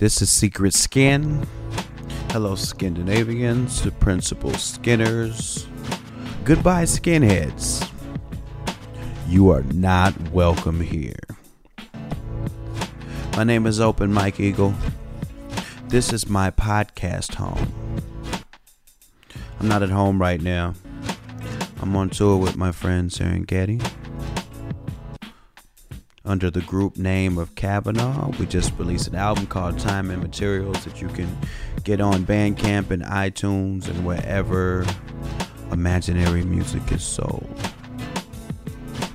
This 0.00 0.22
is 0.22 0.30
Secret 0.30 0.72
Skin. 0.72 1.46
Hello, 2.30 2.54
Scandinavians, 2.54 3.82
the 3.82 3.90
principal 3.90 4.54
skinners. 4.54 5.66
Goodbye, 6.42 6.84
skinheads. 6.84 7.86
You 9.28 9.50
are 9.50 9.62
not 9.62 10.18
welcome 10.30 10.80
here. 10.80 11.20
My 13.36 13.44
name 13.44 13.66
is 13.66 13.78
Open 13.78 14.10
Mike 14.10 14.40
Eagle. 14.40 14.72
This 15.88 16.14
is 16.14 16.30
my 16.30 16.50
podcast 16.50 17.34
home. 17.34 18.00
I'm 19.60 19.68
not 19.68 19.82
at 19.82 19.90
home 19.90 20.18
right 20.18 20.40
now. 20.40 20.76
I'm 21.82 21.94
on 21.94 22.08
tour 22.08 22.38
with 22.38 22.56
my 22.56 22.72
friend 22.72 23.10
Serengeti 23.10 23.86
under 26.30 26.48
the 26.48 26.60
group 26.60 26.96
name 26.96 27.36
of 27.38 27.56
Cavanaugh. 27.56 28.30
We 28.38 28.46
just 28.46 28.72
released 28.78 29.08
an 29.08 29.16
album 29.16 29.48
called 29.48 29.80
Time 29.80 30.12
and 30.12 30.22
Materials 30.22 30.84
that 30.84 31.02
you 31.02 31.08
can 31.08 31.36
get 31.82 32.00
on 32.00 32.24
Bandcamp 32.24 32.92
and 32.92 33.02
iTunes 33.02 33.88
and 33.88 34.06
wherever 34.06 34.86
imaginary 35.72 36.44
music 36.44 36.92
is 36.92 37.02
sold. 37.02 37.52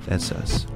That's 0.04 0.30
us. 0.30 0.66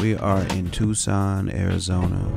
We 0.00 0.16
are 0.16 0.40
in 0.54 0.70
Tucson, 0.70 1.50
Arizona. 1.50 2.32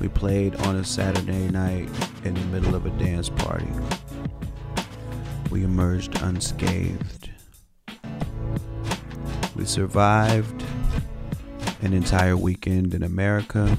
We 0.00 0.08
played 0.08 0.56
on 0.66 0.74
a 0.74 0.84
Saturday 0.84 1.48
night 1.48 1.88
in 2.24 2.34
the 2.34 2.44
middle 2.46 2.74
of 2.74 2.86
a 2.86 2.90
dance 2.90 3.28
party. 3.28 3.68
We 5.48 5.62
emerged 5.62 6.20
unscathed. 6.22 7.25
We 9.56 9.64
survived 9.64 10.62
an 11.80 11.94
entire 11.94 12.36
weekend 12.36 12.92
in 12.92 13.02
America. 13.02 13.78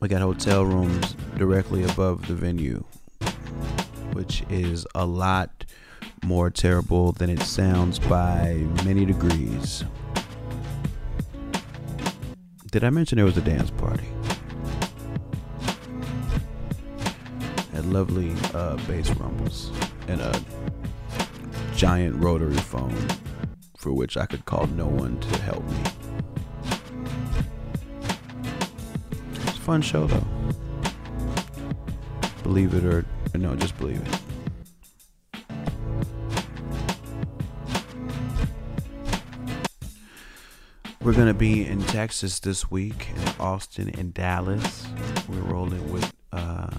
We 0.00 0.08
got 0.08 0.22
hotel 0.22 0.64
rooms 0.64 1.14
directly 1.36 1.84
above 1.84 2.26
the 2.28 2.34
venue, 2.34 2.84
which 4.12 4.42
is 4.48 4.86
a 4.94 5.04
lot 5.04 5.66
more 6.24 6.48
terrible 6.48 7.12
than 7.12 7.28
it 7.28 7.40
sounds 7.42 7.98
by 7.98 8.66
many 8.84 9.04
degrees. 9.04 9.84
Did 12.70 12.84
I 12.84 12.90
mention 12.90 13.16
there 13.16 13.26
was 13.26 13.36
a 13.36 13.42
dance 13.42 13.70
party? 13.70 14.08
At 17.74 17.84
lovely 17.84 18.34
uh, 18.54 18.76
bass 18.86 19.10
rumbles 19.10 19.72
and 20.08 20.22
a 20.22 20.42
giant 21.78 22.16
rotary 22.16 22.56
phone 22.56 22.92
for 23.76 23.92
which 23.92 24.16
I 24.16 24.26
could 24.26 24.44
call 24.44 24.66
no 24.66 24.88
one 24.88 25.16
to 25.20 25.42
help 25.42 25.64
me. 25.64 25.76
It's 29.34 29.56
a 29.56 29.60
fun 29.60 29.80
show 29.80 30.08
though. 30.08 30.26
Believe 32.42 32.74
it 32.74 32.84
or, 32.84 33.06
no, 33.34 33.54
just 33.54 33.78
believe 33.78 34.02
it. 34.02 34.20
We're 41.00 41.12
gonna 41.12 41.32
be 41.32 41.64
in 41.64 41.80
Texas 41.84 42.40
this 42.40 42.68
week, 42.72 43.06
in 43.14 43.28
Austin 43.38 43.94
and 43.96 44.12
Dallas. 44.12 44.84
We're 45.28 45.42
rolling 45.42 45.92
with 45.92 46.12
uh, 46.32 46.70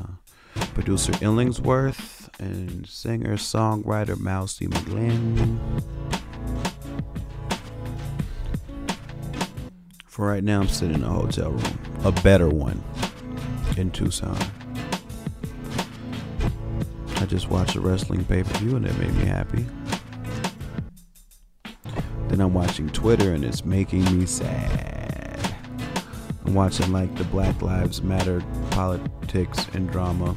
producer 0.74 1.14
Illingsworth 1.14 2.19
and 2.40 2.88
singer 2.88 3.36
songwriter 3.36 4.18
Mousy 4.18 4.68
McGlynn. 4.68 5.60
For 10.06 10.28
right 10.28 10.44
now, 10.44 10.62
I'm 10.62 10.68
sitting 10.68 10.96
in 10.96 11.04
a 11.04 11.10
hotel 11.10 11.52
room, 11.52 11.80
a 12.04 12.12
better 12.12 12.50
one 12.50 12.84
in 13.78 13.92
Tucson. 13.92 14.38
I 17.18 17.26
just 17.26 17.50
watched 17.50 17.76
a 17.76 17.82
wrestling 17.82 18.24
pay 18.26 18.44
per 18.44 18.58
view 18.60 18.76
and 18.76 18.86
it 18.86 18.98
made 18.98 19.14
me 19.16 19.26
happy. 19.26 19.66
Then 22.30 22.42
I'm 22.42 22.54
watching 22.54 22.90
Twitter 22.90 23.34
and 23.34 23.44
it's 23.44 23.66
making 23.66 24.06
me 24.18 24.26
sad. 24.26 25.56
I'm 26.46 26.54
watching 26.54 26.92
like 26.92 27.14
the 27.16 27.24
Black 27.26 27.62
Lives 27.62 28.02
Matter 28.02 28.42
politics 28.72 29.68
and 29.74 29.90
drama. 29.92 30.36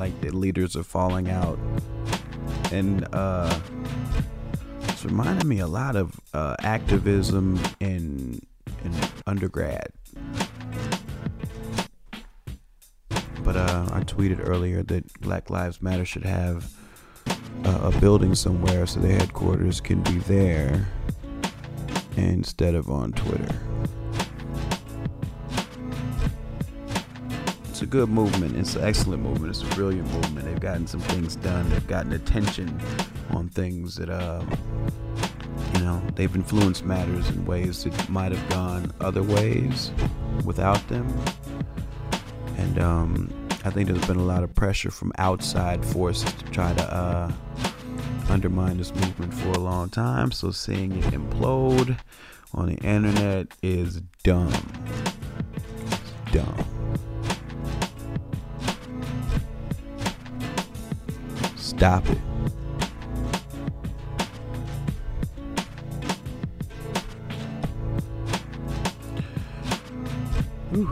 Like 0.00 0.20
the 0.20 0.30
leaders 0.34 0.74
are 0.74 0.82
falling 0.82 1.30
out. 1.30 1.58
And 2.72 3.06
uh 3.14 3.60
it's 5.00 5.04
reminding 5.06 5.48
me 5.48 5.60
a 5.60 5.66
lot 5.66 5.96
of 5.96 6.20
uh, 6.34 6.56
activism 6.60 7.58
in 7.80 8.38
in 8.84 8.92
undergrad. 9.26 9.88
But 13.42 13.56
uh, 13.56 13.88
I 13.90 14.00
tweeted 14.00 14.46
earlier 14.46 14.82
that 14.82 15.10
Black 15.22 15.48
Lives 15.48 15.80
Matter 15.80 16.04
should 16.04 16.24
have 16.24 16.70
uh, 17.64 17.90
a 17.94 18.00
building 18.00 18.34
somewhere 18.34 18.86
so 18.86 19.00
their 19.00 19.16
headquarters 19.16 19.80
can 19.80 20.02
be 20.02 20.18
there 20.18 20.86
instead 22.18 22.74
of 22.74 22.90
on 22.90 23.12
Twitter. 23.12 23.58
Good 27.90 28.08
movement. 28.08 28.56
It's 28.56 28.76
an 28.76 28.84
excellent 28.84 29.22
movement. 29.24 29.50
It's 29.50 29.62
a 29.62 29.74
brilliant 29.74 30.08
movement. 30.12 30.46
They've 30.46 30.60
gotten 30.60 30.86
some 30.86 31.00
things 31.00 31.34
done. 31.34 31.68
They've 31.70 31.86
gotten 31.88 32.12
attention 32.12 32.80
on 33.30 33.48
things 33.48 33.96
that, 33.96 34.08
uh, 34.08 34.44
you 35.74 35.80
know, 35.80 36.00
they've 36.14 36.34
influenced 36.34 36.84
matters 36.84 37.28
in 37.30 37.44
ways 37.44 37.82
that 37.82 38.08
might 38.08 38.30
have 38.30 38.48
gone 38.48 38.92
other 39.00 39.24
ways 39.24 39.90
without 40.44 40.86
them. 40.88 41.12
And 42.56 42.78
um, 42.78 43.48
I 43.64 43.70
think 43.70 43.88
there's 43.88 44.06
been 44.06 44.18
a 44.18 44.22
lot 44.22 44.44
of 44.44 44.54
pressure 44.54 44.92
from 44.92 45.12
outside 45.18 45.84
forces 45.84 46.32
to 46.32 46.44
try 46.44 46.72
to 46.72 46.94
uh, 46.94 47.32
undermine 48.28 48.78
this 48.78 48.94
movement 48.94 49.34
for 49.34 49.48
a 49.48 49.58
long 49.58 49.88
time. 49.88 50.30
So 50.30 50.52
seeing 50.52 50.92
it 50.92 51.04
implode 51.06 51.98
on 52.54 52.66
the 52.66 52.76
internet 52.76 53.48
is 53.62 54.00
dumb. 54.22 54.52
It's 55.90 56.32
dumb. 56.32 56.79
Stop 61.80 62.10
it. 62.10 62.18
Whew. 70.72 70.90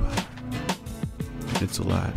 It's 1.61 1.77
a 1.79 1.83
lot. 1.83 2.15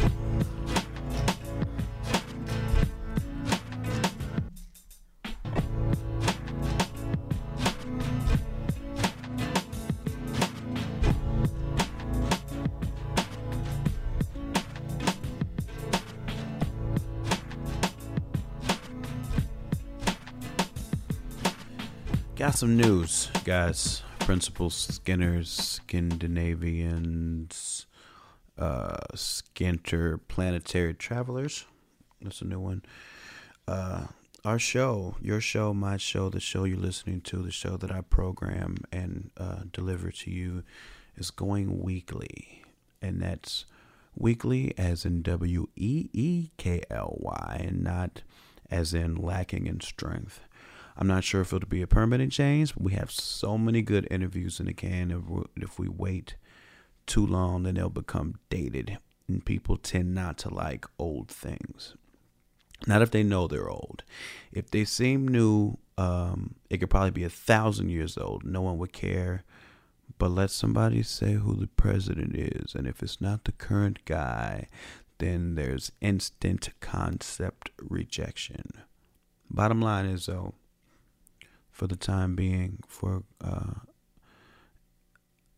Got 22.41 22.56
some 22.56 22.75
news, 22.75 23.29
guys. 23.44 24.02
Principal 24.18 24.71
Skinners, 24.71 25.51
Scandinavians, 25.51 27.86
uh, 28.57 28.98
Skinter 29.13 30.18
Planetary 30.18 30.95
Travelers. 30.95 31.66
That's 32.19 32.42
a 32.42 32.45
new 32.45 32.60
one. 32.60 32.81
Uh, 33.68 34.07
our 34.44 34.57
show, 34.57 35.18
your 35.21 35.39
show, 35.39 35.71
my 35.71 35.98
show, 35.98 36.31
the 36.31 36.39
show 36.39 36.63
you're 36.63 36.80
listening 36.80 37.21
to, 37.21 37.44
the 37.44 37.51
show 37.51 37.77
that 37.77 37.92
I 37.92 38.01
program 38.01 38.77
and 38.92 39.30
uh, 39.38 39.60
deliver 39.71 40.10
to 40.10 40.31
you 40.31 40.63
is 41.16 41.30
going 41.30 41.83
weekly. 41.83 42.63
And 43.04 43.21
that's 43.21 43.66
weekly 44.18 44.74
as 44.80 45.06
in 45.06 45.21
W 45.21 45.68
E 45.75 46.10
E 46.12 46.50
K 46.57 46.81
L 46.89 47.18
Y 47.19 47.62
and 47.63 47.83
not 47.83 48.24
as 48.71 48.95
in 48.95 49.13
lacking 49.13 49.68
in 49.68 49.80
strength. 49.80 50.39
I'm 51.01 51.07
not 51.07 51.24
sure 51.24 51.42
if 51.42 51.51
it'll 51.51 51.68
be 51.68 51.81
a 51.81 51.88
permanent 51.88 52.31
change, 52.31 52.75
but 52.75 52.83
we 52.83 52.94
have 52.94 53.09
so 53.09 53.57
many 53.57 53.81
good 53.81 54.07
interviews 54.12 54.59
in 54.59 54.68
the 54.68 54.74
can. 54.74 55.09
If 55.09 55.27
we, 55.27 55.42
if 55.56 55.80
we 55.80 55.89
wait 55.89 56.36
too 57.07 57.25
long, 57.25 57.63
then 57.63 57.74
they'll 57.74 57.89
become 57.89 58.36
dated. 58.51 59.00
And 59.27 59.44
people 59.44 59.77
tend 59.77 60.13
not 60.13 60.38
to 60.39 60.53
like 60.53 60.86
old 61.00 61.27
things. 61.27 61.95
Not 62.86 63.01
if 63.01 63.09
they 63.09 63.24
know 63.24 63.48
they're 63.48 63.68
old. 63.68 64.03
If 64.51 64.69
they 64.69 64.86
seem 64.86 65.27
new, 65.27 65.80
um, 65.98 66.53
it 66.69 66.77
could 66.77 66.92
probably 66.92 67.09
be 67.09 67.24
a 67.24 67.30
thousand 67.30 67.89
years 67.89 68.15
old. 68.15 68.45
No 68.45 68.62
one 68.62 68.77
would 68.77 68.94
care. 68.94 69.44
But 70.19 70.30
let 70.30 70.51
somebody 70.51 71.01
say 71.01 71.33
who 71.33 71.56
the 71.56 71.65
president 71.65 72.36
is. 72.36 72.75
And 72.75 72.86
if 72.86 73.01
it's 73.01 73.19
not 73.19 73.45
the 73.45 73.54
current 73.54 74.06
guy, 74.06 74.68
then 75.18 75.56
there's 75.56 75.94
instant 76.00 76.69
concept 76.80 77.71
rejection. 77.81 78.69
Bottom 79.50 79.81
line 79.81 80.06
is, 80.06 80.27
though, 80.27 80.54
for 81.71 81.88
the 81.88 81.95
time 81.95 82.35
being 82.35 82.79
for 82.88 83.23
uh, 83.44 83.73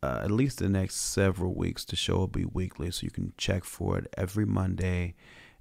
uh, 0.02 0.22
at 0.24 0.32
least 0.32 0.60
the 0.60 0.70
next 0.70 0.96
several 0.96 1.54
weeks. 1.54 1.84
The 1.86 1.96
show 1.96 2.18
will 2.18 2.28
be 2.28 2.46
weekly, 2.46 2.92
so 2.92 3.06
you 3.06 3.12
can 3.12 3.34
check 3.38 3.64
for 3.64 3.98
it 3.98 4.14
every 4.18 4.46
Monday 4.46 5.16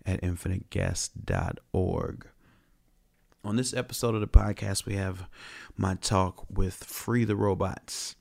at 0.05 0.21
infiniteguest.org. 0.21 2.27
On 3.45 3.57
this 3.57 3.75
episode 3.75 4.15
of 4.15 4.21
the 4.21 4.29
podcast, 4.29 4.87
we 4.87 4.95
have 4.95 5.27
my 5.77 5.97
talk 5.97 6.45
with 6.51 6.85
Free 6.85 7.25
the 7.25 7.37
Robots. 7.37 8.17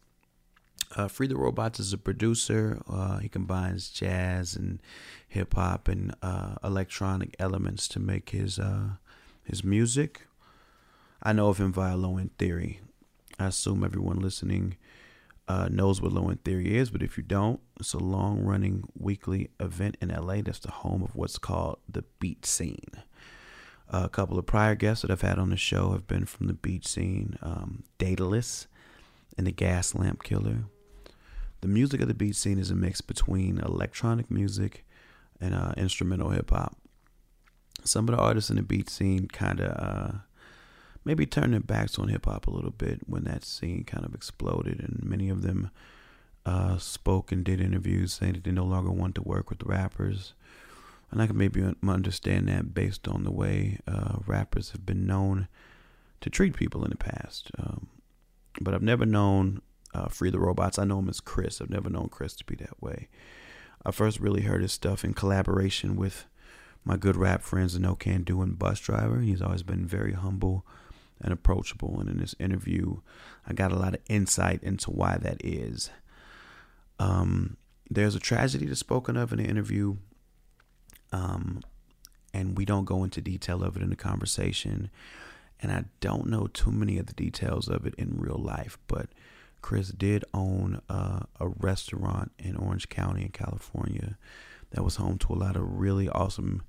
Uh, 0.96 1.08
Free 1.08 1.28
the 1.28 1.38
Robots 1.38 1.80
is 1.80 1.94
a 1.94 1.98
producer. 1.98 2.82
Uh, 2.88 3.20
he 3.20 3.30
combines 3.30 3.90
jazz 3.90 4.56
and 4.56 4.82
hip 5.28 5.54
hop 5.54 5.88
and 5.88 6.14
uh, 6.22 6.56
electronic 6.64 7.36
elements 7.40 7.88
to 7.90 8.00
make 8.00 8.32
his 8.32 8.60
uh, 8.60 8.96
his 9.44 9.64
music. 9.64 10.28
I 11.24 11.34
know 11.34 11.50
of 11.50 11.60
him 11.60 11.72
via 11.72 11.96
Low 11.96 12.18
End 12.18 12.36
Theory. 12.38 12.82
I 13.40 13.48
assume 13.48 13.84
everyone 13.84 14.20
listening 14.20 14.78
uh, 15.48 15.68
knows 15.70 16.02
what 16.02 16.14
Low 16.14 16.30
End 16.30 16.44
Theory 16.44 16.78
is, 16.78 16.90
but 16.90 17.04
if 17.04 17.18
you 17.18 17.24
don't, 17.24 17.60
it's 17.80 17.94
a 17.94 18.00
long 18.00 18.42
running 18.42 18.84
weekly 18.98 19.50
event 19.60 19.98
in 20.02 20.10
LA 20.10 20.42
that's 20.42 20.60
the 20.60 20.72
home 20.72 21.04
of 21.04 21.16
what's 21.16 21.38
called 21.38 21.80
the 21.88 22.04
beat 22.20 22.46
scene. 22.46 22.92
A 23.90 24.10
couple 24.10 24.40
of 24.40 24.46
prior 24.46 24.74
guests 24.74 25.02
that 25.02 25.12
I've 25.12 25.22
had 25.22 25.38
on 25.38 25.50
the 25.50 25.58
show 25.58 25.92
have 25.92 26.08
been 26.08 26.26
from 26.26 26.48
the 26.48 26.54
beat 26.54 26.88
scene 26.88 27.38
um, 27.42 27.84
Daedalus 27.98 28.68
and 29.38 29.46
the 29.46 29.52
Gaslamp 29.52 30.24
Killer. 30.24 30.64
The 31.60 31.68
music 31.68 32.02
of 32.02 32.08
the 32.08 32.14
beat 32.14 32.36
scene 32.36 32.58
is 32.58 32.72
a 32.72 32.76
mix 32.76 33.02
between 33.02 33.60
electronic 33.60 34.32
music 34.32 34.86
and 35.40 35.54
uh, 35.54 35.74
instrumental 35.78 36.30
hip 36.30 36.50
hop. 36.50 36.78
Some 37.84 38.08
of 38.08 38.16
the 38.16 38.22
artists 38.22 38.50
in 38.50 38.56
the 38.56 38.64
beat 38.64 38.90
scene 38.90 39.28
kind 39.28 39.60
of 39.60 39.72
uh, 39.72 40.18
maybe 41.04 41.26
turned 41.26 41.54
their 41.54 41.60
backs 41.60 41.98
on 41.98 42.10
hip 42.10 42.26
hop 42.26 42.48
a 42.48 42.52
little 42.52 42.72
bit 42.72 43.02
when 43.08 43.24
that 43.24 43.44
scene 43.44 43.84
kind 43.84 44.06
of 44.06 44.14
exploded, 44.14 44.80
and 44.80 45.04
many 45.04 45.30
of 45.30 45.42
them 45.42 45.72
uh, 46.46 46.78
spoke 46.78 47.32
and 47.32 47.44
did 47.44 47.62
interviews 47.62 48.14
saying 48.14 48.34
that 48.34 48.44
they 48.44 48.52
no 48.52 48.66
longer 48.66 48.92
want 48.92 49.16
to 49.16 49.22
work 49.22 49.50
with 49.50 49.64
rappers. 49.64 50.34
And 51.12 51.22
I 51.22 51.28
can 51.28 51.38
maybe 51.38 51.64
understand 51.88 52.48
that 52.48 52.74
based 52.74 53.08
on 53.08 53.24
the 53.24 53.32
way 53.32 53.80
uh, 53.88 54.20
rappers 54.26 54.72
have 54.72 54.86
been 54.86 55.06
known 55.06 55.48
to 56.22 56.30
treat 56.30 56.56
people 56.56 56.84
in 56.86 56.92
the 56.92 56.98
past. 56.98 57.52
Um, 57.60 57.88
but 58.62 58.74
I've 58.74 58.82
never 58.82 59.06
known 59.06 59.62
uh, 59.94 60.08
Free 60.08 60.30
the 60.30 60.40
Robots. 60.40 60.80
I 60.80 60.86
know 60.86 61.00
him 61.00 61.10
as 61.10 61.20
Chris. 61.20 61.60
I've 61.60 61.70
never 61.70 61.90
known 61.90 62.08
Chris 62.10 62.34
to 62.38 62.46
be 62.46 62.56
that 62.56 62.82
way. 62.82 63.10
I 63.86 63.92
first 63.92 64.20
really 64.20 64.44
heard 64.44 64.62
his 64.62 64.72
stuff 64.72 65.04
in 65.04 65.14
collaboration 65.14 65.96
with 65.96 66.28
my 66.86 66.96
good 66.98 67.18
rap 67.18 67.42
friends, 67.42 67.78
Nocando 67.78 68.42
and 68.42 68.58
Busdriver. 68.58 69.24
He's 69.24 69.42
always 69.42 69.64
been 69.64 69.86
very 69.86 70.14
humble 70.14 70.66
and 71.24 71.34
approachable. 71.34 72.00
And 72.00 72.10
in 72.10 72.18
this 72.20 72.36
interview, 72.40 72.98
I 73.48 73.54
got 73.54 73.72
a 73.72 73.78
lot 73.78 73.94
of 73.94 74.02
insight 74.08 74.64
into 74.64 74.92
why 74.92 75.18
that 75.18 75.44
is. 75.44 75.90
Um, 77.00 77.58
there's 77.90 78.16
a 78.16 78.20
tragedy 78.20 78.66
that's 78.66 78.80
spoken 78.80 79.18
of 79.18 79.32
in 79.32 79.40
the 79.40 79.46
interview, 79.46 79.98
um, 81.12 81.62
and 82.34 82.58
we 82.58 82.66
don't 82.66 82.86
go 82.86 83.04
into 83.04 83.22
detail 83.22 83.64
of 83.64 83.76
it 83.76 83.84
in 83.84 83.90
the 83.90 83.96
conversation. 83.96 84.90
And 85.60 85.72
I 85.72 85.86
don't 86.00 86.28
know 86.28 86.48
too 86.48 86.72
many 86.72 86.98
of 86.98 87.08
the 87.08 87.14
details 87.14 87.68
of 87.68 87.86
it 87.86 87.94
in 87.96 88.20
real 88.20 88.42
life, 88.42 88.78
but 88.88 89.10
Chris 89.62 89.90
did 89.90 90.26
own 90.34 90.82
a 90.90 91.48
restaurant 91.60 92.32
in 92.40 92.56
Orange 92.56 92.90
County 92.90 93.22
in 93.22 93.30
California 93.30 94.18
that 94.72 94.84
was 94.84 94.96
home 94.96 95.18
to 95.20 95.34
a 95.34 95.36
lot 95.36 95.56
of 95.56 95.80
really 95.80 96.10
awesome 96.10 96.64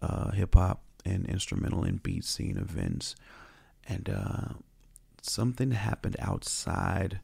uh, 0.00 0.32
hip 0.32 0.54
hop 0.54 0.82
and 1.04 1.26
instrumental 1.26 1.84
and 1.84 2.02
beat 2.02 2.24
scene 2.24 2.56
events 2.56 3.14
and 3.88 4.08
uh, 4.08 4.54
something 5.20 5.72
happened 5.72 6.16
outside 6.18 7.20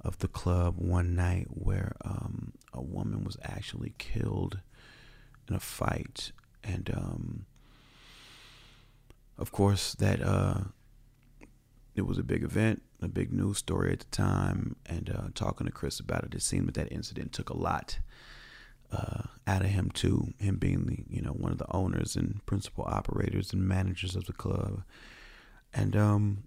of 0.00 0.18
the 0.18 0.28
club 0.28 0.74
one 0.76 1.14
night 1.14 1.46
where 1.50 1.96
um, 2.04 2.52
a 2.72 2.82
woman 2.82 3.24
was 3.24 3.36
actually 3.42 3.94
killed 3.98 4.60
in 5.48 5.54
a 5.54 5.60
fight, 5.60 6.32
and 6.62 6.90
um, 6.94 7.46
of 9.38 9.50
course 9.50 9.94
that 9.94 10.22
uh, 10.22 10.60
it 11.94 12.06
was 12.06 12.18
a 12.18 12.22
big 12.22 12.42
event, 12.42 12.82
a 13.00 13.08
big 13.08 13.32
news 13.32 13.58
story 13.58 13.92
at 13.92 14.00
the 14.00 14.06
time. 14.06 14.76
And 14.86 15.10
uh, 15.10 15.28
talking 15.34 15.66
to 15.66 15.72
Chris 15.72 16.00
about 16.00 16.24
it, 16.24 16.34
it 16.34 16.42
seemed 16.42 16.68
that 16.68 16.74
that 16.74 16.92
incident 16.92 17.32
took 17.32 17.50
a 17.50 17.56
lot. 17.56 17.98
Uh, 18.92 19.22
out 19.46 19.62
of 19.62 19.68
him 19.68 19.90
too, 19.90 20.34
him 20.38 20.56
being 20.56 20.86
the 20.86 21.04
you 21.08 21.20
know 21.20 21.32
one 21.32 21.50
of 21.50 21.58
the 21.58 21.72
owners 21.74 22.14
and 22.14 22.44
principal 22.46 22.84
operators 22.86 23.52
and 23.52 23.66
managers 23.66 24.14
of 24.14 24.26
the 24.26 24.32
club, 24.32 24.84
and, 25.74 25.96
um, 25.96 26.44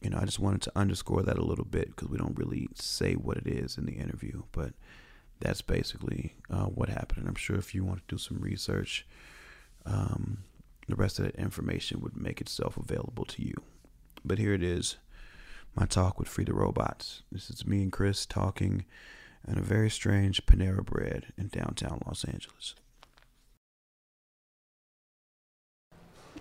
you 0.00 0.10
know, 0.10 0.18
I 0.20 0.24
just 0.24 0.40
wanted 0.40 0.62
to 0.62 0.72
underscore 0.74 1.22
that 1.22 1.38
a 1.38 1.44
little 1.44 1.64
bit 1.64 1.88
because 1.88 2.08
we 2.08 2.18
don't 2.18 2.36
really 2.36 2.68
say 2.74 3.14
what 3.14 3.36
it 3.36 3.46
is 3.46 3.78
in 3.78 3.86
the 3.86 3.92
interview, 3.92 4.42
but 4.52 4.72
that's 5.40 5.62
basically 5.62 6.34
uh, 6.50 6.64
what 6.64 6.88
happened. 6.88 7.20
And 7.20 7.28
I'm 7.28 7.34
sure 7.34 7.56
if 7.56 7.74
you 7.74 7.84
want 7.84 7.98
to 8.06 8.14
do 8.14 8.18
some 8.18 8.40
research, 8.40 9.06
um, 9.86 10.44
the 10.88 10.96
rest 10.96 11.18
of 11.18 11.26
that 11.26 11.36
information 11.36 12.00
would 12.00 12.16
make 12.16 12.40
itself 12.40 12.76
available 12.76 13.24
to 13.26 13.42
you. 13.42 13.54
But 14.24 14.38
here 14.38 14.54
it 14.54 14.62
is 14.62 14.96
my 15.74 15.86
talk 15.86 16.18
with 16.18 16.28
Free 16.28 16.44
the 16.44 16.54
Robots. 16.54 17.22
This 17.30 17.50
is 17.50 17.66
me 17.66 17.82
and 17.82 17.92
Chris 17.92 18.26
talking 18.26 18.84
in 19.46 19.58
a 19.58 19.62
very 19.62 19.90
strange 19.90 20.46
Panera 20.46 20.84
Bread 20.84 21.26
in 21.36 21.48
downtown 21.48 22.00
Los 22.06 22.24
Angeles. 22.24 22.74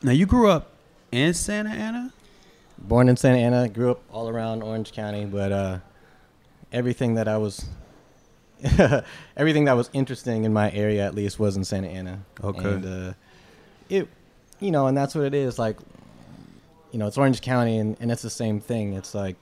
Now, 0.01 0.11
you 0.11 0.25
grew 0.25 0.49
up 0.49 0.72
in 1.13 1.33
Santa 1.33 1.69
Ana? 1.69 2.13
Born 2.77 3.07
in 3.07 3.15
Santa 3.15 3.37
Ana, 3.37 3.69
grew 3.69 3.91
up 3.91 4.01
all 4.11 4.27
around 4.27 4.63
Orange 4.63 4.91
County, 4.91 5.25
but 5.25 5.51
uh, 5.51 5.79
everything 6.71 7.13
that 7.15 7.27
I 7.27 7.37
was 7.37 7.65
everything 9.37 9.65
that 9.65 9.73
was 9.73 9.89
interesting 9.93 10.45
in 10.45 10.53
my 10.53 10.71
area 10.71 11.05
at 11.05 11.13
least 11.13 11.39
was 11.39 11.55
in 11.55 11.63
Santa 11.63 11.89
Ana. 11.89 12.19
Okay. 12.43 12.67
And 12.67 12.85
uh, 12.85 13.13
it 13.89 14.07
you 14.59 14.71
know, 14.71 14.87
and 14.87 14.97
that's 14.97 15.15
what 15.15 15.25
it 15.25 15.33
is 15.33 15.59
like 15.59 15.77
you 16.91 16.99
know, 16.99 17.07
it's 17.07 17.17
Orange 17.17 17.41
County 17.41 17.79
and, 17.79 17.97
and 17.99 18.11
it's 18.11 18.21
the 18.21 18.29
same 18.29 18.59
thing. 18.59 18.93
It's 18.93 19.13
like 19.15 19.35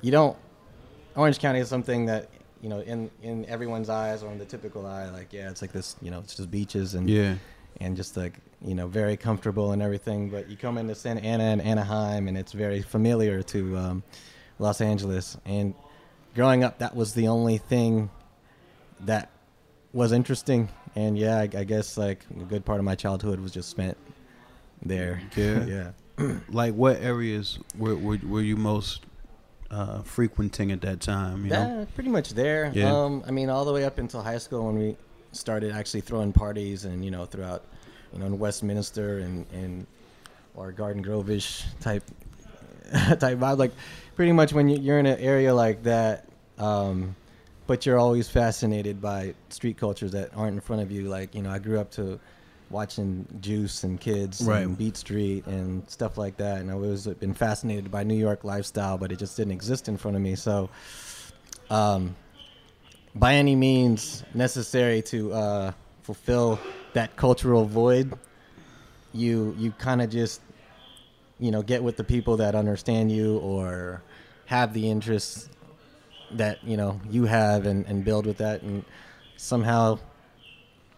you 0.00 0.10
don't 0.10 0.36
Orange 1.16 1.38
County 1.38 1.60
is 1.60 1.68
something 1.68 2.06
that 2.06 2.28
you 2.62 2.68
know, 2.68 2.80
in 2.80 3.10
in 3.22 3.44
everyone's 3.46 3.90
eyes 3.90 4.22
or 4.22 4.32
in 4.32 4.38
the 4.38 4.44
typical 4.44 4.86
eye, 4.86 5.10
like 5.10 5.32
yeah, 5.32 5.50
it's 5.50 5.60
like 5.60 5.72
this, 5.72 5.96
you 6.00 6.10
know, 6.10 6.20
it's 6.20 6.36
just 6.36 6.50
beaches 6.50 6.94
and 6.94 7.10
yeah, 7.10 7.34
and 7.80 7.96
just 7.96 8.16
like 8.16 8.34
you 8.64 8.74
know 8.74 8.86
very 8.86 9.16
comfortable 9.16 9.72
and 9.72 9.82
everything. 9.82 10.30
But 10.30 10.48
you 10.48 10.56
come 10.56 10.78
into 10.78 10.94
Santa 10.94 11.20
Ana 11.20 11.44
and 11.44 11.62
Anaheim, 11.62 12.28
and 12.28 12.36
it's 12.36 12.52
very 12.52 12.82
familiar 12.82 13.42
to 13.42 13.76
um, 13.76 14.02
Los 14.58 14.80
Angeles. 14.80 15.36
And 15.44 15.74
growing 16.34 16.64
up, 16.64 16.78
that 16.78 16.96
was 16.96 17.14
the 17.14 17.28
only 17.28 17.58
thing 17.58 18.10
that 19.00 19.30
was 19.92 20.12
interesting. 20.12 20.68
And 20.96 21.18
yeah, 21.18 21.38
I, 21.38 21.42
I 21.42 21.64
guess 21.64 21.96
like 21.96 22.24
a 22.40 22.44
good 22.44 22.64
part 22.64 22.78
of 22.78 22.84
my 22.84 22.94
childhood 22.94 23.40
was 23.40 23.52
just 23.52 23.68
spent 23.68 23.96
there. 24.82 25.20
Yeah, 25.36 25.64
yeah. 25.66 25.90
like 26.48 26.74
what 26.74 27.00
areas 27.00 27.58
were 27.76 27.96
were, 27.96 28.18
were 28.24 28.40
you 28.40 28.56
most 28.56 29.02
uh, 29.70 30.02
frequenting 30.02 30.70
at 30.70 30.80
that 30.82 31.00
time? 31.00 31.44
You 31.44 31.50
know? 31.50 31.86
pretty 31.94 32.10
much 32.10 32.30
there. 32.30 32.70
Yeah. 32.72 32.92
Um, 32.92 33.24
I 33.26 33.30
mean, 33.32 33.50
all 33.50 33.64
the 33.64 33.72
way 33.72 33.84
up 33.84 33.98
until 33.98 34.22
high 34.22 34.38
school 34.38 34.66
when 34.66 34.78
we 34.78 34.96
started 35.32 35.72
actually 35.72 36.00
throwing 36.00 36.32
parties 36.32 36.84
and 36.84 37.04
you 37.04 37.10
know 37.10 37.24
throughout 37.26 37.64
you 38.14 38.20
know 38.20 38.26
in 38.26 38.38
Westminster 38.38 39.18
and 39.18 39.44
and 39.52 39.86
or 40.54 40.72
Garden 40.72 41.02
Grove-ish 41.02 41.64
type 41.80 42.04
type 42.92 43.38
vibe. 43.38 43.58
Like 43.58 43.72
pretty 44.16 44.32
much 44.32 44.52
when 44.52 44.68
you're 44.68 44.98
in 44.98 45.06
an 45.06 45.18
area 45.18 45.54
like 45.54 45.82
that, 45.82 46.28
um, 46.58 47.16
but 47.66 47.84
you're 47.84 47.98
always 47.98 48.28
fascinated 48.28 49.02
by 49.02 49.34
street 49.48 49.76
cultures 49.76 50.12
that 50.12 50.30
aren't 50.36 50.54
in 50.54 50.60
front 50.60 50.82
of 50.82 50.90
you. 50.90 51.08
Like 51.08 51.34
you 51.34 51.42
know, 51.42 51.50
I 51.50 51.58
grew 51.58 51.80
up 51.80 51.90
to 51.92 52.20
watching 52.70 53.26
Juice 53.40 53.84
and 53.84 54.00
Kids 54.00 54.40
Right. 54.42 54.62
and 54.62 54.76
Beat 54.76 54.96
Street 54.96 55.46
and 55.46 55.88
stuff 55.90 56.16
like 56.16 56.36
that, 56.38 56.60
and 56.60 56.70
I 56.70 56.74
was 56.76 57.06
been 57.06 57.34
fascinated 57.34 57.90
by 57.90 58.04
New 58.04 58.14
York 58.16 58.44
lifestyle, 58.44 58.96
but 58.96 59.12
it 59.12 59.18
just 59.18 59.36
didn't 59.36 59.52
exist 59.52 59.88
in 59.88 59.96
front 59.96 60.16
of 60.16 60.22
me. 60.22 60.34
So. 60.36 60.70
Um, 61.70 62.14
by 63.14 63.34
any 63.36 63.54
means 63.54 64.24
necessary 64.34 65.00
to 65.02 65.32
uh, 65.32 65.72
fulfill 66.02 66.58
that 66.94 67.16
cultural 67.16 67.64
void, 67.64 68.12
you 69.12 69.54
you 69.58 69.70
kind 69.72 70.02
of 70.02 70.10
just 70.10 70.40
you 71.38 71.50
know 71.50 71.62
get 71.62 71.82
with 71.82 71.96
the 71.96 72.04
people 72.04 72.36
that 72.38 72.54
understand 72.54 73.10
you 73.12 73.38
or 73.38 74.02
have 74.46 74.72
the 74.74 74.90
interests 74.90 75.48
that 76.32 76.62
you 76.64 76.76
know 76.76 77.00
you 77.10 77.24
have 77.26 77.66
and, 77.66 77.86
and 77.86 78.04
build 78.04 78.26
with 78.26 78.38
that 78.38 78.62
and 78.62 78.84
somehow 79.36 79.98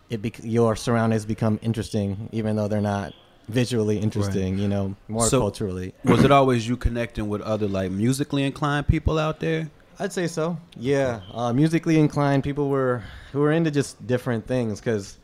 it 0.08 0.22
bec- 0.22 0.40
your 0.44 0.76
surroundings 0.76 1.24
become 1.24 1.58
interesting 1.62 2.28
even 2.32 2.56
though 2.56 2.68
they're 2.68 2.80
not 2.80 3.12
visually 3.48 3.98
interesting 3.98 4.58
you 4.58 4.68
know 4.68 4.94
more 5.08 5.26
So- 5.26 5.40
culturally 5.40 5.94
Was 6.04 6.24
it 6.24 6.30
always 6.30 6.66
you 6.68 6.76
connecting 6.76 7.28
with 7.28 7.40
other 7.42 7.66
like 7.68 7.90
musically 7.90 8.44
inclined 8.44 8.88
people 8.88 9.18
out 9.18 9.40
there? 9.40 9.70
I'd 9.98 10.12
say 10.12 10.26
so. 10.26 10.58
Yeah, 10.78 11.20
uh, 11.32 11.54
musically 11.54 11.98
inclined 11.98 12.44
people 12.44 12.68
were 12.68 13.02
who 13.32 13.40
were 13.40 13.50
into 13.52 13.70
just 13.70 14.06
different 14.06 14.46
things 14.46 14.78
because, 14.78 15.16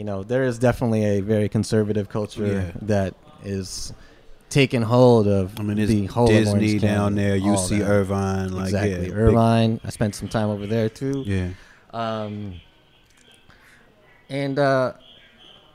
you 0.00 0.04
know, 0.04 0.22
there 0.22 0.44
is 0.44 0.58
definitely 0.58 1.04
a 1.04 1.20
very 1.20 1.46
conservative 1.50 2.08
culture 2.08 2.46
Yeah. 2.46 2.70
that 2.94 3.12
is 3.44 3.92
taken 4.48 4.80
hold 4.80 5.28
of 5.28 5.60
I 5.60 5.62
mean, 5.62 5.76
the 5.76 6.04
it's 6.04 6.12
whole 6.14 6.24
of 6.24 6.30
Disney 6.32 6.78
down 6.78 7.16
there, 7.16 7.36
UC 7.38 7.80
that. 7.80 7.84
Irvine, 7.98 8.50
like 8.52 8.64
exactly, 8.64 8.90
yeah, 8.92 8.98
big- 9.00 9.12
Irvine. 9.12 9.78
I 9.84 9.90
spent 9.90 10.14
some 10.14 10.28
time 10.28 10.48
over 10.48 10.66
there 10.66 10.88
too. 10.88 11.22
yeah. 11.26 11.48
Um, 11.92 12.54
and 14.30 14.58
uh, 14.58 14.94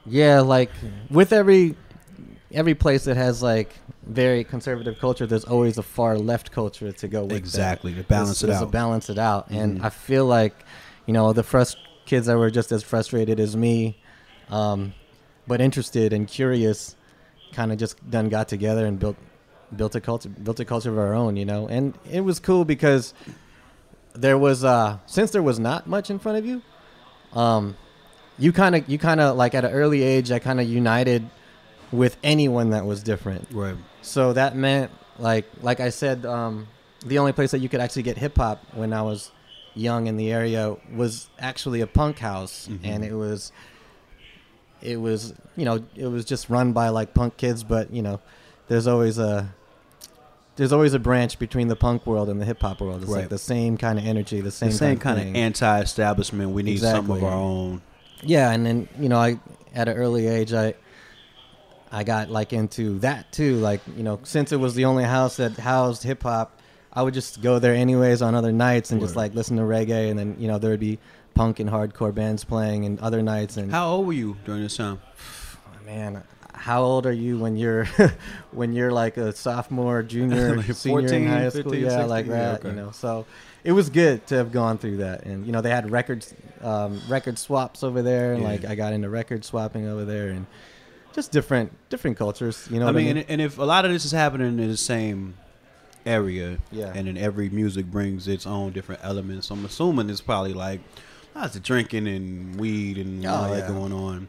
yeah, 0.08 0.40
like 0.42 0.72
with 1.12 1.32
every 1.32 1.76
every 2.52 2.74
place 2.74 3.04
that 3.06 3.18
has 3.18 3.44
like 3.44 3.76
very 4.08 4.44
conservative 4.44 4.98
culture, 5.00 5.28
there's 5.28 5.46
always 5.46 5.78
a 5.78 5.84
far 5.84 6.18
left 6.18 6.52
culture 6.52 6.92
to 6.92 7.08
go 7.08 7.22
with 7.22 7.30
that. 7.30 7.36
Exactly, 7.38 7.94
to 7.94 8.04
balance 8.04 8.42
it 8.44 8.48
There's- 8.48 8.62
out. 8.62 8.66
To 8.66 8.72
balance 8.72 9.10
it 9.12 9.20
out, 9.20 9.52
and 9.52 9.80
Mhm. 9.80 9.86
I 9.86 9.90
feel 9.90 10.26
like 10.26 10.56
you 11.06 11.14
know 11.14 11.32
the 11.32 11.44
first 11.44 11.78
kids 12.06 12.26
that 12.28 12.38
were 12.38 12.50
just 12.52 12.72
as 12.72 12.82
frustrated 12.82 13.40
as 13.40 13.56
me, 13.56 13.98
um, 14.50 14.94
but 15.48 15.62
interested 15.62 16.14
and 16.14 16.28
curious, 16.28 16.96
kind 17.54 17.72
of 17.72 17.78
just 17.78 17.96
done 18.10 18.30
got 18.30 18.48
together 18.48 18.86
and 18.86 19.00
built 19.00 19.16
built 19.76 19.96
a 19.96 20.02
culture 20.02 20.30
built 20.30 20.60
a 20.60 20.66
culture 20.66 20.90
of 20.92 20.98
our 20.98 21.14
own, 21.14 21.36
you 21.36 21.46
know, 21.46 21.68
and 21.68 21.98
it 22.12 22.22
was 22.22 22.40
cool 22.40 22.66
because 22.66 23.14
there 24.14 24.38
was 24.38 24.64
uh 24.64 24.98
since 25.06 25.32
there 25.32 25.44
was 25.44 25.60
not 25.60 25.88
much 25.88 26.10
in 26.10 26.20
front 26.20 26.38
of 26.38 26.46
you, 26.46 26.62
um, 27.34 27.76
you 28.38 28.52
kind 28.52 28.76
of 28.76 28.88
you 28.90 28.98
kind 28.98 29.20
of 29.20 29.36
like 29.36 29.54
at 29.56 29.66
an 29.66 29.72
early 29.72 30.04
age, 30.04 30.32
I 30.32 30.40
kind 30.40 30.60
of 30.60 30.68
united 30.68 31.28
with 31.92 32.18
anyone 32.24 32.72
that 32.72 32.86
was 32.86 33.04
different. 33.04 33.48
Right. 33.52 33.76
So 34.02 34.34
that 34.34 34.56
meant 34.56 34.92
like 35.20 35.46
like 35.62 35.80
I 35.80 35.90
said, 35.90 36.26
um, 36.26 36.68
the 37.06 37.20
only 37.20 37.32
place 37.34 37.52
that 37.52 37.60
you 37.60 37.70
could 37.70 37.80
actually 37.82 38.04
get 38.04 38.18
hip 38.18 38.38
hop 38.38 38.64
when 38.74 38.94
I 38.94 39.02
was 39.02 39.32
young 39.74 40.08
in 40.08 40.16
the 40.18 40.32
area 40.32 40.76
was 40.94 41.28
actually 41.40 41.82
a 41.82 41.88
punk 41.88 42.20
house, 42.20 42.68
Mhm. 42.72 42.80
and 42.84 43.04
it 43.04 43.14
was 43.14 43.52
it 44.82 44.98
was 44.98 45.34
you 45.56 45.66
know 45.66 45.84
it 45.96 46.08
was 46.08 46.26
just 46.26 46.50
run 46.50 46.74
by 46.74 46.90
like 46.90 47.14
punk 47.14 47.38
kids, 47.38 47.64
but 47.64 47.92
you 47.92 48.02
know 48.02 48.20
there's 48.68 48.88
always 48.88 49.18
a 49.18 49.54
there's 50.56 50.72
always 50.72 50.94
a 50.94 51.00
branch 51.00 51.38
between 51.38 51.68
the 51.68 51.76
punk 51.76 52.06
world 52.08 52.30
and 52.30 52.40
the 52.40 52.46
hip 52.46 52.62
hop 52.62 52.80
world. 52.80 53.02
It's 53.04 53.12
Right. 53.12 53.22
like 53.22 53.30
the 53.30 53.38
same 53.38 53.78
kind 53.78 54.00
of 54.00 54.06
energy, 54.06 54.40
the 54.42 54.52
same 54.52 54.70
The 54.70 54.76
same 54.76 54.98
kind 55.00 55.20
thing. 55.20 55.30
of 55.32 55.36
anti-establishment. 55.36 56.52
We 56.52 56.64
need 56.64 56.80
some 56.80 57.12
of 57.12 57.24
our 57.24 57.32
own. 57.32 57.82
Yeah, 58.22 58.52
and 58.52 58.66
then 58.66 58.88
you 59.00 59.10
know, 59.10 59.18
I 59.18 59.40
at 59.74 59.88
an 59.90 59.98
early 59.98 60.28
age, 60.28 60.54
I 60.54 60.74
I 61.92 62.04
got 62.04 62.30
like 62.30 62.54
into 62.54 63.00
that 63.00 63.32
too. 63.32 63.58
Like 63.58 63.82
you 63.98 64.04
know, 64.04 64.20
since 64.24 64.52
it 64.52 64.58
was 64.58 64.76
the 64.76 64.86
only 64.86 65.04
house 65.04 65.36
that 65.38 65.54
housed 65.58 66.04
hip 66.04 66.24
hop, 66.24 66.60
I 66.94 67.02
would 67.04 67.14
just 67.14 67.42
go 67.42 67.60
there 67.60 67.74
anyways 67.76 68.22
on 68.22 68.34
other 68.36 68.52
nights 68.54 68.92
and 68.92 69.02
just 69.02 69.16
like 69.16 69.34
listen 69.36 69.58
to 69.58 69.64
reggae, 69.64 70.10
and 70.10 70.18
then 70.18 70.36
you 70.40 70.48
know 70.48 70.58
there 70.58 70.72
would 70.72 70.80
be 70.80 71.00
punk 71.36 71.60
and 71.60 71.70
hardcore 71.70 72.14
bands 72.16 72.44
playing 72.44 72.86
and 72.86 73.00
other 73.00 73.22
nights. 73.22 73.58
And 73.58 73.72
How 73.72 73.88
old 73.92 74.08
were 74.08 74.14
you 74.14 74.38
during 74.46 74.64
this 74.64 74.78
time? 74.78 75.00
man, 75.86 76.24
how 76.54 76.82
old 76.82 77.06
are 77.06 77.12
you 77.14 77.38
when 77.38 77.56
you're 77.58 77.86
when 78.52 78.74
you're 78.74 78.92
like 78.92 79.18
a 79.18 79.32
sophomore, 79.36 80.02
junior, 80.02 80.56
Like 80.58 80.74
senior 80.74 81.02
14, 81.02 81.22
in 81.22 81.28
high 81.28 81.50
school? 81.50 81.64
15, 81.64 81.82
yeah, 81.82 81.90
16? 81.90 82.10
like 82.10 82.28
that. 82.28 82.60
okay. 82.62 82.70
You 82.70 82.76
know, 82.76 82.92
so 82.92 83.26
it 83.64 83.74
was 83.74 83.90
good 83.90 84.26
to 84.28 84.36
have 84.36 84.52
gone 84.52 84.78
through 84.80 84.98
that. 84.98 85.26
And 85.26 85.46
you 85.46 85.52
know, 85.52 85.62
they 85.62 85.70
had 85.70 85.92
records, 85.92 86.34
um, 86.62 87.00
record 87.08 87.38
swaps 87.38 87.84
over 87.84 88.02
there, 88.02 88.34
and 88.34 88.42
Yeah. 88.42 88.48
like 88.50 88.66
I 88.66 88.74
got 88.76 88.94
into 88.94 89.10
record 89.10 89.46
swapping 89.46 89.88
over 89.88 90.06
there, 90.06 90.30
and 90.30 90.48
just 91.14 91.32
different 91.32 91.72
different 91.90 92.18
cultures. 92.18 92.68
You 92.72 92.80
know, 92.80 92.88
I 92.88 92.92
mean, 92.94 93.06
I 93.06 93.10
and, 93.10 93.16
mean? 93.18 93.26
and 93.30 93.42
if 93.42 93.58
a 93.60 93.64
lot 93.64 93.86
of 93.86 93.92
this 93.92 94.06
is 94.06 94.12
happening 94.12 94.58
in 94.60 94.70
the 94.70 94.78
same 94.78 95.36
area, 96.06 96.60
Yeah. 96.72 96.92
and 96.96 97.08
then 97.08 97.18
every 97.18 97.50
music 97.50 97.88
brings 97.88 98.28
its 98.28 98.46
own 98.48 98.72
different 98.72 99.02
elements, 99.04 99.50
I'm 99.52 99.66
assuming 99.66 100.10
it's 100.10 100.22
probably 100.22 100.54
like 100.54 100.80
lots 101.36 101.56
of 101.56 101.64
drinking 101.64 102.08
and 102.08 102.60
weed 102.60 102.98
and 102.98 103.26
Oh, 103.26 103.30
all 103.34 103.52
that 103.52 103.68
going 103.68 103.94
on. 103.94 104.28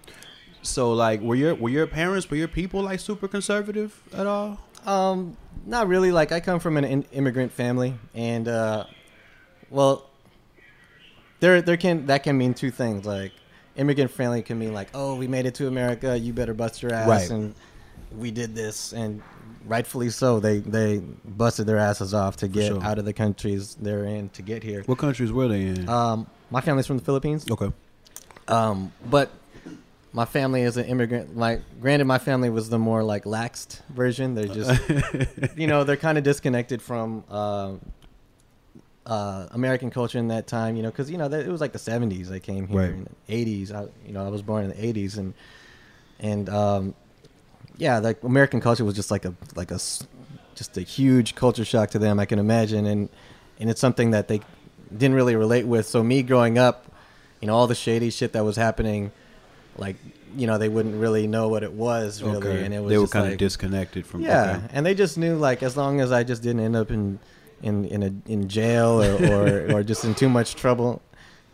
So, 0.62 0.92
like, 0.92 1.20
were 1.20 1.36
your 1.36 1.54
were 1.54 1.68
your 1.68 1.86
parents, 1.86 2.28
were 2.28 2.36
your 2.36 2.48
people 2.48 2.82
like 2.82 2.98
super 3.00 3.28
conservative 3.28 4.02
at 4.12 4.26
all? 4.26 4.58
Um, 4.84 5.36
not 5.64 5.86
really. 5.88 6.10
Like 6.12 6.32
I 6.32 6.40
come 6.40 6.58
from 6.60 6.76
an 6.76 6.84
in- 6.84 7.06
immigrant 7.12 7.52
family, 7.52 7.94
and 8.14 8.48
uh, 8.48 8.84
well, 9.70 10.08
there 11.40 11.62
there 11.62 11.76
can 11.76 12.06
that 12.06 12.22
can 12.24 12.36
mean 12.36 12.54
two 12.54 12.70
things. 12.70 13.06
Like 13.06 13.32
immigrant 13.76 14.10
family 14.10 14.42
can 14.42 14.58
mean 14.58 14.72
like, 14.72 14.88
oh, 14.94 15.14
we 15.16 15.28
made 15.28 15.46
it 15.46 15.54
to 15.56 15.68
America, 15.68 16.18
you 16.18 16.32
better 16.32 16.54
bust 16.54 16.82
your 16.82 16.92
ass, 16.92 17.08
Right. 17.08 17.30
and 17.30 17.54
we 18.16 18.30
did 18.30 18.54
this, 18.54 18.92
and 18.92 19.22
rightfully 19.66 20.10
so. 20.10 20.40
They 20.40 20.58
they 20.58 20.98
busted 21.24 21.66
their 21.66 21.78
asses 21.78 22.14
off 22.14 22.36
to 22.38 22.48
get 22.48 22.68
sure. 22.68 22.82
out 22.82 22.98
of 22.98 23.04
the 23.04 23.12
countries 23.12 23.76
they're 23.76 24.04
in 24.04 24.30
to 24.30 24.42
get 24.42 24.62
here. 24.62 24.82
What 24.86 24.98
countries 24.98 25.30
were 25.32 25.48
they 25.48 25.62
in? 25.62 25.88
Um, 25.88 26.26
my 26.50 26.60
family's 26.60 26.86
from 26.86 26.98
the 26.98 27.04
Philippines. 27.04 27.46
okay. 27.50 27.72
Um, 28.48 28.92
but 29.10 29.30
my 30.12 30.24
family 30.24 30.62
is 30.62 30.76
an 30.76 30.84
immigrant. 30.86 31.36
Like, 31.36 31.62
granted, 31.80 32.04
my 32.04 32.18
family 32.18 32.48
was 32.50 32.68
the 32.68 32.78
more 32.78 33.02
like 33.02 33.24
laxed 33.24 33.80
version. 33.88 34.34
They're 34.34 34.46
just, 34.46 34.80
you 35.56 35.66
know, 35.66 35.84
they're 35.84 35.96
kind 35.96 36.16
of 36.16 36.24
disconnected 36.24 36.80
from 36.80 37.24
uh, 37.28 37.72
uh, 39.04 39.46
American 39.50 39.90
culture 39.90 40.18
in 40.18 40.28
that 40.28 40.46
time. 40.46 40.76
You 40.76 40.82
know, 40.82 40.90
because 40.90 41.10
you 41.10 41.18
know 41.18 41.26
it 41.26 41.48
was 41.48 41.60
like 41.60 41.72
the 41.72 41.78
'70s. 41.78 42.30
I 42.32 42.38
came 42.38 42.66
here 42.68 42.78
Right. 42.80 42.90
in 42.90 43.08
the 43.26 43.64
'80s. 43.64 43.72
I, 43.74 43.88
you 44.06 44.12
know, 44.12 44.24
I 44.24 44.28
was 44.28 44.42
born 44.42 44.64
in 44.64 44.70
the 44.70 44.76
'80s, 44.76 45.18
and 45.18 45.34
and 46.20 46.48
um, 46.48 46.94
yeah, 47.76 47.98
like 47.98 48.22
American 48.22 48.60
culture 48.60 48.84
was 48.84 48.94
just 48.94 49.10
like 49.10 49.24
a 49.24 49.34
like 49.54 49.70
a 49.70 49.78
just 50.54 50.76
a 50.76 50.80
huge 50.82 51.34
culture 51.34 51.64
shock 51.64 51.90
to 51.90 51.98
them. 51.98 52.18
I 52.18 52.24
can 52.26 52.38
imagine, 52.38 52.86
and 52.86 53.08
and 53.60 53.70
it's 53.70 53.80
something 53.80 54.10
that 54.12 54.28
they 54.28 54.40
didn't 54.90 55.14
really 55.14 55.36
relate 55.36 55.66
with. 55.66 55.86
So 55.86 56.02
me 56.02 56.22
growing 56.22 56.58
up, 56.58 56.90
you 57.40 57.46
know, 57.46 57.54
all 57.54 57.66
the 57.66 57.74
shady 57.74 58.10
shit 58.10 58.32
that 58.32 58.44
was 58.44 58.56
happening, 58.56 59.12
like 59.76 59.96
you 60.36 60.46
know, 60.46 60.58
they 60.58 60.68
wouldn't 60.68 61.00
really 61.00 61.26
know 61.26 61.48
what 61.48 61.62
it 61.62 61.72
was 61.72 62.22
really, 62.22 62.36
okay. 62.36 62.64
and 62.64 62.74
it 62.74 62.80
was 62.80 62.90
they 62.90 62.98
were 62.98 63.06
kind 63.06 63.32
of 63.32 63.38
disconnected 63.38 64.06
from. 64.06 64.20
yeah, 64.20 64.56
okay. 64.56 64.66
and 64.72 64.84
they 64.84 64.94
just 64.94 65.16
knew 65.16 65.36
like 65.36 65.62
as 65.62 65.76
long 65.76 66.00
as 66.00 66.12
I 66.12 66.24
just 66.24 66.42
didn't 66.42 66.60
end 66.60 66.76
up 66.76 66.90
in 66.90 67.18
in 67.62 67.86
in 67.86 68.02
a 68.02 68.30
in 68.30 68.48
jail 68.48 69.02
or 69.02 69.14
or, 69.72 69.76
or 69.76 69.82
just 69.82 70.04
in 70.04 70.14
too 70.14 70.28
much 70.28 70.54
trouble, 70.54 71.02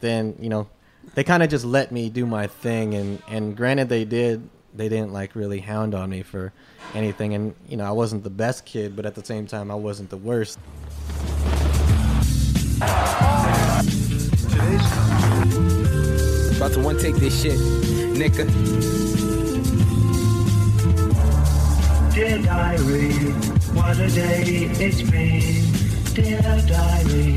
then 0.01 0.37
you 0.41 0.49
know, 0.49 0.69
they 1.15 1.25
kind 1.25 1.43
of 1.43 1.51
just 1.51 1.65
let 1.65 1.93
me 1.93 2.09
do 2.11 2.27
my 2.27 2.47
thing. 2.47 2.95
And 2.95 3.23
and 3.29 3.57
granted, 3.57 3.89
they 3.89 4.05
did 4.05 4.49
they 4.75 4.89
didn't 4.89 5.13
like 5.13 5.35
really 5.35 5.61
hound 5.61 5.95
on 5.95 6.11
me 6.11 6.23
for 6.23 6.53
anything. 6.95 7.35
And 7.35 7.55
you 7.69 7.77
know, 7.77 7.85
I 7.85 7.93
wasn't 7.93 8.25
the 8.25 8.31
best 8.31 8.65
kid, 8.65 8.97
but 8.97 9.07
at 9.07 9.15
the 9.15 9.25
same 9.25 9.47
time, 9.47 9.71
I 9.71 9.75
wasn't 9.75 10.11
the 10.11 10.17
worst. 10.17 10.59
About 16.57 16.73
to 16.75 16.81
one 16.81 16.99
take 16.99 17.17
this 17.17 17.43
shit, 17.43 17.59
nigga. 18.15 18.47
Dear 22.15 22.43
diary, 22.43 23.13
what 23.75 23.99
a 23.99 24.09
day 24.09 24.71
it's 24.79 25.03
been. 25.11 26.15
Dear 26.15 26.43
diary, 26.69 27.37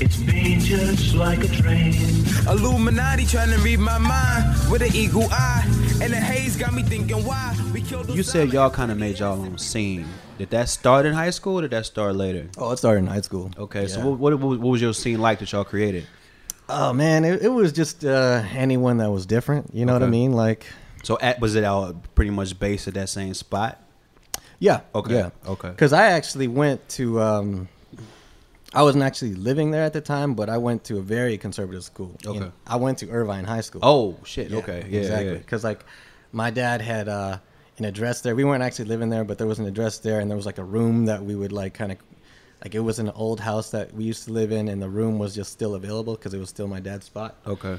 it's 0.00 0.16
been 0.16 0.58
just 0.60 1.14
like 1.14 1.44
a 1.44 1.48
train. 1.48 2.24
Illuminati 2.48 3.26
trying 3.26 3.50
to 3.50 3.58
read 3.58 3.78
my 3.78 3.98
mind 3.98 4.70
with 4.70 4.82
an 4.82 4.94
eagle 4.94 5.28
eye. 5.30 5.64
And 6.02 6.12
the 6.12 6.16
haze 6.16 6.56
got 6.56 6.74
me 6.74 6.82
thinking 6.82 7.24
why 7.24 7.56
we 7.72 7.80
killed 7.82 8.08
You 8.10 8.22
said 8.22 8.52
y'all 8.52 8.70
kind 8.70 8.90
of 8.90 8.98
made 8.98 9.18
y'all 9.18 9.40
own 9.40 9.58
scene. 9.58 10.06
Did 10.38 10.50
that 10.50 10.68
start 10.68 11.06
in 11.06 11.14
high 11.14 11.30
school 11.30 11.58
or 11.58 11.62
did 11.62 11.70
that 11.70 11.86
start 11.86 12.14
later? 12.14 12.48
Oh, 12.58 12.70
it 12.72 12.76
started 12.76 13.00
in 13.00 13.06
high 13.06 13.22
school. 13.22 13.50
Okay, 13.56 13.86
so 13.86 14.00
what, 14.00 14.18
what, 14.18 14.38
what 14.38 14.58
was 14.60 14.82
your 14.82 14.92
scene 14.92 15.20
like 15.20 15.38
that 15.38 15.50
y'all 15.52 15.64
created? 15.64 16.06
Oh 16.68 16.92
man, 16.92 17.24
it, 17.24 17.42
it 17.42 17.48
was 17.48 17.72
just 17.72 18.04
uh, 18.04 18.42
anyone 18.52 18.98
that 18.98 19.10
was 19.10 19.24
different. 19.24 19.70
You 19.72 19.86
know 19.86 19.92
what 19.92 20.02
I 20.02 20.06
mean? 20.08 20.32
Like, 20.32 20.66
So 21.04 21.16
at, 21.20 21.40
was 21.40 21.54
it 21.54 21.64
all 21.64 21.94
pretty 22.14 22.30
much 22.32 22.58
based 22.58 22.86
at 22.88 22.94
that 22.94 23.08
same 23.08 23.34
spot? 23.34 23.80
yeah, 24.58 24.80
Okay, 24.94 25.14
yeah, 25.14 25.30
okay. 25.46 25.68
Because 25.70 25.92
I 25.92 26.06
actually 26.06 26.48
went 26.48 26.86
to. 26.90 27.20
Um, 27.20 27.68
I 28.74 28.82
wasn't 28.82 29.04
actually 29.04 29.34
living 29.34 29.70
there 29.70 29.84
at 29.84 29.92
the 29.94 30.00
time, 30.02 30.34
but 30.34 30.50
I 30.50 30.58
went 30.58 30.84
to 30.84 30.98
a 30.98 31.00
very 31.02 31.38
conservative 31.38 31.84
school. 31.84 32.14
You 32.24 32.30
Okay. 32.30 32.38
know, 32.40 32.52
I 32.66 32.76
went 32.76 32.98
to 32.98 33.08
Irvine 33.10 33.44
High 33.44 33.60
School. 33.62 33.80
Oh 33.84 34.16
shit! 34.24 34.50
Yeah, 34.50 34.58
okay, 34.58 34.84
yeah, 34.90 35.00
exactly. 35.00 35.32
yeah. 35.32 35.38
Because 35.38 35.62
like, 35.64 35.84
my 36.32 36.50
dad 36.50 36.80
had 36.82 37.08
uh, 37.08 37.38
an 37.78 37.84
address 37.84 38.20
there. 38.22 38.34
We 38.34 38.44
weren't 38.44 38.62
actually 38.62 38.86
living 38.86 39.10
there, 39.10 39.24
but 39.24 39.38
there 39.38 39.46
was 39.46 39.58
an 39.58 39.66
address 39.66 39.98
there, 39.98 40.20
and 40.20 40.30
there 40.30 40.36
was 40.36 40.46
like 40.46 40.58
a 40.58 40.64
room 40.64 41.06
that 41.06 41.22
we 41.24 41.34
would 41.34 41.52
like 41.52 41.74
kind 41.74 41.92
of. 41.92 41.98
Like 42.64 42.74
it 42.74 42.80
was 42.80 42.98
an 42.98 43.10
old 43.10 43.38
house 43.40 43.70
that 43.70 43.92
we 43.94 44.04
used 44.04 44.24
to 44.24 44.32
live 44.32 44.50
in, 44.50 44.68
and 44.68 44.80
the 44.82 44.88
room 44.88 45.18
was 45.18 45.34
just 45.34 45.52
still 45.52 45.74
available 45.74 46.14
because 46.14 46.32
it 46.32 46.38
was 46.38 46.48
still 46.48 46.66
my 46.66 46.80
dad's 46.80 47.04
spot. 47.04 47.36
Okay, 47.46 47.76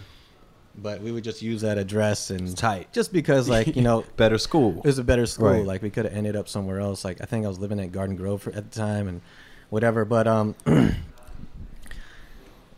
But 0.78 1.02
we 1.02 1.12
would 1.12 1.24
just 1.24 1.42
use 1.42 1.62
that 1.62 1.80
address 1.80 2.30
and 2.30 2.56
tight. 2.56 2.94
just 2.94 3.12
because 3.12 3.50
like 3.50 3.76
you 3.76 3.82
know 3.82 4.06
better 4.18 4.38
school. 4.38 4.78
it 4.78 4.86
was 4.86 5.00
a 5.00 5.04
better 5.04 5.26
school. 5.26 5.48
Right. 5.50 5.66
Like 5.66 5.82
we 5.82 5.90
could 5.90 6.06
have 6.06 6.14
ended 6.14 6.36
up 6.36 6.48
somewhere 6.48 6.80
else. 6.80 7.04
Like 7.04 7.22
I 7.22 7.26
think 7.26 7.44
I 7.44 7.50
was 7.50 7.58
living 7.58 7.80
at 7.80 7.92
Garden 7.92 8.16
Grove 8.16 8.44
for, 8.44 8.52
at 8.54 8.72
the 8.72 8.80
time 8.80 9.08
and 9.08 9.22
whatever. 9.72 10.06
But 10.06 10.28
um, 10.28 10.54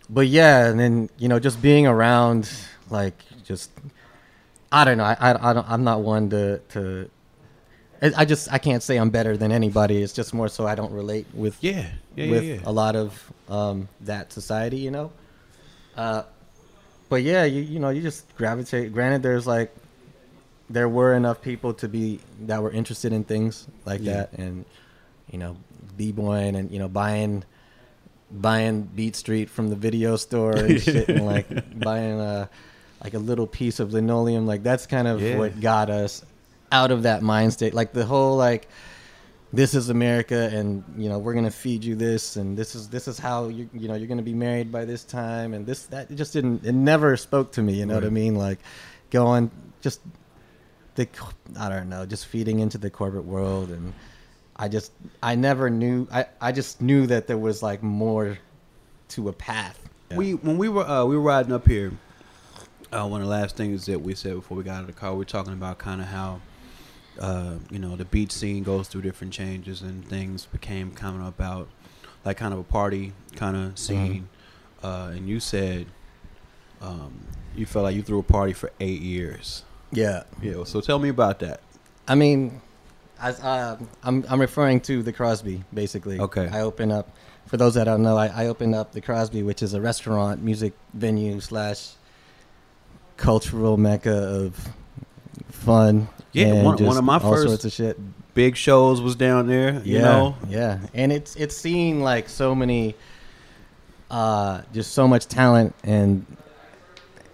but 0.10 0.28
yeah, 0.28 0.68
and 0.68 0.80
then 0.80 1.10
you 1.18 1.28
know 1.28 1.40
just 1.40 1.62
being 1.62 1.86
around 1.86 2.50
like 2.90 3.16
just 3.44 3.72
I 4.72 4.86
don't 4.86 4.98
know. 4.98 5.04
I 5.04 5.14
I, 5.20 5.50
I 5.50 5.54
don't, 5.54 5.70
I'm 5.70 5.84
not 5.84 6.02
one 6.02 6.30
to 6.32 6.60
to. 6.70 7.10
I 8.02 8.24
just 8.24 8.52
I 8.52 8.60
can't 8.60 8.82
say 8.82 8.96
I'm 8.98 9.10
better 9.10 9.36
than 9.36 9.52
anybody. 9.52 10.02
It's 10.02 10.14
just 10.14 10.34
more 10.34 10.48
so 10.48 10.66
I 10.66 10.74
don't 10.76 10.94
relate 10.94 11.28
with 11.34 11.58
Yeah, 11.62 11.86
yeah, 12.16 12.26
yeah, 12.26 12.32
with 12.32 12.44
yeah. 12.46 12.60
a 12.64 12.72
lot 12.72 12.96
of 12.96 13.34
um, 13.50 13.90
that 14.02 14.32
society, 14.32 14.78
you 14.78 14.90
know. 14.92 15.12
Uh, 15.98 16.24
but 17.10 17.24
yeah, 17.24 17.44
you 17.44 17.62
you 17.62 17.80
know 17.80 17.90
you 17.90 18.02
just 18.02 18.34
gravitate. 18.38 18.94
Granted, 18.94 19.22
there's 19.22 19.46
like 19.46 19.76
there 20.70 20.88
were 20.88 21.14
enough 21.14 21.42
people 21.42 21.74
to 21.74 21.90
be 21.90 22.20
that 22.42 22.62
were 22.64 22.72
interested 22.72 23.12
in 23.12 23.24
things 23.26 23.68
like 23.86 24.00
Yeah. 24.02 24.14
that, 24.14 24.34
and 24.34 24.64
you 25.32 25.38
know, 25.40 25.58
b-boying 25.98 26.56
and 26.56 26.72
you 26.72 26.80
know 26.80 26.88
buying 26.88 27.44
buying 28.32 28.84
Beat 28.84 29.16
Street 29.18 29.50
from 29.50 29.70
the 29.70 29.76
video 29.76 30.16
store 30.16 30.56
and 30.56 30.82
shit, 30.82 31.10
and 31.10 31.26
like 31.26 31.48
buying 31.80 32.20
a 32.22 32.50
like 33.03 33.13
a 33.13 33.20
little 33.20 33.48
piece 33.48 33.79
of 33.79 33.94
linoleum. 33.94 34.46
Like 34.46 34.63
that's 34.63 34.86
kind 34.86 35.08
of 35.08 35.22
Yeah. 35.22 35.38
what 35.38 35.60
got 35.60 35.89
us 35.89 36.24
out 36.72 36.91
of 36.91 37.03
that 37.03 37.22
mind 37.22 37.53
state. 37.53 37.74
Like 37.74 37.94
the 37.94 38.06
whole 38.06 38.36
like 38.38 38.68
this 39.51 39.74
is 39.74 39.89
America, 39.89 40.50
and 40.53 40.84
you 40.98 41.10
know 41.10 41.18
we're 41.18 41.34
gonna 41.34 41.50
feed 41.50 41.84
you 41.84 41.96
this, 41.96 42.36
and 42.36 42.56
this 42.58 42.75
is 42.75 42.89
this 42.89 43.08
is 43.08 43.18
how 43.18 43.48
you 43.48 43.70
you 43.74 43.88
know 43.88 43.96
you're 43.96 44.08
gonna 44.08 44.22
be 44.22 44.34
married 44.34 44.72
by 44.72 44.86
this 44.86 45.03
time, 45.03 45.53
and 45.53 45.65
this 45.65 45.86
that 45.88 46.13
just 46.15 46.34
didn't 46.34 46.63
it 46.65 46.74
never 46.74 47.18
spoke 47.18 47.51
to 47.53 47.62
me. 47.62 47.74
You 47.74 47.86
know 47.86 47.96
what 47.96 48.06
I 48.06 48.10
mean? 48.10 48.36
Like 48.36 48.60
going 49.10 49.50
just 49.82 50.01
the 50.96 51.08
I 51.58 51.70
don't 51.70 51.89
know, 51.89 52.06
just 52.06 52.27
feeding 52.27 52.60
into 52.60 52.77
the 52.77 52.89
corporate 52.91 53.25
world, 53.25 53.70
and 53.70 53.94
I 54.56 54.68
just 54.68 54.91
I 55.24 55.34
never 55.34 55.70
knew 55.72 56.08
I 56.12 56.25
I 56.39 56.51
just 56.51 56.79
knew 56.82 57.08
that 57.08 57.25
there 57.25 57.38
was 57.38 57.63
like 57.63 57.82
more 57.82 58.38
to 59.10 59.29
a 59.29 59.34
path. 59.34 59.79
We 60.15 60.36
when 60.36 60.60
we 60.60 60.70
were 60.70 60.86
uh, 60.86 61.06
we 61.06 61.15
were 61.15 61.24
riding 61.24 61.53
up 61.53 61.68
here. 61.68 61.91
Uh, 62.91 63.08
one 63.08 63.22
of 63.22 63.27
the 63.27 63.31
last 63.31 63.55
things 63.55 63.86
that 63.86 64.00
we 64.01 64.15
said 64.15 64.34
before 64.34 64.58
we 64.58 64.63
got 64.63 64.75
out 64.75 64.81
of 64.81 64.88
the 64.88 64.93
car, 64.93 65.12
we 65.12 65.19
were 65.19 65.25
talking 65.25 65.53
about 65.53 65.77
kind 65.77 66.01
of 66.01 66.08
how, 66.08 66.41
uh, 67.19 67.55
you 67.69 67.77
know, 67.77 67.96
the 67.96 68.05
beat 68.05 68.31
scene 68.31 68.63
goes 68.63 68.88
through 68.88 69.01
different 69.01 69.31
changes 69.31 69.81
and 69.81 70.08
things 70.08 70.48
became 70.48 70.91
kind 70.91 71.22
of 71.22 71.27
about 71.27 71.67
like 72.25 72.38
kind 72.38 72.53
of 72.53 72.60
a 72.60 72.63
party 72.63 73.13
kind 73.36 73.55
of 73.55 73.77
scene. 73.77 74.27
Uh, 74.81 75.12
and 75.13 75.27
you 75.27 75.39
said 75.39 75.86
um, 76.81 77.13
you 77.55 77.65
felt 77.65 77.84
like 77.84 77.96
you 77.96 78.01
threw 78.01 78.19
a 78.19 78.24
party 78.24 78.53
for 78.53 78.72
eight 78.79 79.01
years. 79.01 79.63
Yeah, 79.91 80.24
Yeah. 80.41 80.63
So 80.65 80.81
tell 80.81 81.00
me 81.00 81.10
about 81.10 81.39
that. 81.39 81.62
I 82.08 82.15
mean, 82.15 82.62
as 83.19 83.39
uh, 83.41 83.77
I'm 84.03 84.24
I'm 84.29 84.39
referring 84.39 84.81
to 84.81 85.03
the 85.03 85.12
Crosby 85.12 85.63
basically. 85.74 86.19
Okay. 86.19 86.48
I 86.51 86.62
open 86.62 86.91
up 86.91 87.10
for 87.48 87.58
those 87.58 87.74
that 87.74 87.86
don't 87.86 88.03
know. 88.03 88.17
I, 88.17 88.27
I 88.27 88.48
opened 88.48 88.75
up 88.75 88.91
the 88.91 89.01
Crosby, 89.01 89.43
which 89.43 89.63
is 89.63 89.74
a 89.74 89.81
restaurant, 89.81 90.41
music 90.43 90.74
venue 90.93 91.39
slash 91.39 91.93
cultural 93.20 93.78
mecca 93.78 94.12
of 94.14 94.70
fun. 95.52 96.08
Yeah, 96.32 96.48
and 96.48 96.66
one- 96.66 96.84
one 96.84 96.98
of 96.98 97.04
my 97.04 97.18
all 97.20 97.32
first- 97.34 97.48
sorts 97.48 97.66
of 97.66 97.72
shit. 97.72 98.00
Big 98.34 98.56
shows 98.56 99.02
was 99.02 99.16
down 99.16 99.48
there. 99.48 99.82
You 99.84 99.96
yeah, 99.98 100.02
know. 100.02 100.36
yeah, 100.48 100.80
and 100.94 101.12
it's 101.12 101.36
it's 101.36 101.56
seen 101.58 102.00
like 102.02 102.30
so 102.30 102.56
many, 102.56 102.96
uh, 104.10 104.62
just 104.74 104.94
so 104.94 105.08
much 105.08 105.28
talent 105.28 105.76
and. 105.84 106.26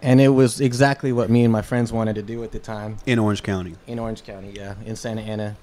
And 0.01 0.21
it 0.21 0.27
was 0.27 0.61
exactly 0.61 1.11
what 1.11 1.31
me 1.31 1.43
and 1.43 1.51
my 1.51 1.63
friends 1.63 1.91
wanted 1.91 2.13
to 2.15 2.21
do 2.21 2.43
at 2.43 2.51
the 2.51 2.59
time 2.59 2.97
In 3.07 3.17
Orange 3.17 3.41
County. 3.41 3.73
in 3.87 3.97
Orange 3.97 4.23
County, 4.23 4.51
yeah, 4.55 4.75
in 4.85 4.95
Santa 4.95 5.21
Ana, 5.23 5.55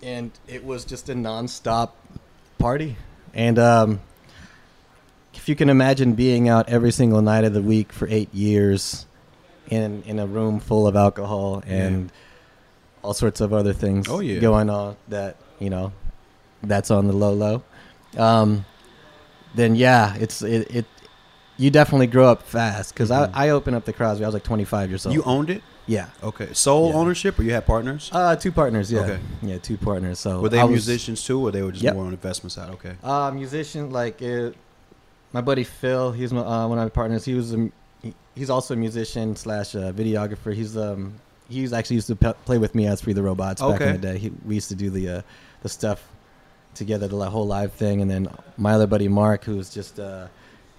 and 0.00 0.30
it 0.46 0.64
was 0.64 0.84
just 0.84 1.08
a 1.08 1.14
nonstop 1.14 1.90
party. 2.58 2.94
And 3.34 3.58
um, 3.58 4.00
if 5.34 5.48
you 5.48 5.56
can 5.56 5.70
imagine 5.70 6.12
being 6.12 6.48
out 6.48 6.68
every 6.68 6.92
single 6.92 7.20
night 7.20 7.42
of 7.42 7.52
the 7.52 7.62
week 7.62 7.92
for 7.92 8.06
eight 8.08 8.32
years, 8.32 9.06
in 9.68 10.02
in 10.06 10.18
a 10.18 10.26
room 10.26 10.60
full 10.60 10.86
of 10.86 10.96
alcohol 10.96 11.62
and 11.66 12.10
all 13.02 13.14
sorts 13.14 13.40
of 13.40 13.52
other 13.52 13.72
things 13.72 14.06
Oh, 14.08 14.20
yeah. 14.20 14.38
going 14.40 14.70
on 14.70 14.96
that 15.08 15.36
you 15.58 15.70
know 15.70 15.92
that's 16.62 16.90
on 16.90 17.06
the 17.06 17.12
low 17.12 17.32
low, 17.32 17.62
um, 18.16 18.64
then 19.54 19.74
yeah, 19.74 20.14
it's 20.16 20.42
it. 20.42 20.70
it 20.74 20.86
you 21.58 21.70
definitely 21.70 22.06
grow 22.06 22.28
up 22.30 22.42
fast 22.42 22.94
because 22.94 23.10
Mhm. 23.10 23.30
I, 23.34 23.46
I 23.46 23.50
opened 23.50 23.76
up 23.76 23.84
the 23.84 23.92
Crosby. 23.92 24.24
I 24.24 24.28
was 24.28 24.32
like 24.34 24.42
25 24.42 24.88
years 24.88 25.04
old. 25.06 25.14
You 25.14 25.22
owned 25.24 25.50
it. 25.50 25.62
yeah, 25.86 26.06
Okay. 26.22 26.48
Sole 26.54 26.88
Yeah. 26.88 26.94
ownership, 26.96 27.38
or 27.38 27.42
you 27.42 27.52
had 27.52 27.66
partners? 27.66 28.08
uh, 28.12 28.34
two 28.36 28.50
partners. 28.52 28.90
Yeah, 28.90 29.00
Okay. 29.00 29.18
yeah, 29.42 29.58
two 29.58 29.76
partners. 29.76 30.18
So 30.18 30.40
were 30.40 30.48
they 30.48 30.60
was- 30.62 30.70
musicians 30.70 31.22
too, 31.22 31.40
or 31.46 31.50
they 31.52 31.62
were 31.62 31.70
just 31.72 31.84
Yep. 31.84 31.94
more 31.94 32.04
on 32.04 32.10
the 32.10 32.16
investment 32.16 32.52
side? 32.52 32.70
Okay. 32.70 32.94
Uh, 33.04 33.30
musician 33.34 33.90
like 33.90 34.22
uh, 34.22 34.50
my 35.32 35.40
buddy 35.42 35.62
Phil. 35.64 36.12
He's 36.12 36.32
my, 36.32 36.40
uh, 36.40 36.66
one 36.66 36.78
of 36.78 36.84
my 36.84 36.88
partners. 36.88 37.24
He 37.26 37.34
was 37.34 37.52
a, 37.52 37.68
he, 38.02 38.14
he's 38.34 38.50
also 38.50 38.74
a 38.74 38.76
musician 38.76 39.36
slash 39.36 39.74
uh, 39.74 39.92
videographer. 39.92 40.54
He's 40.54 40.76
um 40.76 41.14
he's 41.48 41.72
actually 41.72 41.96
used 41.96 42.06
to 42.08 42.16
pe- 42.16 42.32
play 42.44 42.58
with 42.58 42.74
me 42.74 42.86
as 42.86 43.00
Free 43.00 43.12
the 43.12 43.22
Robots 43.22 43.60
back 43.60 43.80
in 43.80 43.92
the 43.92 43.98
day. 43.98 44.18
He, 44.18 44.32
we 44.44 44.54
used 44.56 44.68
to 44.68 44.74
do 44.74 44.90
the 44.90 45.08
uh, 45.08 45.22
the 45.62 45.68
stuff 45.68 46.02
together, 46.74 47.06
the 47.08 47.30
whole 47.30 47.46
live 47.46 47.72
thing. 47.74 48.00
And 48.00 48.10
then 48.10 48.28
my 48.56 48.72
other 48.72 48.86
buddy 48.86 49.08
Mark, 49.08 49.44
who's 49.44 49.68
just 49.70 50.00
uh, 50.00 50.26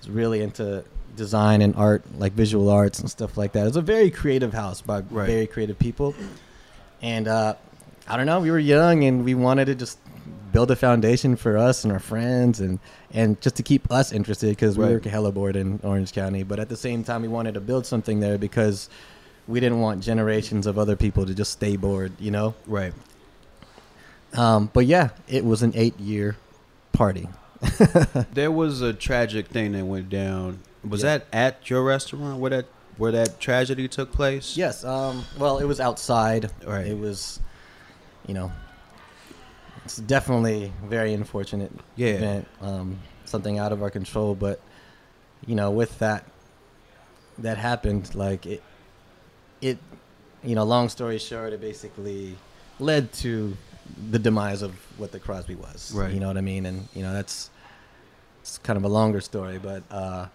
is 0.01 0.09
really 0.09 0.41
into 0.41 0.83
design 1.15 1.61
and 1.61 1.75
art, 1.75 2.03
like 2.17 2.33
visual 2.33 2.69
arts 2.69 2.99
and 2.99 3.09
stuff 3.09 3.37
like 3.37 3.51
that. 3.51 3.67
It's 3.67 3.77
a 3.77 3.81
very 3.81 4.09
creative 4.09 4.51
house 4.53 4.81
by 4.81 5.01
Right. 5.01 5.27
very 5.27 5.45
creative 5.47 5.77
people. 5.77 6.15
And 7.03 7.27
uh, 7.27 7.53
I 8.07 8.17
don't 8.17 8.25
know, 8.25 8.39
we 8.39 8.49
were 8.49 8.57
young 8.59 9.03
and 9.03 9.23
we 9.23 9.35
wanted 9.35 9.65
to 9.65 9.75
just 9.75 9.99
build 10.51 10.69
a 10.71 10.75
foundation 10.75 11.35
for 11.35 11.57
us 11.57 11.83
and 11.83 11.91
our 11.91 11.99
friends 11.99 12.59
and 12.59 12.79
and 13.11 13.39
just 13.41 13.55
to 13.57 13.63
keep 13.63 13.91
us 13.91 14.11
interested 14.11 14.49
because 14.49 14.77
we 14.77 14.85
Right. 14.85 15.03
were 15.03 15.09
hella 15.09 15.31
bored 15.31 15.55
in 15.55 15.79
Orange 15.83 16.11
County. 16.13 16.43
But 16.43 16.59
at 16.59 16.69
the 16.69 16.77
same 16.77 17.03
time, 17.03 17.21
we 17.21 17.27
wanted 17.27 17.53
to 17.55 17.59
build 17.61 17.85
something 17.85 18.19
there 18.19 18.37
because 18.37 18.89
we 19.47 19.59
didn't 19.59 19.79
want 19.81 20.01
generations 20.03 20.65
of 20.67 20.77
other 20.79 20.95
people 20.95 21.25
to 21.25 21.33
just 21.33 21.51
stay 21.51 21.75
bored, 21.75 22.11
you 22.19 22.31
know. 22.31 22.55
Right. 22.65 22.93
Um, 24.33 24.69
but 24.73 24.85
yeah, 24.85 25.09
it 25.27 25.45
was 25.45 25.61
an 25.61 25.73
eight-year 25.75 26.37
party. 26.91 27.27
There 28.33 28.51
was 28.51 28.81
a 28.81 28.93
tragic 28.93 29.47
thing 29.47 29.71
that 29.73 29.85
went 29.85 30.09
down. 30.09 30.59
Was 30.87 31.03
Yeah. 31.03 31.19
that 31.19 31.27
at 31.31 31.69
your 31.69 31.83
restaurant 31.83 32.39
where 32.39 32.49
that 32.51 32.65
where 32.97 33.11
that 33.11 33.39
tragedy 33.39 33.87
took 33.87 34.11
place? 34.11 34.55
Yes. 34.55 34.83
Um, 34.83 35.25
well, 35.39 35.57
it 35.57 35.65
was 35.65 35.79
outside. 35.79 36.51
Right. 36.65 36.85
It 36.85 36.97
was, 36.99 37.39
you 38.27 38.33
know, 38.35 38.51
it's 39.85 39.97
definitely 39.97 40.71
very 40.85 41.13
unfortunate 41.13 41.71
Yeah. 41.95 42.07
event. 42.09 42.47
Um, 42.61 42.99
something 43.25 43.57
out 43.59 43.71
of 43.71 43.81
our 43.81 43.89
control, 43.89 44.35
but 44.35 44.59
you 45.45 45.55
know, 45.55 45.71
with 45.71 45.99
that, 45.99 46.25
that 47.39 47.57
happened. 47.57 48.13
Like 48.15 48.45
it, 48.45 48.63
it, 49.61 49.77
you 50.43 50.55
know, 50.55 50.63
long 50.63 50.89
story 50.89 51.17
short, 51.17 51.53
it 51.53 51.61
basically 51.61 52.37
led 52.79 53.11
to 53.13 53.55
the 54.11 54.19
demise 54.19 54.61
of 54.61 54.73
what 54.97 55.11
the 55.11 55.19
Crosby 55.19 55.55
was. 55.55 55.91
Right. 55.93 56.13
You 56.13 56.19
know 56.19 56.27
what 56.27 56.37
I 56.37 56.41
mean? 56.41 56.65
And 56.65 56.87
you 56.93 57.01
know, 57.03 57.13
that's 57.13 57.49
it's 58.41 58.57
kind 58.59 58.77
of 58.77 58.83
a 58.83 58.87
longer 58.89 59.21
story, 59.21 59.57
but 59.57 59.83
uh, 59.91 60.27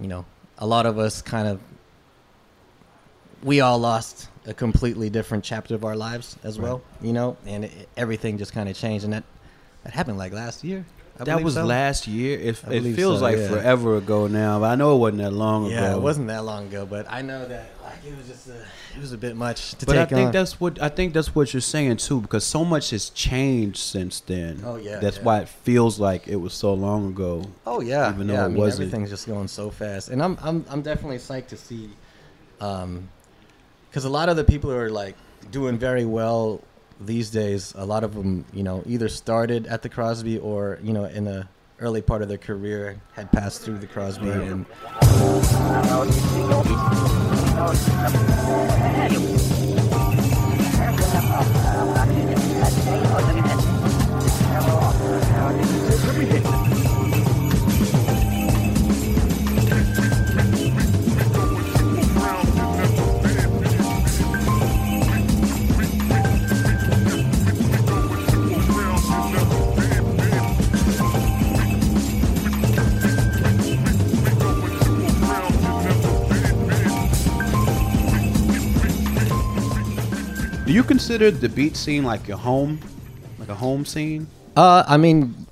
you 0.00 0.08
know, 0.08 0.24
a 0.58 0.66
lot 0.66 0.86
of 0.86 0.98
us 0.98 1.22
kind 1.22 1.46
of 1.48 1.60
we 3.42 3.60
all 3.60 3.78
lost 3.78 4.28
a 4.46 4.54
completely 4.54 5.10
different 5.10 5.44
chapter 5.44 5.74
of 5.74 5.84
our 5.84 5.96
lives 5.96 6.36
as 6.42 6.58
Right. 6.58 6.68
well, 6.68 6.82
you 7.00 7.12
know, 7.12 7.36
and 7.46 7.64
it, 7.64 7.88
everything 7.96 8.38
just 8.38 8.52
kind 8.52 8.68
of 8.68 8.76
changed, 8.76 9.04
and 9.04 9.12
that 9.12 9.24
that 9.84 9.92
happened 9.92 10.18
like 10.18 10.32
last 10.32 10.64
year. 10.64 10.84
I 11.20 11.24
that 11.24 11.42
was 11.42 11.54
so. 11.54 11.64
last 11.66 12.08
year. 12.08 12.38
It, 12.38 12.62
it 12.68 12.96
feels 12.96 13.18
so, 13.18 13.24
like 13.24 13.36
yeah. 13.36 13.48
forever 13.48 13.96
ago 13.96 14.28
now, 14.28 14.60
but 14.60 14.70
I 14.70 14.74
know 14.76 14.96
it 14.96 14.98
wasn't 14.98 15.18
that 15.18 15.32
long 15.32 15.66
ago. 15.66 15.74
Yeah, 15.74 15.94
it 15.94 16.00
wasn't 16.00 16.28
that 16.28 16.44
long 16.44 16.68
ago, 16.68 16.86
but 16.86 17.06
I 17.10 17.20
know 17.20 17.46
that 17.46 17.70
like 17.82 17.98
it 18.06 18.16
was 18.16 18.26
just 18.26 18.48
a, 18.48 18.56
it 18.96 19.00
was 19.00 19.12
a 19.12 19.18
bit 19.18 19.36
much 19.36 19.74
to 19.74 19.86
But 19.86 19.98
I 19.98 20.06
think 20.06 20.28
on. 20.28 20.32
that's 20.32 20.58
what 20.58 20.80
I 20.80 20.88
think 20.88 21.12
that's 21.12 21.34
what 21.34 21.52
you're 21.52 21.60
saying 21.60 21.98
too, 21.98 22.20
because 22.22 22.44
so 22.44 22.64
much 22.64 22.90
has 22.90 23.10
changed 23.10 23.78
since 23.78 24.20
then. 24.20 24.62
Oh, 24.64 24.76
yeah, 24.76 25.00
that's 25.00 25.18
yeah. 25.18 25.22
why 25.22 25.40
it 25.40 25.48
feels 25.48 26.00
like 26.00 26.28
it 26.28 26.36
was 26.36 26.54
so 26.54 26.72
long 26.72 27.08
ago. 27.08 27.44
Oh 27.66 27.80
yeah, 27.82 28.10
even 28.12 28.26
though 28.28 28.34
yeah. 28.34 28.42
it 28.42 28.46
I 28.46 28.48
mean, 28.48 28.56
wasn't. 28.56 28.86
everything's 28.88 29.10
just 29.10 29.26
going 29.26 29.48
so 29.48 29.70
fast, 29.70 30.08
and 30.08 30.22
I'm 30.22 30.38
I'm 30.40 30.64
I'm 30.70 30.80
definitely 30.80 31.18
psyched 31.18 31.48
to 31.48 31.56
see, 31.58 31.90
um, 32.60 33.08
because 33.92 34.06
a 34.06 34.08
lot 34.08 34.30
of 34.30 34.36
the 34.36 34.44
people 34.44 34.70
who 34.70 34.76
are 34.76 34.88
like 34.88 35.14
doing 35.50 35.76
very 35.76 36.06
well 36.06 36.62
these 36.98 37.28
days, 37.28 37.74
a 37.76 37.84
lot 37.84 38.04
of 38.04 38.14
them, 38.14 38.46
you 38.50 38.62
know, 38.62 38.82
either 38.86 39.06
started 39.10 39.66
at 39.66 39.82
the 39.82 39.90
Crosby 39.90 40.38
or 40.38 40.78
you 40.82 40.94
know 40.94 41.04
in 41.04 41.24
the 41.24 41.46
early 41.78 42.00
part 42.00 42.22
of 42.22 42.28
their 42.28 42.38
career 42.38 42.98
had 43.12 43.30
passed 43.30 43.60
through 43.60 43.76
the 43.76 43.86
Crosby, 43.86 44.30
and 44.30 44.64
Do 81.12 81.26
you 81.26 81.30
consider 81.30 81.46
the 81.46 81.54
beat 81.54 81.76
scene 81.76 82.04
like 82.04 82.26
your 82.26 82.38
home, 82.38 82.80
like 83.38 83.50
a 83.50 83.54
home 83.54 83.84
scene? 83.84 84.26
Uh, 84.56 84.82
I 84.88 84.96
mean, 84.96 85.46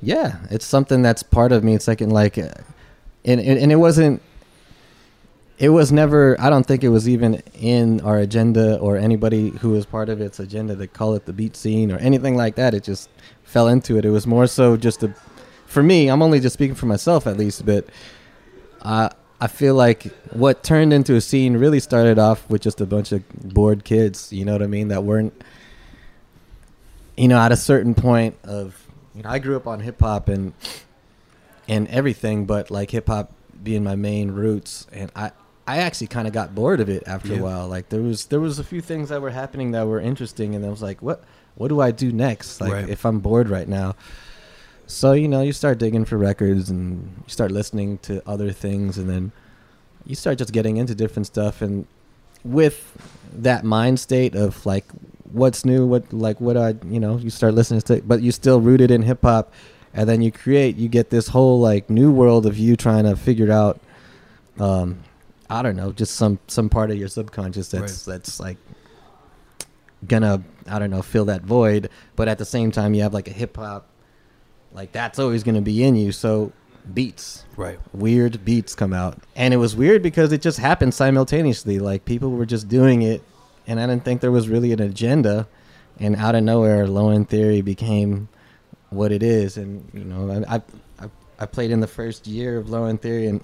yeah, 0.00 0.36
it's 0.52 0.64
something 0.64 1.02
that's 1.02 1.24
part 1.24 1.50
of 1.50 1.64
me. 1.64 1.74
It's 1.74 1.88
like 1.88 2.00
in 2.00 2.10
like, 2.10 2.38
uh, 2.38 2.52
and 3.24 3.40
and, 3.40 3.58
and 3.58 3.72
it 3.72 3.76
wasn't. 3.76 4.22
it 5.58 5.70
was 5.70 5.90
never. 5.90 6.40
I 6.40 6.48
don't 6.48 6.64
think 6.64 6.84
it 6.84 6.90
was 6.90 7.08
even 7.08 7.42
in 7.54 8.00
our 8.02 8.18
agenda 8.18 8.78
or 8.78 8.96
anybody 8.96 9.50
who 9.50 9.70
was 9.70 9.84
part 9.84 10.08
of 10.08 10.20
its 10.20 10.38
agenda 10.38 10.76
to 10.76 10.86
call 10.86 11.16
it 11.16 11.26
the 11.26 11.32
beat 11.32 11.56
scene 11.56 11.90
or 11.90 11.98
anything 11.98 12.36
like 12.36 12.54
that. 12.54 12.72
It 12.72 12.84
just 12.84 13.10
fell 13.42 13.66
into 13.66 13.98
it. 13.98 14.04
It 14.04 14.10
was 14.10 14.28
more 14.28 14.46
so 14.46 14.76
just 14.76 15.02
a. 15.02 15.12
For 15.66 15.82
me, 15.82 16.08
I'm 16.08 16.22
only 16.22 16.38
just 16.38 16.54
speaking 16.54 16.76
for 16.76 16.86
myself 16.86 17.26
at 17.26 17.36
least, 17.36 17.66
but 17.66 17.84
I 18.80 19.10
I 19.40 19.46
feel 19.46 19.74
like 19.74 20.02
what 20.32 20.62
turned 20.62 20.92
into 20.92 21.14
a 21.14 21.20
scene 21.20 21.56
really 21.56 21.80
started 21.80 22.18
off 22.18 22.48
with 22.50 22.60
just 22.60 22.80
a 22.80 22.86
bunch 22.86 23.10
of 23.12 23.26
bored 23.54 23.84
kids. 23.84 24.32
You 24.32 24.44
know 24.44 24.52
what 24.52 24.62
I 24.62 24.66
mean? 24.66 24.88
That 24.88 25.04
weren't. 25.04 25.32
You 27.16 27.28
know, 27.28 27.38
at 27.38 27.52
a 27.52 27.56
certain 27.56 27.94
point 27.94 28.36
of, 28.44 28.86
you 29.14 29.22
know, 29.22 29.30
I 29.30 29.38
grew 29.38 29.56
up 29.56 29.66
on 29.66 29.80
hip 29.80 30.00
hop 30.00 30.28
and 30.28 30.52
and 31.68 31.86
everything, 31.88 32.46
but 32.46 32.70
like 32.70 32.90
hip 32.90 33.08
hop 33.08 33.32
being 33.62 33.84
my 33.84 33.94
main 33.96 34.30
roots, 34.30 34.86
and 34.92 35.10
I 35.14 35.32
I 35.66 35.78
actually 35.78 36.06
kind 36.08 36.26
of 36.26 36.32
got 36.32 36.54
bored 36.54 36.80
of 36.80 36.88
it 36.88 37.02
after 37.06 37.28
Yeah. 37.34 37.40
a 37.40 37.42
while. 37.42 37.68
Like 37.68 37.90
there 37.90 38.00
was 38.00 38.26
there 38.26 38.40
was 38.40 38.58
a 38.58 38.64
few 38.64 38.80
things 38.80 39.08
that 39.10 39.20
were 39.20 39.30
happening 39.30 39.72
that 39.72 39.86
were 39.86 40.00
interesting, 40.00 40.54
and 40.54 40.64
I 40.64 40.68
was 40.70 40.82
like, 40.82 41.02
what 41.02 41.22
what 41.56 41.68
do 41.68 41.80
I 41.80 41.90
do 41.90 42.10
next? 42.12 42.60
Like 42.60 42.72
Right. 42.72 42.88
if 42.88 43.04
I'm 43.04 43.20
bored 43.20 43.48
right 43.50 43.68
now. 43.68 43.96
So 44.90 45.12
you 45.12 45.28
know, 45.28 45.40
you 45.40 45.52
start 45.52 45.78
digging 45.78 46.04
for 46.04 46.18
records, 46.18 46.68
and 46.68 47.02
you 47.18 47.28
start 47.28 47.52
listening 47.52 47.98
to 47.98 48.22
other 48.28 48.50
things, 48.50 48.98
and 48.98 49.08
then 49.08 49.32
you 50.04 50.16
start 50.16 50.38
just 50.38 50.52
getting 50.52 50.78
into 50.78 50.94
different 50.94 51.26
stuff, 51.26 51.62
and 51.62 51.86
with 52.44 52.96
that 53.32 53.64
mind 53.64 54.00
state 54.00 54.34
of 54.34 54.66
like 54.66 54.84
what's 55.32 55.64
new, 55.64 55.86
what 55.86 56.12
like 56.12 56.40
what 56.40 56.56
I 56.56 56.74
you 56.86 56.98
know, 56.98 57.18
you 57.18 57.30
start 57.30 57.54
listening 57.54 57.80
to, 57.82 58.02
but 58.02 58.20
you 58.20 58.32
still 58.32 58.60
rooted 58.60 58.90
in 58.90 59.02
hip 59.02 59.22
hop, 59.22 59.52
and 59.94 60.08
then 60.08 60.22
you 60.22 60.32
create, 60.32 60.76
you 60.76 60.88
get 60.88 61.10
this 61.10 61.28
whole 61.28 61.60
like 61.60 61.88
new 61.88 62.10
world 62.10 62.44
of 62.46 62.58
you 62.58 62.74
trying 62.76 63.04
to 63.04 63.14
figure 63.14 63.52
out, 63.52 63.80
um, 64.58 65.02
I 65.48 65.62
don't 65.62 65.76
know, 65.76 65.92
just 65.92 66.16
some 66.16 66.40
some 66.48 66.68
part 66.68 66.90
of 66.90 66.96
your 66.96 67.08
subconscious 67.08 67.68
that's 67.68 68.04
that's 68.04 68.40
like 68.40 68.56
gonna 70.08 70.42
I 70.66 70.78
don't 70.78 70.90
know 70.90 71.02
fill 71.02 71.26
that 71.26 71.42
void, 71.42 71.90
but 72.16 72.26
at 72.26 72.38
the 72.38 72.44
same 72.44 72.72
time 72.72 72.94
you 72.94 73.02
have 73.02 73.14
like 73.14 73.28
a 73.28 73.32
hip 73.32 73.56
hop, 73.56 73.86
like 74.72 74.92
that's 74.92 75.18
always 75.18 75.42
gonna 75.42 75.60
be 75.62 75.82
in 75.82 75.96
you. 75.96 76.12
So 76.12 76.52
beats, 76.94 77.44
Right. 77.56 77.78
weird 77.92 78.44
beats 78.44 78.74
come 78.74 78.92
out, 78.92 79.18
and 79.36 79.52
it 79.54 79.58
was 79.58 79.76
weird 79.76 80.02
because 80.02 80.32
it 80.32 80.40
just 80.42 80.58
happened 80.58 80.94
simultaneously. 80.94 81.78
Like 81.78 82.04
people 82.04 82.30
were 82.30 82.46
just 82.46 82.68
doing 82.68 83.02
it, 83.02 83.22
and 83.66 83.78
I 83.80 83.86
didn't 83.86 84.04
think 84.04 84.20
there 84.20 84.32
was 84.32 84.48
really 84.48 84.72
an 84.72 84.80
agenda. 84.80 85.46
And 85.98 86.16
out 86.16 86.34
of 86.34 86.42
nowhere, 86.42 86.86
Low 86.86 87.10
End 87.10 87.28
Theory 87.28 87.60
became 87.60 88.28
what 88.88 89.12
it 89.12 89.22
is. 89.22 89.56
And 89.58 89.88
you 89.92 90.04
know, 90.04 90.30
I 90.48 90.56
I, 90.56 90.62
I, 90.98 91.10
I 91.40 91.46
played 91.46 91.70
in 91.70 91.80
the 91.80 91.86
first 91.86 92.26
year 92.26 92.56
of 92.56 92.70
Low 92.70 92.84
End 92.86 93.02
Theory, 93.02 93.26
and 93.26 93.42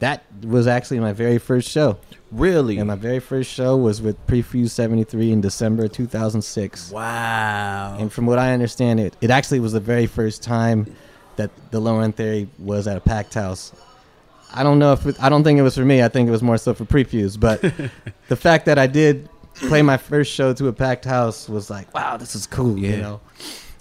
that 0.00 0.24
was 0.42 0.66
actually 0.66 1.00
my 1.00 1.12
very 1.12 1.38
first 1.38 1.68
show. 1.68 1.98
Really? 2.30 2.78
And 2.78 2.88
my 2.88 2.94
very 2.94 3.20
first 3.20 3.50
show 3.50 3.76
was 3.76 4.02
with 4.02 4.24
Prefuse 4.26 4.72
73 4.72 5.32
in 5.32 5.40
December 5.40 5.88
2006. 5.88 6.90
wow. 6.90 7.96
And 7.98 8.12
from 8.12 8.26
what 8.26 8.38
I 8.38 8.52
understand, 8.52 9.00
it 9.00 9.16
it 9.20 9.30
actually 9.30 9.60
was 9.60 9.72
the 9.72 9.80
very 9.80 10.06
first 10.06 10.42
time 10.42 10.94
that 11.36 11.50
the 11.70 11.80
low 11.80 12.00
end 12.00 12.16
theory 12.16 12.48
was 12.58 12.86
at 12.86 12.96
a 12.96 13.00
packed 13.00 13.34
house. 13.34 13.72
I 14.52 14.62
don't 14.62 14.78
know 14.78 14.92
if 14.92 15.06
it, 15.06 15.22
I 15.22 15.28
don't 15.28 15.44
think 15.44 15.58
it 15.58 15.62
was 15.62 15.74
for 15.74 15.84
me. 15.84 16.02
I 16.02 16.08
think 16.08 16.28
it 16.28 16.32
was 16.32 16.42
more 16.42 16.58
so 16.58 16.74
for 16.74 16.84
Prefuse. 16.84 17.36
But 17.36 17.60
the 18.28 18.36
fact 18.36 18.66
that 18.66 18.78
I 18.78 18.86
did 18.86 19.28
play 19.54 19.82
my 19.82 19.96
first 19.96 20.32
show 20.32 20.52
to 20.54 20.68
a 20.68 20.72
packed 20.72 21.04
house 21.04 21.48
was 21.48 21.70
like, 21.70 21.92
wow, 21.94 22.16
this 22.16 22.34
is 22.34 22.46
cool. 22.46 22.78
Yeah. 22.78 22.90
You 22.90 22.96
know, 22.98 23.20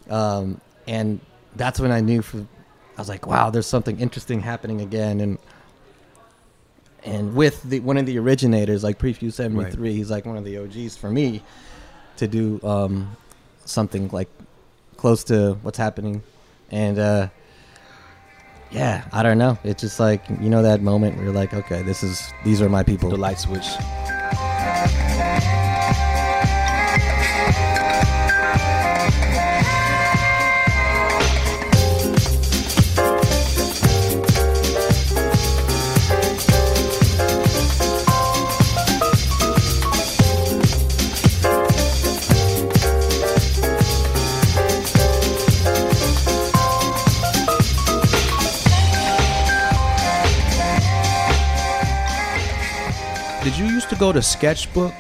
um, 0.10 0.62
and 0.88 1.20
that's 1.56 1.80
when 1.80 1.92
I 1.92 2.02
knew. 2.02 2.22
For 2.22 2.38
I 2.38 3.02
was 3.02 3.10
like, 3.10 3.28
wow, 3.28 3.50
there's 3.50 3.68
something 3.68 4.00
interesting 4.00 4.40
happening 4.40 4.82
again. 4.82 5.20
And 5.22 5.38
and 7.08 7.36
with 7.36 7.64
the 7.64 7.80
one 7.80 7.98
of 7.98 8.06
the 8.06 8.20
originators, 8.20 8.84
like 8.84 9.00
Prefuse 9.00 9.36
73, 9.36 9.94
he's 9.94 10.12
like 10.12 10.26
one 10.26 10.38
of 10.38 10.44
the 10.44 10.58
OGs 10.58 10.98
for 10.98 11.10
me 11.10 11.42
to 12.18 12.28
do 12.28 12.60
um, 12.64 13.16
something 13.66 14.10
like 14.10 14.28
close 14.98 15.24
to 15.26 15.54
what's 15.62 15.78
happening. 15.78 16.22
And 16.70 17.00
uh, 17.00 17.30
yeah, 18.72 19.08
I 19.14 19.24
don't 19.24 19.38
know. 19.38 19.58
It's 19.64 19.82
just 19.82 20.00
like 20.00 20.28
you 20.30 20.50
know 20.50 20.64
that 20.64 20.82
moment 20.82 21.16
where 21.16 21.26
you're 21.26 21.34
like, 21.34 21.54
okay, 21.54 21.82
this 21.82 22.04
is 22.04 22.34
these 22.44 22.62
are 22.62 22.70
my 22.70 22.84
people. 22.84 23.10
the 23.10 23.18
light 23.18 23.40
switch. 23.40 23.68
Used 53.88 53.98
to 53.98 54.06
go 54.06 54.12
to 54.12 54.22
Sketchbook? 54.22 54.94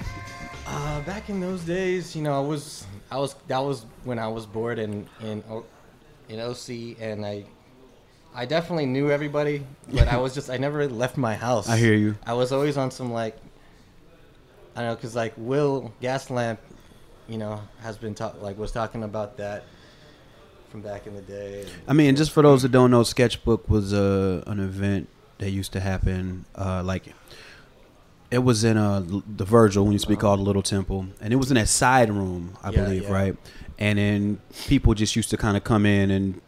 Uh, 0.66 1.02
back 1.02 1.28
in 1.28 1.42
those 1.42 1.62
days, 1.64 2.16
you 2.16 2.22
know, 2.22 2.38
I 2.38 2.40
was 2.40 2.86
I 3.12 3.18
was 3.18 3.36
that 3.48 3.60
was 3.60 3.86
when 4.06 4.18
I 4.18 4.30
was 4.30 4.46
bored 4.46 4.80
in 4.80 5.10
in 5.20 5.44
in 6.30 6.40
OC, 6.40 6.98
and 7.02 7.26
I 7.26 7.44
I 8.34 8.46
definitely 8.46 8.86
knew 8.86 9.12
everybody, 9.12 9.66
but 9.92 10.08
I 10.08 10.16
was 10.16 10.34
just 10.34 10.50
I 10.50 10.56
never 10.56 10.78
really 10.78 10.94
left 10.94 11.18
my 11.18 11.36
house. 11.36 11.68
I 11.76 11.76
hear 11.76 11.96
you. 11.96 12.16
I 12.26 12.34
was 12.34 12.54
always 12.54 12.78
on 12.78 12.92
some 12.92 13.12
like 13.12 13.36
I 14.74 14.82
don't 14.84 14.92
know, 14.92 14.96
cause 14.96 15.16
like 15.18 15.34
Will 15.36 15.92
Gaslamp, 16.02 16.60
you 17.28 17.38
know, 17.38 17.60
has 17.82 17.98
been 17.98 18.16
talk 18.16 18.42
like 18.42 18.58
was 18.58 18.72
talking 18.72 19.04
about 19.04 19.36
that 19.36 19.66
from 20.70 20.80
back 20.82 21.08
in 21.08 21.14
the 21.14 21.22
day. 21.22 21.66
I 21.90 21.94
mean, 21.94 22.16
just 22.16 22.32
for 22.32 22.42
those 22.42 22.62
that 22.62 22.72
don't 22.72 22.92
know, 22.92 23.04
Sketchbook 23.04 23.70
was 23.70 23.92
uh, 23.92 24.44
an 24.48 24.62
event 24.62 25.10
that 25.40 25.52
used 25.52 25.74
to 25.74 25.80
happen. 25.80 26.46
Uh, 26.56 26.84
like, 26.84 27.14
it 28.30 28.40
was 28.40 28.64
in 28.64 28.78
uh, 28.78 29.04
the 29.38 29.46
Virgil 29.46 29.84
when 29.86 29.94
you 29.94 30.00
speak 30.00 30.20
called 30.20 30.40
the 30.40 30.44
Little 30.44 30.62
Temple, 30.64 31.08
and 31.22 31.32
it 31.34 31.38
was 31.38 31.50
in 31.52 31.56
that 31.56 31.70
side 31.70 32.10
room, 32.12 32.58
I 32.64 32.72
Yeah, 32.72 32.84
believe, 32.84 33.04
yeah. 33.04 33.12
right? 33.14 33.36
And 33.80 33.98
then 34.00 34.42
people 34.68 34.94
just 34.94 35.16
used 35.16 35.30
to 35.30 35.38
kind 35.38 35.56
of 35.56 35.64
come 35.64 35.86
in 35.86 36.12
and 36.12 36.42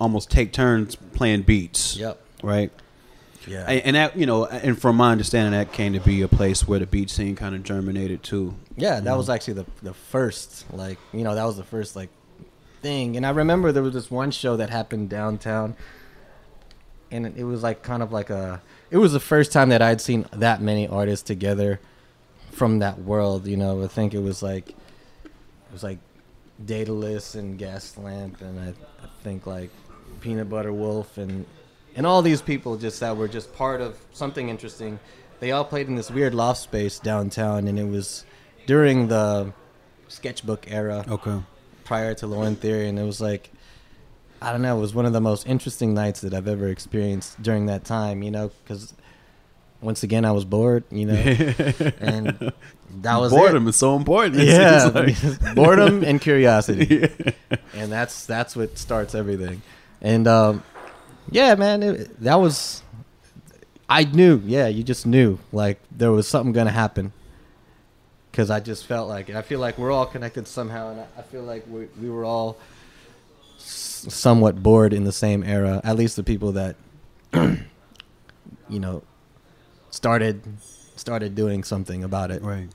almost 0.00 0.30
take 0.30 0.52
turns 0.52 0.94
playing 0.96 1.42
beats, 1.42 1.96
Yep. 1.96 2.20
right? 2.42 2.70
Yeah. 3.46 3.64
And, 3.68 3.80
and 3.86 3.96
that, 3.96 4.16
you 4.16 4.24
know, 4.24 4.46
and 4.46 4.80
from 4.80 4.96
my 4.96 5.12
understanding, 5.12 5.52
that 5.52 5.72
came 5.72 5.92
to 5.92 6.00
be 6.00 6.22
a 6.22 6.28
place 6.28 6.66
where 6.66 6.78
the 6.78 6.86
beat 6.86 7.10
scene 7.10 7.36
kind 7.36 7.54
of 7.54 7.62
germinated 7.62 8.22
too. 8.22 8.54
Yeah, 8.76 9.00
that 9.00 9.16
was 9.18 9.28
actually 9.28 9.54
the 9.54 9.66
the 9.82 9.92
first 9.92 10.64
like 10.72 10.98
you 11.12 11.22
know 11.24 11.34
that 11.34 11.44
was 11.44 11.56
the 11.58 11.64
first 11.64 11.94
like 11.94 12.08
thing, 12.80 13.16
and 13.18 13.26
I 13.26 13.30
remember 13.30 13.70
there 13.72 13.82
was 13.82 13.92
this 13.92 14.10
one 14.10 14.30
show 14.30 14.56
that 14.56 14.70
happened 14.70 15.10
downtown, 15.10 15.76
and 17.14 17.26
it 17.38 17.44
was 17.44 17.62
like 17.62 17.82
kind 17.82 18.02
of 18.02 18.12
like 18.12 18.30
a 18.30 18.60
it 18.90 18.98
was 18.98 19.12
the 19.12 19.20
first 19.20 19.52
time 19.52 19.68
that 19.70 19.80
I'd 19.82 20.00
seen 20.00 20.26
that 20.32 20.60
many 20.60 20.86
artists 20.88 21.22
together 21.26 21.80
from 22.50 22.78
that 22.80 22.98
world. 23.00 23.46
You 23.46 23.56
know, 23.56 23.82
I 23.82 23.86
think 23.86 24.14
it 24.14 24.20
was 24.20 24.42
like 24.42 24.70
it 24.70 25.72
was 25.72 25.82
like 25.82 25.98
Daedalus 26.64 27.34
and 27.34 27.58
Gaslamp, 27.58 28.40
and 28.40 28.58
I, 28.60 28.68
I 29.04 29.08
think 29.22 29.46
like 29.46 29.70
Peanut 30.20 30.48
Butter 30.48 30.72
Wolf 30.72 31.18
and 31.18 31.46
and 31.96 32.06
all 32.06 32.22
these 32.22 32.42
people 32.42 32.76
just 32.76 33.00
that 33.00 33.16
were 33.16 33.28
just 33.28 33.54
part 33.54 33.80
of 33.80 33.98
something 34.12 34.48
interesting. 34.48 34.98
They 35.40 35.52
all 35.52 35.64
played 35.64 35.88
in 35.88 35.94
this 35.96 36.10
weird 36.10 36.34
loft 36.34 36.60
space 36.60 36.98
downtown, 36.98 37.68
and 37.68 37.78
it 37.78 37.88
was 37.88 38.24
during 38.66 39.08
the 39.08 39.52
sketchbook 40.08 40.70
era 40.70 41.04
Okay. 41.08 41.40
prior 41.84 42.14
to 42.14 42.42
End 42.42 42.60
Theory, 42.60 42.88
and 42.88 42.98
it 42.98 43.04
was 43.04 43.20
like, 43.20 43.50
I 44.44 44.52
don't 44.52 44.62
know, 44.62 44.76
it 44.76 44.80
was 44.80 44.94
one 44.94 45.06
of 45.06 45.12
the 45.12 45.20
most 45.20 45.46
interesting 45.46 45.94
nights 45.94 46.20
that 46.20 46.34
I've 46.34 46.48
ever 46.48 46.68
experienced 46.68 47.40
during 47.42 47.66
that 47.66 47.84
time. 47.84 48.22
You 48.22 48.30
know, 48.30 48.50
because 48.62 48.92
once 49.80 50.02
again 50.02 50.24
I 50.24 50.32
was 50.32 50.44
bored. 50.44 50.84
You 50.90 51.06
know, 51.06 51.14
and 52.00 52.52
that 53.02 53.16
was 53.16 53.32
Boredom 53.32 53.68
is 53.68 53.76
so 53.76 53.96
important. 53.96 54.36
It. 54.42 54.48
It 54.48 54.54
Yeah, 54.54 54.90
like. 54.92 55.54
boredom 55.54 56.02
and 56.02 56.20
curiosity, 56.20 57.08
and 57.74 57.92
that's 57.92 58.26
that's 58.26 58.56
what 58.56 58.76
starts 58.78 59.14
everything. 59.14 59.62
And 60.00 60.26
um, 60.26 60.62
yeah, 61.30 61.54
man, 61.54 61.82
it, 61.82 62.20
that 62.20 62.36
was. 62.36 62.82
I 63.88 64.04
knew, 64.04 64.40
yeah, 64.46 64.66
you 64.66 64.82
just 64.82 65.06
knew, 65.06 65.38
like 65.52 65.78
there 65.90 66.10
was 66.10 66.26
something 66.26 66.52
gonna 66.52 66.70
happen. 66.70 67.12
Because 68.30 68.50
I 68.50 68.58
just 68.58 68.86
felt 68.86 69.08
like, 69.08 69.28
and 69.28 69.38
I 69.38 69.42
feel 69.42 69.60
like 69.60 69.78
we're 69.78 69.92
all 69.92 70.06
connected 70.06 70.48
somehow, 70.48 70.90
and 70.90 71.00
I, 71.00 71.06
I 71.18 71.22
feel 71.22 71.42
like 71.42 71.64
we 71.68 71.86
we 72.00 72.10
were 72.10 72.24
all 72.24 72.56
somewhat 74.08 74.62
bored 74.62 74.92
in 74.92 75.04
the 75.04 75.12
same 75.12 75.42
era. 75.44 75.80
At 75.84 75.96
least 75.96 76.16
the 76.16 76.22
people 76.22 76.52
that, 76.52 76.76
you 78.68 78.78
know, 78.80 79.02
started 79.90 80.42
started 80.96 81.34
doing 81.34 81.64
something 81.64 82.02
about 82.04 82.30
it. 82.30 82.42
Right. 82.42 82.68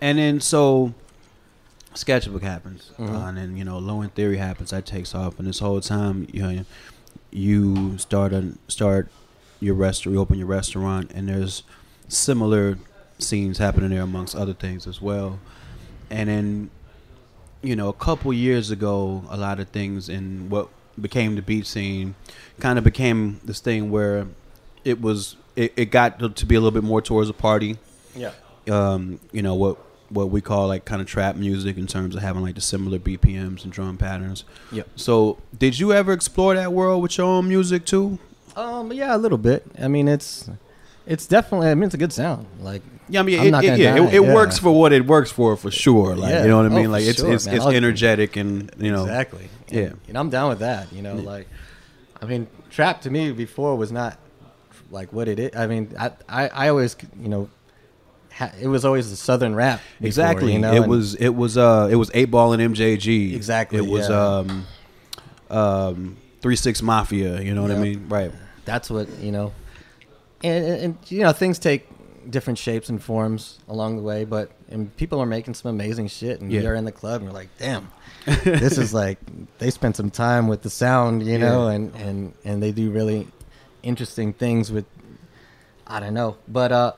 And 0.00 0.18
then 0.18 0.40
so 0.40 0.94
sketchbook 1.94 2.42
happens, 2.42 2.90
Mhm. 2.98 3.14
uh, 3.14 3.26
and 3.28 3.36
then 3.38 3.56
you 3.56 3.64
know 3.64 3.78
low 3.78 4.02
end 4.02 4.14
theory 4.14 4.36
happens. 4.38 4.70
That 4.70 4.86
takes 4.86 5.14
off, 5.14 5.38
and 5.38 5.46
this 5.46 5.58
whole 5.58 5.80
time 5.80 6.26
you 6.32 6.42
know, 6.42 6.64
you 7.30 7.98
start 7.98 8.32
a 8.32 8.52
start 8.68 9.08
your 9.60 9.74
restaurant, 9.74 10.14
you 10.14 10.20
open 10.20 10.38
your 10.38 10.48
restaurant, 10.48 11.10
and 11.14 11.28
there's 11.28 11.62
similar 12.08 12.78
scenes 13.18 13.58
happening 13.58 13.90
there 13.90 14.02
amongst 14.02 14.34
other 14.34 14.52
things 14.54 14.86
as 14.86 15.00
well. 15.00 15.38
And 16.10 16.28
then, 16.28 16.70
you 17.62 17.76
know, 17.76 17.88
a 17.88 17.92
couple 17.92 18.32
years 18.32 18.70
ago, 18.70 19.24
a 19.30 19.36
lot 19.36 19.60
of 19.60 19.68
things 19.68 20.08
in 20.08 20.48
what 20.50 20.68
became 21.00 21.36
the 21.36 21.42
beat 21.42 21.66
scene 21.66 22.14
kind 22.60 22.76
of 22.78 22.84
became 22.84 23.40
this 23.44 23.60
thing 23.60 23.90
where 23.90 24.26
it 24.84 25.00
was 25.00 25.36
it, 25.56 25.72
it 25.76 25.86
got 25.86 26.18
to- 26.18 26.28
to 26.30 26.46
be 26.46 26.54
a 26.54 26.60
little 26.60 26.70
bit 26.72 26.84
more 26.84 27.00
towards 27.02 27.28
a 27.28 27.32
party. 27.32 27.78
Yeah. 28.16 28.32
Um, 28.70 29.20
you 29.32 29.42
know 29.42 29.54
what 29.54 29.78
what 30.10 30.28
we 30.30 30.40
call 30.42 30.68
like 30.68 30.84
kind 30.84 31.00
of 31.00 31.06
trap 31.08 31.36
music 31.36 31.78
in 31.78 31.86
terms 31.86 32.14
of 32.14 32.20
having 32.22 32.42
like 32.42 32.54
the 32.54 32.60
similar 32.60 32.98
BPMs 32.98 33.64
and 33.64 33.72
drum 33.72 33.96
patterns. 33.96 34.44
Yeah. 34.70 34.82
So, 34.94 35.38
did 35.58 35.78
you 35.78 35.92
ever 35.94 36.12
explore 36.12 36.54
that 36.54 36.72
world 36.72 37.02
with 37.02 37.16
your 37.16 37.26
own 37.26 37.48
music 37.48 37.86
too? 37.86 38.18
Um, 38.54 38.92
yeah, 38.92 39.16
a 39.16 39.18
little 39.18 39.38
bit. 39.38 39.64
I 39.80 39.88
mean, 39.88 40.08
it's 40.08 40.50
it's 41.06 41.26
definitely. 41.26 41.68
I 41.68 41.74
mean, 41.74 41.84
it's 41.84 41.94
a 41.94 41.98
good 41.98 42.12
sound. 42.12 42.46
Like, 42.60 42.82
Yeah, 43.12 43.20
I 43.20 43.22
mean, 43.24 43.54
it, 43.54 43.64
it, 43.64 43.78
yeah, 43.78 43.96
it, 43.96 44.14
it 44.14 44.22
yeah. 44.22 44.34
works 44.34 44.58
for 44.58 44.72
what 44.72 44.92
it 44.92 45.06
works 45.06 45.30
for, 45.30 45.56
for 45.56 45.70
sure. 45.70 46.16
Like, 46.16 46.30
Yeah. 46.30 46.42
you 46.44 46.48
know 46.48 46.56
what 46.62 46.66
I 46.66 46.74
Oh, 46.74 46.76
mean? 46.76 46.84
for 46.86 46.90
Like, 46.92 47.04
it's 47.04 47.18
sure, 47.20 47.32
it's, 47.32 47.46
man. 47.46 47.56
it's 47.56 47.66
energetic 47.66 48.36
and 48.36 48.70
you 48.78 48.90
know, 48.90 49.02
exactly. 49.04 49.48
Yeah. 49.70 49.90
And, 50.08 50.16
I'm 50.18 50.30
down 50.30 50.48
with 50.48 50.60
that. 50.60 50.92
You 50.92 51.02
know, 51.02 51.16
like, 51.16 51.46
I 52.20 52.24
mean, 52.26 52.46
trap 52.70 53.02
to 53.02 53.10
me 53.10 53.30
before 53.32 53.76
was 53.76 53.92
not 53.92 54.18
like 54.90 55.12
what 55.12 55.28
it 55.28 55.38
is. 55.38 55.50
I 55.54 55.66
mean, 55.66 55.94
I 55.98 56.12
I, 56.28 56.48
I 56.48 56.68
always 56.68 56.96
you 57.20 57.28
know, 57.28 57.50
it 58.60 58.66
was 58.68 58.84
always 58.84 59.10
the 59.10 59.16
southern 59.16 59.54
rap. 59.54 59.80
before, 59.98 60.06
exactly. 60.06 60.52
You 60.54 60.58
know, 60.60 60.72
it 60.72 60.76
and- 60.82 60.90
was 60.90 61.14
it 61.16 61.34
was 61.34 61.56
uh 61.58 61.88
it 61.90 61.96
was 61.96 62.10
eight 62.14 62.30
ball 62.30 62.52
and 62.54 62.74
MJG. 62.74 63.34
Exactly, 63.34 63.78
It 63.78 63.86
was 63.86 64.08
yeah. 64.08 64.36
um 64.38 64.66
um 65.50 66.16
three 66.40 66.56
six 66.56 66.80
mafia. 66.82 67.40
You 67.40 67.54
know 67.54 67.62
what 67.62 67.70
I 67.70 67.76
mean? 67.78 68.08
Right. 68.08 68.32
that's 68.64 68.88
what 68.90 69.08
you 69.18 69.32
know 69.32 69.52
and, 70.44 70.64
and, 70.64 70.82
and, 70.82 70.98
you 71.08 71.20
know 71.22 71.32
things 71.32 71.58
take 71.58 71.88
different 72.30 72.58
shapes 72.58 72.88
and 72.88 73.02
forms 73.02 73.58
along 73.68 73.96
the 73.96 74.02
way 74.02 74.24
but 74.24 74.50
and 74.70 74.94
people 74.96 75.20
are 75.20 75.26
making 75.26 75.54
some 75.54 75.70
amazing 75.70 76.06
shit 76.08 76.40
and 76.40 76.50
Yeah. 76.52 76.60
you're 76.62 76.74
in 76.74 76.84
the 76.84 76.92
club 76.92 77.16
and 77.20 77.24
you're 77.24 77.32
like 77.34 77.48
damn 77.58 77.90
this 78.44 78.78
is 78.78 78.92
like 78.94 79.18
they 79.58 79.70
spent 79.70 79.96
some 79.96 80.10
time 80.10 80.48
with 80.48 80.62
the 80.62 80.70
sound 80.70 81.26
you 81.26 81.38
know 81.38 81.68
Yeah. 81.68 81.74
and 81.74 81.94
and 81.96 82.34
and 82.44 82.62
they 82.62 82.72
do 82.72 82.90
really 82.90 83.28
interesting 83.82 84.32
things 84.32 84.70
with 84.70 84.84
i 85.86 85.98
don't 86.00 86.14
know 86.14 86.36
but 86.48 86.70
uh 86.72 86.92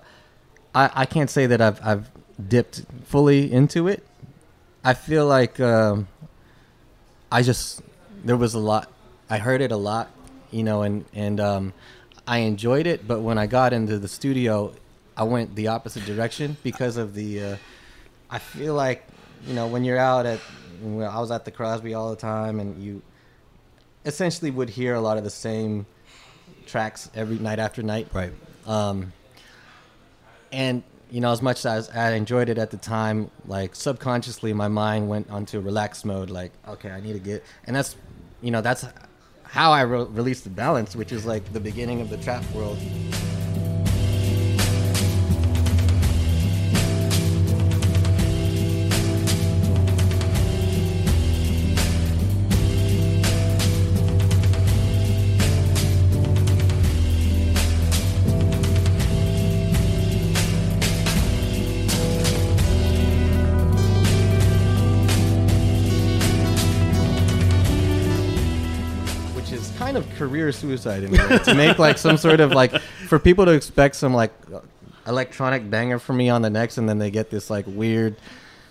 i 0.75 0.91
i 0.95 1.07
can't 1.07 1.31
say 1.31 1.47
that 1.47 1.61
i've 1.61 1.81
i've 1.83 2.11
dipped 2.49 2.85
fully 3.05 3.51
into 3.53 3.89
it 3.89 4.07
i 4.85 4.93
feel 4.95 5.27
like 5.27 5.59
um 5.61 6.07
I 7.33 7.43
just 7.43 7.83
there 8.25 8.37
was 8.37 8.55
a 8.55 8.61
lot. 8.61 8.89
I 9.29 9.39
heard 9.39 9.61
it 9.61 9.73
a 9.73 9.77
lot, 9.77 10.09
you 10.53 10.63
know, 10.63 10.83
and 10.83 11.05
and 11.13 11.41
um, 11.41 11.73
I 12.29 12.39
enjoyed 12.39 12.87
it. 12.87 13.09
But 13.09 13.21
when 13.23 13.39
I 13.39 13.47
got 13.49 13.73
into 13.73 13.99
the 13.99 14.07
studio, 14.07 14.73
I 15.17 15.25
went 15.25 15.55
the 15.55 15.69
opposite 15.69 16.05
direction 16.05 16.57
because 16.63 16.97
of 16.97 17.15
the. 17.15 17.43
Uh, 17.43 17.57
I 18.31 18.39
feel 18.39 18.75
like 18.75 19.07
you 19.47 19.55
know 19.55 19.67
when 19.67 19.85
you're 19.85 19.99
out 19.99 20.27
at. 20.27 20.41
When 20.83 21.07
I 21.07 21.21
was 21.21 21.31
at 21.31 21.45
the 21.45 21.53
Crosby 21.53 21.95
all 21.95 22.11
the 22.11 22.17
time, 22.17 22.59
and 22.59 22.83
you 22.83 23.01
essentially 24.05 24.51
would 24.51 24.69
hear 24.69 24.95
a 24.95 25.01
lot 25.01 25.17
of 25.17 25.25
the 25.25 25.31
same 25.31 25.87
tracks 26.67 27.11
every 27.15 27.39
night 27.39 27.59
after 27.59 27.83
night. 27.83 28.09
Right. 28.13 28.33
Um, 28.67 29.13
and 30.53 30.83
you 31.11 31.21
know, 31.21 31.31
as 31.31 31.43
much 31.43 31.65
as 31.65 31.89
I 31.91 32.13
enjoyed 32.13 32.49
it 32.49 32.59
at 32.59 32.73
the 32.73 32.77
time, 32.77 33.31
like 33.47 33.77
subconsciously, 33.77 34.53
my 34.53 34.69
mind 34.69 35.09
went 35.09 35.31
onto 35.31 35.61
relaxed 35.61 36.05
mode. 36.05 36.29
Like, 36.29 36.51
okay, 36.67 36.91
I 36.91 37.01
need 37.01 37.13
to 37.13 37.21
get, 37.21 37.45
and 37.67 37.77
that's, 37.77 37.95
you 38.41 38.51
know, 38.51 38.61
that's 38.61 38.85
how 39.45 39.71
I 39.71 39.83
re- 39.83 40.07
released 40.11 40.43
the 40.43 40.51
balance, 40.51 40.97
which 40.97 41.13
is 41.13 41.25
like 41.25 41.53
the 41.53 41.61
beginning 41.61 42.01
of 42.01 42.11
the 42.11 42.17
trap 42.17 42.43
world. 42.53 42.79
Suicide 70.65 71.05
in 71.05 71.13
to 71.13 71.55
make 71.55 71.79
like 71.79 71.99
some 71.99 72.17
sort 72.17 72.41
of 72.41 72.53
like 72.53 72.73
for 73.09 73.19
people 73.19 73.45
to 73.45 73.53
expect 73.53 73.97
some 73.97 74.15
like 74.15 74.33
electronic 75.07 75.69
banger 75.69 75.99
from 75.99 76.17
me 76.17 76.29
on 76.31 76.43
the 76.43 76.51
next, 76.51 76.79
and 76.79 76.89
then 76.89 76.99
they 76.99 77.11
get 77.11 77.31
this 77.31 77.51
like 77.51 77.67
weird, 77.69 78.17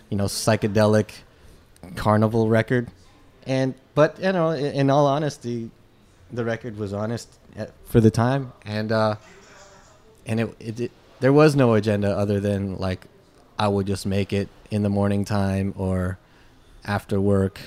you 0.09 0.17
know, 0.17 0.25
psychedelic 0.25 1.11
carnival 1.95 2.49
record. 2.49 2.89
And 3.45 3.75
but 3.93 4.19
you 4.19 4.31
know, 4.31 4.49
in, 4.51 4.65
in 4.65 4.89
all 4.89 5.05
honesty, 5.05 5.69
the 6.31 6.45
record 6.45 6.77
was 6.77 6.93
honest 6.93 7.29
at, 7.55 7.71
for 7.85 8.01
the 8.01 8.11
time, 8.11 8.53
and 8.65 8.91
uh, 8.91 9.15
and 10.25 10.39
it, 10.39 10.55
it, 10.59 10.79
it 10.79 10.91
there 11.19 11.33
was 11.33 11.55
no 11.55 11.73
agenda 11.73 12.11
other 12.11 12.39
than 12.39 12.77
like 12.77 13.05
I 13.57 13.67
would 13.67 13.87
just 13.87 14.05
make 14.05 14.33
it 14.33 14.49
in 14.71 14.83
the 14.83 14.89
morning 14.89 15.25
time 15.25 15.73
or 15.77 16.17
after 16.85 17.21
work 17.21 17.59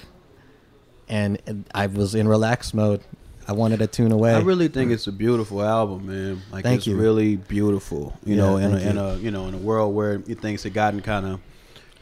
and 1.08 1.64
I 1.74 1.86
was 1.86 2.14
in 2.14 2.28
relaxed 2.28 2.74
mode. 2.74 3.00
I 3.48 3.52
wanted 3.52 3.78
to 3.78 3.86
tune 3.86 4.10
away. 4.12 4.34
I 4.34 4.40
really 4.40 4.68
think 4.68 4.90
it's 4.90 5.06
a 5.06 5.12
beautiful 5.12 5.62
album, 5.62 6.06
man. 6.06 6.42
Like 6.50 6.64
Thank 6.64 6.78
it's 6.78 6.86
you. 6.86 6.96
really 6.96 7.36
beautiful. 7.36 8.16
You 8.24 8.34
Yeah, 8.36 8.42
know, 8.42 8.56
in 8.56 8.72
a, 8.72 8.78
thank 8.78 8.90
in 8.90 8.96
you. 8.96 9.02
a 9.02 9.16
you 9.18 9.30
know 9.30 9.46
in 9.46 9.54
a 9.54 9.58
world 9.58 9.94
where 9.94 10.20
you 10.26 10.34
things 10.34 10.62
had 10.64 10.74
gotten 10.74 11.00
kind 11.00 11.26
of 11.26 11.40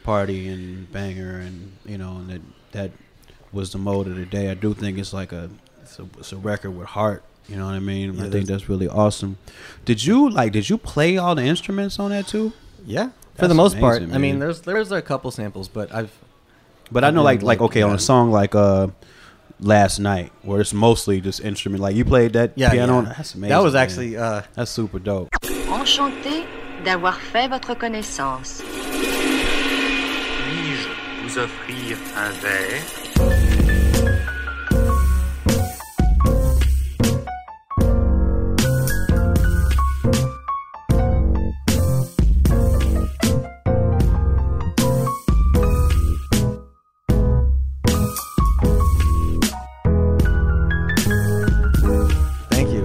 party 0.03 0.47
and 0.47 0.91
banger, 0.91 1.37
and 1.39 1.71
you 1.85 1.97
know, 1.97 2.17
and 2.17 2.29
that 2.29 2.41
that 2.71 2.91
was 3.51 3.71
the 3.71 3.77
mode 3.77 4.07
of 4.07 4.15
the 4.15 4.25
day. 4.25 4.49
I 4.49 4.53
do 4.55 4.73
think 4.73 4.97
it's 4.97 5.13
like 5.13 5.31
a 5.31 5.49
it's 5.83 5.99
a, 5.99 6.03
it's 6.17 6.31
a 6.31 6.37
record 6.37 6.71
with 6.71 6.87
heart. 6.87 7.23
You 7.47 7.57
know 7.57 7.65
what 7.67 7.75
I 7.75 7.79
mean? 7.79 8.19
I 8.19 8.29
think 8.29 8.47
that's 8.47 8.67
really 8.67 8.87
awesome. 8.87 9.37
Did 9.85 10.03
you 10.03 10.29
like? 10.29 10.51
Did 10.51 10.67
you 10.69 10.79
play 10.79 11.17
all 11.17 11.35
the 11.35 11.43
instruments 11.43 11.99
on 11.99 12.09
that 12.09 12.27
too? 12.27 12.53
yeah, 12.87 13.09
for 13.35 13.47
the 13.47 13.53
most 13.53 13.79
part. 13.79 13.97
amazing, 13.97 14.15
I 14.15 14.17
mean, 14.17 14.39
there's 14.39 14.61
there's 14.61 14.91
a 14.91 15.01
couple 15.01 15.29
samples, 15.31 15.67
but 15.67 15.93
I've 15.93 16.11
But 16.91 17.03
I 17.03 17.11
know, 17.11 17.21
Yeah, 17.21 17.25
like, 17.25 17.39
like 17.43 17.59
like, 17.59 17.61
okay, 17.69 17.81
on 17.83 17.93
a 17.93 17.99
song 17.99 18.31
like 18.31 18.55
uh, 18.55 18.87
"Last 19.59 19.99
Night," 19.99 20.31
where 20.43 20.61
it's 20.61 20.73
mostly 20.73 21.21
just 21.21 21.39
instrument. 21.41 21.81
Like 21.81 21.95
you 21.95 22.05
played 22.05 22.33
that 22.33 22.51
yeah, 22.55 22.71
piano. 22.71 23.01
yeah. 23.01 23.13
That's 23.17 23.35
amazing. 23.35 23.49
That 23.49 23.63
was 23.63 23.73
man. 23.73 23.83
actually 23.83 24.17
uh, 24.17 24.41
that's 24.53 24.71
super 24.71 24.99
dope. 24.99 25.29
Enchanté 25.69 26.45
d'avoir 26.83 27.19
fait 27.19 27.47
votre 27.47 27.73
connaissance. 27.75 28.61
Puis-je 30.43 30.87
vous 31.23 31.37
offrir 31.39 31.97
un 32.15 32.29
verre 32.41 33.04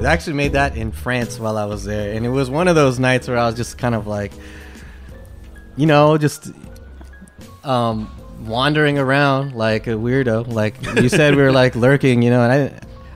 I 0.05 0.13
actually 0.13 0.33
made 0.33 0.53
that 0.53 0.77
in 0.77 0.93
France 0.93 1.39
while 1.39 1.59
I 1.59 1.67
was 1.67 1.85
there, 1.85 2.15
and 2.15 2.25
it 2.25 2.31
was 2.31 2.49
one 2.49 2.69
of 2.69 2.75
those 2.75 2.99
nights 2.99 3.29
where 3.29 3.37
I 3.37 3.47
was 3.47 3.55
just 3.55 3.77
kind 3.77 3.95
of 3.95 4.07
like, 4.07 4.33
you 5.77 5.87
know, 5.87 6.17
just 6.17 6.53
um, 7.65 8.11
wandering 8.47 8.99
around 8.99 9.55
like 9.55 9.87
a 9.87 9.91
weirdo. 9.91 10.51
Like 10.53 10.83
you 10.97 11.09
said, 11.09 11.37
we 11.37 11.43
were 11.43 11.53
like 11.53 11.75
lurking, 11.87 12.23
you 12.23 12.31
know, 12.31 12.43
and 12.43 12.53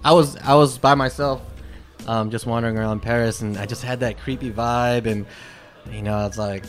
I, 0.05 0.11
I 0.11 0.12
was, 0.12 0.37
I 0.37 0.55
was 0.55 0.77
by 0.77 0.94
myself, 0.94 1.40
um, 2.07 2.31
just 2.31 2.44
wandering 2.47 2.77
around 2.77 3.01
Paris, 3.01 3.40
and 3.40 3.57
I 3.57 3.64
just 3.66 3.83
had 3.83 4.01
that 4.01 4.18
creepy 4.18 4.51
vibe, 4.51 5.07
and 5.07 5.27
you 5.90 6.03
know, 6.03 6.14
I 6.14 6.27
was 6.27 6.38
like 6.38 6.64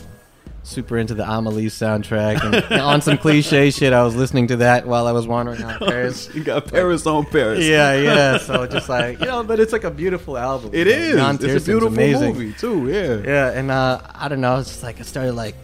super 0.66 0.98
into 0.98 1.14
the 1.14 1.24
Amelie 1.24 1.66
soundtrack, 1.66 2.42
and 2.70 2.80
on 2.80 3.00
some 3.00 3.16
cliche 3.16 3.70
shit, 3.70 3.92
I 3.92 4.02
was 4.02 4.16
listening 4.16 4.48
to 4.48 4.56
that 4.56 4.86
while 4.86 5.06
I 5.06 5.12
was 5.12 5.26
wandering 5.26 5.62
around 5.62 5.78
Paris. 5.86 6.28
You 6.34 6.42
got 6.42 6.66
Paris 6.66 7.06
on 7.06 7.24
Paris. 7.26 7.64
Yeah, 7.64 7.94
yeah. 7.94 8.38
So 8.38 8.66
just 8.66 8.88
like 8.88 9.20
you 9.20 9.26
know, 9.26 9.44
but 9.44 9.60
it's 9.60 9.72
like 9.72 9.84
a 9.84 9.90
beautiful 9.90 10.36
album. 10.36 10.70
It 10.72 10.86
is. 10.86 11.16
It's 11.42 11.64
a 11.64 11.66
beautiful 11.66 11.88
amazing. 11.88 12.34
movie 12.34 12.52
too. 12.52 12.88
Yeah. 12.88 13.22
Yeah, 13.24 13.58
and 13.58 13.70
uh, 13.70 14.00
I 14.14 14.28
don't 14.28 14.40
know. 14.40 14.58
It's 14.58 14.68
just 14.68 14.82
like 14.82 14.98
I 15.00 15.02
started 15.02 15.32
like 15.32 15.54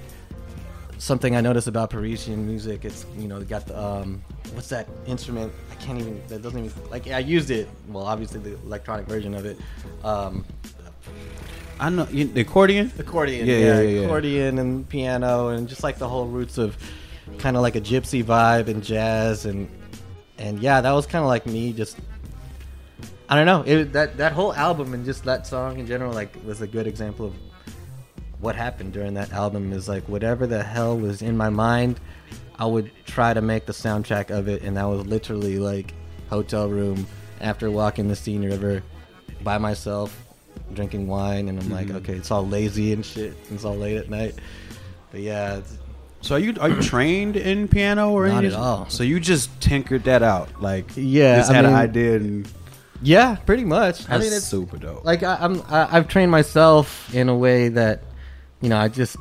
something 0.99 1.35
I 1.35 1.41
noticed 1.41 1.67
about 1.67 1.91
Parisian 1.91 2.47
music. 2.47 2.85
It's 2.85 3.05
you 3.19 3.29
know 3.29 3.39
they 3.39 3.45
got 3.45 3.67
the 3.67 3.81
um, 3.81 4.23
what's 4.55 4.69
that 4.69 4.89
instrument? 5.07 5.53
I 5.71 5.75
can't 5.83 5.99
even. 5.99 6.23
That 6.29 6.43
doesn't 6.43 6.65
even 6.65 6.91
like 6.91 7.09
I 7.09 7.19
used 7.19 7.51
it. 7.51 7.69
Well, 7.89 8.05
obviously 8.05 8.41
the 8.41 8.55
electronic 8.67 9.07
version 9.07 9.35
of 9.35 9.45
it. 9.47 9.59
Um, 10.05 10.45
I 11.81 11.91
know 11.91 12.07
you, 12.11 12.25
the 12.25 12.43
accordion. 12.43 12.93
accordion, 12.99 13.47
Yeah, 13.47 13.57
yeah, 13.57 13.81
yeah, 13.81 13.81
yeah, 13.81 14.01
accordion 14.03 14.59
and 14.59 14.89
piano, 14.89 15.49
and 15.49 15.69
just 15.69 15.83
like 15.83 15.99
the 15.99 16.09
whole 16.09 16.27
roots 16.27 16.59
of 16.59 16.77
kind 17.39 17.57
of 17.57 17.63
like 17.63 17.77
a 17.77 17.81
gypsy 17.81 18.23
vibe 18.23 18.69
and 18.69 18.83
jazz, 18.83 19.47
and 19.47 19.69
and 20.39 20.61
yeah, 20.61 20.81
that 20.81 20.93
was 20.93 21.07
kind 21.07 21.23
of 21.23 21.29
like 21.29 21.47
me 21.47 21.73
just. 21.73 21.99
I 23.29 23.35
don't 23.35 23.47
know. 23.47 23.63
It, 23.63 23.93
that 23.93 24.17
that 24.19 24.33
whole 24.33 24.55
album 24.55 24.95
and 24.95 25.05
just 25.05 25.25
that 25.25 25.47
song 25.47 25.79
in 25.79 25.87
general, 25.87 26.13
like, 26.13 26.37
was 26.45 26.61
a 26.61 26.67
good 26.67 26.87
example 26.87 27.27
of 27.27 27.35
what 28.41 28.57
happened 28.57 28.93
during 28.93 29.15
that 29.15 29.33
album 29.33 29.73
is 29.73 29.89
like 29.89 30.07
whatever 30.09 30.47
the 30.47 30.63
hell 30.63 30.99
was 30.99 31.23
in 31.23 31.37
my 31.37 31.49
mind, 31.49 32.01
I 32.59 32.67
would 32.67 32.91
try 33.07 33.33
to 33.33 33.41
make 33.41 33.67
the 33.67 33.73
soundtrack 33.73 34.31
of 34.31 34.49
it, 34.49 34.63
and 34.63 34.77
that 34.77 34.85
was 34.85 35.07
literally 35.07 35.59
like 35.59 35.95
hotel 36.29 36.69
room 36.69 37.07
after 37.41 37.71
walking 37.71 38.09
the 38.09 38.17
Seine 38.17 38.47
River 38.47 38.83
by 39.43 39.59
myself, 39.59 40.17
drinking 40.75 41.07
wine, 41.07 41.49
and 41.49 41.59
I'm 41.61 41.69
like, 41.71 41.89
Mhm. 41.89 41.97
okay, 41.97 42.15
it's 42.15 42.31
all 42.31 42.47
lazy 42.47 42.93
and 42.93 43.05
shit. 43.05 43.35
It's 43.51 43.65
all 43.65 43.77
late 43.77 43.97
at 43.97 44.09
night, 44.11 44.35
but 45.11 45.21
yeah, 45.21 45.61
So 46.23 46.37
are 46.37 46.39
you 46.39 46.55
are 46.61 46.69
you 46.71 46.81
trained 46.93 47.37
in 47.37 47.69
piano 47.69 48.11
or 48.13 48.25
anything? 48.27 48.35
Not 48.35 48.45
anything? 48.45 48.61
at 48.61 48.65
all. 48.65 48.89
So 48.89 49.03
you 49.03 49.19
just 49.21 49.51
tinkered 49.61 50.05
that 50.05 50.23
out, 50.23 50.63
like 50.63 50.87
Yeah, 50.97 51.37
just 51.39 51.51
I 51.51 51.55
had 51.55 51.65
an 51.65 51.75
idea 51.75 52.17
and 52.17 52.49
yeah, 53.03 53.35
pretty 53.45 53.65
much. 53.65 54.09
I 54.09 54.19
mean, 54.19 54.33
it's 54.33 54.45
super 54.47 54.77
dope. 54.79 55.05
like 55.05 55.23
I, 55.25 55.37
I'm 55.41 55.61
I, 55.69 55.89
I've 55.97 56.07
trained 56.09 56.31
myself 56.31 57.13
in 57.15 57.29
a 57.29 57.37
way 57.37 57.69
that 57.71 58.05
you 58.61 58.69
know 58.69 58.79
I 58.79 58.87
just 58.89 59.17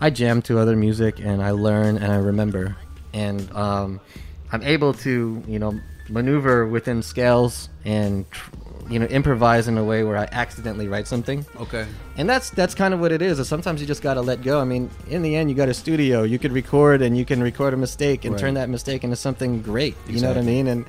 I 0.00 0.08
jam 0.10 0.40
to 0.42 0.58
other 0.58 0.74
music 0.74 1.20
and 1.20 1.42
I 1.42 1.50
learn 1.50 1.98
and 1.98 2.10
I 2.10 2.16
remember 2.16 2.74
and 3.12 3.48
um, 3.54 4.00
I'm 4.50 4.62
able 4.62 4.94
to 4.94 5.42
you 5.46 5.58
know 5.58 5.78
maneuver 6.08 6.66
within 6.66 7.02
scales 7.02 7.68
and 7.84 8.28
tr- 8.30 8.50
you 8.88 8.98
know 8.98 9.06
improvise 9.06 9.68
in 9.68 9.78
a 9.78 9.84
way 9.84 10.04
where 10.04 10.16
I 10.16 10.28
accidentally 10.32 10.88
write 10.88 11.06
something 11.06 11.46
okay. 11.56 11.86
and 12.16 12.28
that's 12.28 12.50
that's 12.50 12.74
kind 12.74 12.92
of 12.92 13.00
what 13.00 13.12
it 13.12 13.22
is. 13.22 13.38
is 13.38 13.48
Sometimes 13.48 13.80
you 13.80 13.86
just 13.86 14.02
got 14.02 14.14
to 14.14 14.22
let 14.22 14.42
go. 14.42 14.60
I 14.60 14.64
mean, 14.64 14.90
in 15.08 15.22
the 15.22 15.36
end, 15.36 15.50
you 15.50 15.56
got 15.56 15.68
a 15.68 15.74
studio. 15.74 16.22
You 16.22 16.38
could 16.38 16.52
record 16.52 17.02
and 17.02 17.16
you 17.16 17.24
can 17.24 17.42
record 17.42 17.74
a 17.74 17.76
mistake 17.76 18.24
and 18.24 18.34
Right. 18.34 18.40
turn 18.40 18.54
that 18.54 18.68
mistake 18.68 19.04
into 19.04 19.16
something 19.16 19.62
great. 19.62 19.96
You 20.08 20.20
know 20.20 20.28
what 20.28 20.38
I 20.38 20.42
mean? 20.42 20.66
And 20.66 20.84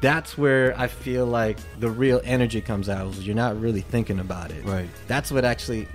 that's 0.00 0.38
where 0.38 0.78
I 0.78 0.86
feel 0.86 1.26
like 1.26 1.58
the 1.80 1.90
real 1.90 2.20
energy 2.24 2.60
comes 2.60 2.88
out. 2.88 3.08
is 3.08 3.26
You're 3.26 3.34
not 3.36 3.60
really 3.60 3.80
thinking 3.80 4.20
about 4.20 4.50
it. 4.50 4.64
Right. 4.64 4.88
That's 5.08 5.30
what 5.32 5.44
actually 5.44 5.88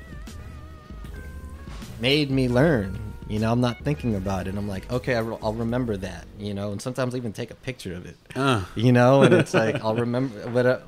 made 2.00 2.30
me 2.30 2.50
learn. 2.50 3.00
You 3.28 3.40
know, 3.40 3.52
I'm 3.52 3.62
not 3.62 3.84
thinking 3.84 4.16
about 4.16 4.48
it. 4.48 4.56
I'm 4.56 4.68
like, 4.68 4.92
okay, 4.92 5.16
I'll 5.16 5.54
remember 5.54 5.96
that. 5.98 6.26
You 6.40 6.54
know, 6.54 6.72
and 6.72 6.82
sometimes 6.82 7.14
I 7.14 7.18
even 7.18 7.34
take 7.34 7.52
a 7.52 7.56
picture 7.56 7.96
of 7.96 8.06
it 8.06 8.18
Uh, 8.36 8.64
you 8.76 8.92
know 8.92 9.24
and 9.24 9.34
it's 9.34 9.54
like 9.54 9.76
i'll 9.84 9.96
remember 9.96 10.36
what 10.50 10.66
a, 10.66 10.82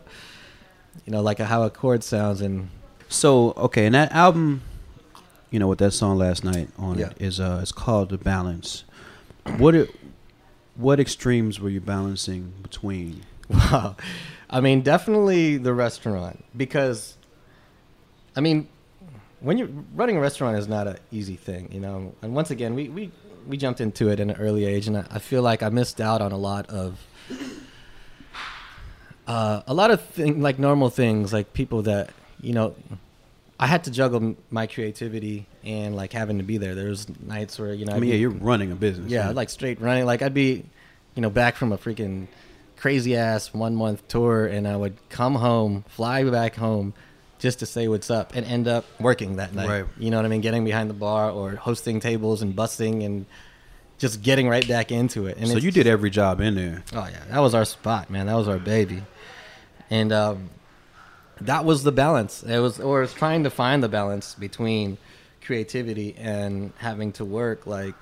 you 1.06 1.12
know 1.12 1.22
like 1.22 1.40
how 1.40 1.64
a 1.64 1.70
chord 1.70 2.04
sounds 2.04 2.42
and 2.42 2.70
so 3.08 3.54
okay, 3.56 3.86
and 3.86 3.94
that 3.94 4.12
album, 4.12 4.62
you 5.52 5.60
know, 5.60 5.68
with 5.68 5.78
that 5.80 5.92
song 5.92 6.18
last 6.18 6.44
night 6.44 6.70
on 6.78 6.98
Yeah. 6.98 7.10
it 7.12 7.22
is 7.22 7.40
uh, 7.40 7.60
it's 7.62 7.72
called 7.72 8.10
the 8.10 8.18
balance. 8.18 8.84
What 9.58 9.76
it, 9.76 9.90
what 10.76 11.00
extremes 11.00 11.60
were 11.60 11.70
you 11.70 11.80
balancing 11.82 12.54
between? 12.64 13.22
wow 13.50 13.96
i 14.50 14.60
mean 14.60 14.82
definitely 14.82 15.58
the 15.58 15.72
restaurant 15.74 16.44
because 16.58 17.16
i 18.36 18.40
mean 18.42 18.68
when 19.42 19.58
you're 19.58 19.70
running 19.94 20.18
a 20.18 20.20
restaurant 20.20 20.58
is 20.58 20.68
not 20.68 20.88
an 20.88 20.98
easy 21.12 21.36
thing 21.36 21.70
you 21.72 21.80
know 21.80 22.14
and 22.22 22.34
once 22.36 22.52
again 22.52 22.74
we 22.76 22.90
we, 22.90 23.12
we 23.48 23.58
jumped 23.58 23.82
into 23.82 24.10
it 24.10 24.20
in 24.20 24.30
an 24.30 24.38
early 24.38 24.66
age 24.66 24.88
and 24.88 24.98
I, 24.98 25.06
I 25.12 25.20
feel 25.20 25.42
like 25.42 25.62
i 25.64 25.70
missed 25.70 26.00
out 26.02 26.22
on 26.22 26.32
a 26.32 26.38
lot 26.38 26.68
of 26.70 27.00
uh, 29.28 29.62
a 29.66 29.74
lot 29.74 29.90
of 29.92 30.02
thing, 30.02 30.42
like 30.42 30.60
normal 30.60 30.90
things 30.90 31.34
like 31.34 31.54
people 31.54 31.82
that 31.84 32.12
you 32.42 32.54
know 32.54 32.76
i 33.60 33.66
had 33.68 33.84
to 33.86 33.92
juggle 33.92 34.36
my 34.52 34.68
creativity 34.68 35.46
and 35.64 35.96
like 35.96 36.14
having 36.14 36.38
to 36.38 36.44
be 36.44 36.58
there 36.58 36.76
there's 36.76 37.08
nights 37.22 37.58
where 37.58 37.74
you 37.74 37.86
know 37.86 37.94
I 37.94 37.96
I'd 37.96 38.02
mean, 38.02 38.12
be- 38.12 38.16
yeah, 38.18 38.22
you're 38.22 38.30
running 38.32 38.72
a 38.72 38.76
business. 38.76 39.10
yeah, 39.12 39.30
like 39.32 39.50
straight 39.50 39.82
running. 39.82 40.06
Like 40.06 40.22
I'd 40.22 40.34
be, 40.34 40.64
you 41.16 41.22
know, 41.22 41.30
back 41.32 41.56
from 41.56 41.72
a 41.72 41.78
freaking 41.78 42.28
crazy 42.78 43.16
ass 43.16 43.52
one 43.54 43.76
month 43.76 44.08
tour, 44.08 44.46
and 44.46 44.68
I 44.68 44.76
would 44.76 44.96
come 45.10 45.36
home, 45.36 45.86
fly 45.88 46.24
back 46.30 46.56
home, 46.56 46.94
just 47.40 47.60
to 47.60 47.66
say 47.66 47.88
what's 47.88 48.10
up, 48.10 48.36
and 48.36 48.46
end 48.46 48.68
up 48.68 48.86
working 49.00 49.36
that 49.38 49.54
night. 49.54 49.68
Right. 49.68 49.86
You 49.98 50.10
know 50.10 50.18
what 50.18 50.26
I 50.26 50.30
mean? 50.30 50.42
Getting 50.42 50.64
behind 50.64 50.90
the 50.90 50.96
bar 50.96 51.30
or 51.30 51.56
hosting 51.56 52.00
tables 52.00 52.42
and 52.42 52.56
busting 52.56 53.04
and 53.04 53.26
just 53.98 54.22
getting 54.22 54.48
right 54.48 54.68
back 54.68 54.92
into 54.92 55.28
it. 55.28 55.38
And 55.38 55.48
so 55.48 55.58
you 55.58 55.72
did 55.72 55.88
every 55.88 56.10
job 56.10 56.42
in 56.42 56.56
there. 56.56 56.84
Oh 56.94 57.08
yeah, 57.08 57.24
that 57.30 57.40
was 57.40 57.54
our 57.54 57.66
spot, 57.66 58.10
man. 58.10 58.28
That 58.28 58.36
was 58.36 58.48
our 58.48 58.60
baby, 58.60 59.04
and 59.90 60.12
um, 60.12 60.50
that 61.42 61.66
was 61.66 61.84
the 61.84 61.92
balance. 61.92 62.44
It 62.44 62.60
was, 62.60 62.80
or 62.80 63.04
it's 63.04 63.14
trying 63.14 63.44
to 63.44 63.50
find 63.50 63.84
the 63.84 63.90
balance 63.90 64.36
between 64.36 64.98
creativity 65.42 66.16
and 66.18 66.74
having 66.78 67.12
to 67.14 67.26
work 67.26 67.68
like 67.68 67.96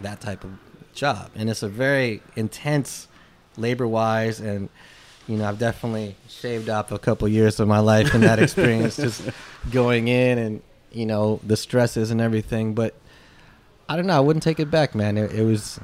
that 0.00 0.20
type 0.20 0.44
of 0.44 0.50
job. 0.94 1.30
And 1.34 1.48
it's 1.48 1.62
a 1.62 1.68
very 1.68 2.22
intense, 2.36 3.08
labor-wise, 3.56 4.40
and 4.40 4.68
you 5.30 5.36
know, 5.36 5.48
I've 5.48 5.60
definitely 5.60 6.16
shaved 6.28 6.68
off 6.68 6.90
a 6.90 6.98
couple 6.98 7.28
years 7.28 7.60
of 7.60 7.68
my 7.68 7.78
life 7.78 8.16
in 8.16 8.22
that 8.22 8.38
experience, 8.42 8.96
just 8.96 9.22
going 9.70 10.08
in 10.08 10.38
and 10.38 10.62
you 10.90 11.06
know 11.06 11.38
the 11.44 11.56
stresses 11.56 12.10
and 12.10 12.20
everything. 12.20 12.74
But 12.74 12.96
I 13.88 13.94
don't 13.94 14.08
know. 14.08 14.16
I 14.16 14.20
wouldn't 14.20 14.42
take 14.42 14.58
it 14.58 14.72
back, 14.72 14.92
man. 14.92 15.16
It, 15.16 15.32
it 15.32 15.44
was 15.44 15.78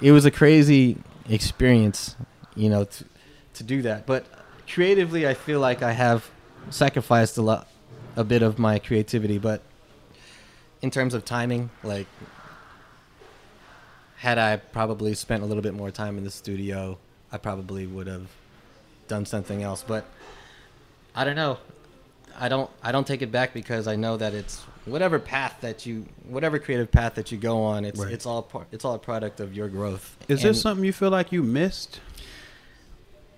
it 0.00 0.12
was 0.12 0.24
a 0.24 0.30
crazy 0.30 0.96
experience, 1.28 2.16
you 2.56 2.70
know, 2.70 2.84
to 2.84 3.04
to 3.52 3.62
do 3.62 3.82
that. 3.82 4.06
But 4.06 4.24
creatively, 4.66 5.28
I 5.28 5.34
feel 5.34 5.60
like 5.60 5.82
I 5.82 5.92
have 5.92 6.30
sacrificed 6.70 7.36
a 7.36 7.42
lot, 7.42 7.68
a 8.16 8.24
bit 8.24 8.40
of 8.40 8.58
my 8.58 8.78
creativity. 8.78 9.36
But 9.36 9.60
in 10.80 10.90
terms 10.90 11.12
of 11.12 11.26
timing, 11.26 11.68
like, 11.82 12.06
had 14.16 14.38
I 14.38 14.56
probably 14.56 15.12
spent 15.12 15.42
a 15.42 15.46
little 15.46 15.62
bit 15.62 15.74
more 15.74 15.90
time 15.90 16.16
in 16.16 16.24
the 16.24 16.30
studio, 16.30 16.96
I 17.30 17.36
probably 17.36 17.86
would 17.86 18.06
have 18.06 18.30
done 19.10 19.26
something 19.26 19.62
else. 19.62 19.84
But 19.86 20.06
I 21.14 21.24
don't 21.24 21.36
know. 21.36 21.58
I 22.38 22.48
don't. 22.48 22.70
I 22.82 22.90
don't 22.92 23.06
take 23.06 23.20
it 23.20 23.30
back 23.30 23.52
because 23.52 23.86
I 23.86 23.96
know 23.96 24.16
that 24.16 24.32
it's 24.32 24.60
whatever 24.86 25.18
path 25.18 25.56
that 25.60 25.84
you, 25.84 26.06
whatever 26.26 26.58
creative 26.58 26.90
path 26.90 27.14
that 27.16 27.30
you 27.30 27.36
go 27.36 27.62
on. 27.62 27.84
It's 27.84 28.00
Right. 28.00 28.12
it's 28.12 28.24
all 28.24 28.42
par- 28.42 28.66
it's 28.72 28.84
all 28.84 28.94
a 28.94 28.98
product 28.98 29.40
of 29.40 29.52
your 29.54 29.68
growth. 29.68 30.16
Is 30.28 30.40
there 30.40 30.50
And- 30.50 30.56
something 30.58 30.84
you 30.86 30.92
feel 30.94 31.10
like 31.10 31.32
you 31.32 31.42
missed? 31.42 32.00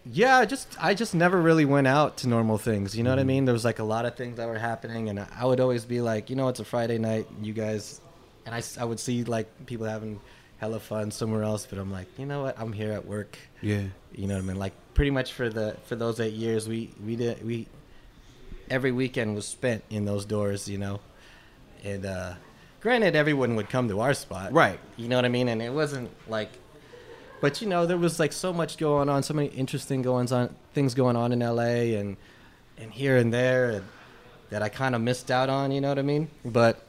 Yeah, 0.04 0.37
I 0.38 0.46
just 0.46 0.68
I 0.80 0.94
just 0.94 1.14
never 1.14 1.40
really 1.40 1.64
went 1.64 1.87
out 1.87 2.16
to 2.18 2.28
normal 2.28 2.58
things. 2.58 2.96
You 2.96 3.02
know 3.04 3.11
what 3.11 3.18
Mm-hmm. 3.18 3.24
I 3.30 3.35
mean? 3.35 3.44
There 3.46 3.52
was 3.54 3.64
like 3.64 3.78
a 3.78 3.85
lot 3.85 4.04
of 4.04 4.14
things 4.16 4.37
that 4.37 4.48
were 4.48 4.58
happening, 4.58 5.08
and 5.08 5.20
I 5.20 5.44
would 5.44 5.61
always 5.61 5.85
be 5.85 6.00
like, 6.00 6.28
you 6.28 6.37
know, 6.37 6.48
it's 6.48 6.61
a 6.61 6.64
Friday 6.64 6.98
night, 6.98 7.26
you 7.40 7.52
guys, 7.52 8.00
and 8.44 8.54
I 8.54 8.62
I 8.80 8.85
would 8.85 9.00
see 9.00 9.24
like 9.24 9.46
people 9.66 9.87
having 9.87 10.20
hella 10.58 10.80
fun 10.80 11.11
somewhere 11.11 11.42
else, 11.44 11.66
but 11.68 11.78
I'm 11.78 11.90
like, 11.92 12.06
you 12.18 12.26
know 12.26 12.42
what? 12.42 12.58
I'm 12.61 12.72
here 12.72 12.92
at 12.92 13.06
work. 13.06 13.37
Yeah. 13.61 13.82
You 14.14 14.26
know 14.28 14.35
what 14.35 14.42
I 14.44 14.46
mean? 14.46 14.58
Like 14.58 14.74
pretty 14.94 15.11
much 15.11 15.33
for 15.33 15.48
the 15.48 15.76
for 15.85 15.96
those 15.96 16.20
eight 16.20 16.35
years, 16.35 16.68
we 16.68 16.90
we 17.05 17.16
did 17.16 17.44
we 17.46 17.66
every 18.70 18.92
weekend 18.92 19.35
was 19.35 19.46
spent 19.46 19.85
in 19.90 20.05
those 20.05 20.24
doors. 20.24 20.68
You 20.68 20.78
know, 20.78 21.00
and 21.85 22.07
uh 22.07 22.35
granted, 22.81 23.16
everyone 23.16 23.57
would 23.57 23.68
come 23.68 23.88
to 23.88 24.00
our 24.00 24.14
spot, 24.14 24.52
Right. 24.52 24.78
You 24.96 25.09
know 25.09 25.16
what 25.16 25.24
I 25.24 25.28
mean? 25.28 25.48
And 25.48 25.62
it 25.62 25.72
wasn't 25.72 26.11
like 26.28 26.50
but 27.42 27.61
you 27.61 27.68
know 27.68 27.85
there 27.85 27.98
was 27.98 28.18
like 28.18 28.33
so 28.33 28.55
much 28.55 28.78
going 28.78 29.11
on 29.11 29.22
so 29.22 29.35
many 29.35 29.48
interesting 29.48 30.00
goings 30.00 30.33
on 30.33 30.55
things 30.72 30.94
going 30.94 31.16
on 31.16 31.33
in 31.33 31.40
la 31.40 31.62
and 31.62 32.16
and 32.78 32.90
here 32.92 33.18
and 33.18 33.35
there 33.35 33.70
and, 33.70 33.85
that 34.48 34.62
i 34.62 34.68
kind 34.68 34.94
of 34.94 35.00
missed 35.00 35.31
out 35.31 35.50
on 35.50 35.70
you 35.72 35.81
know 35.81 35.88
what 35.88 35.98
i 35.98 36.02
mean 36.02 36.31
but 36.44 36.87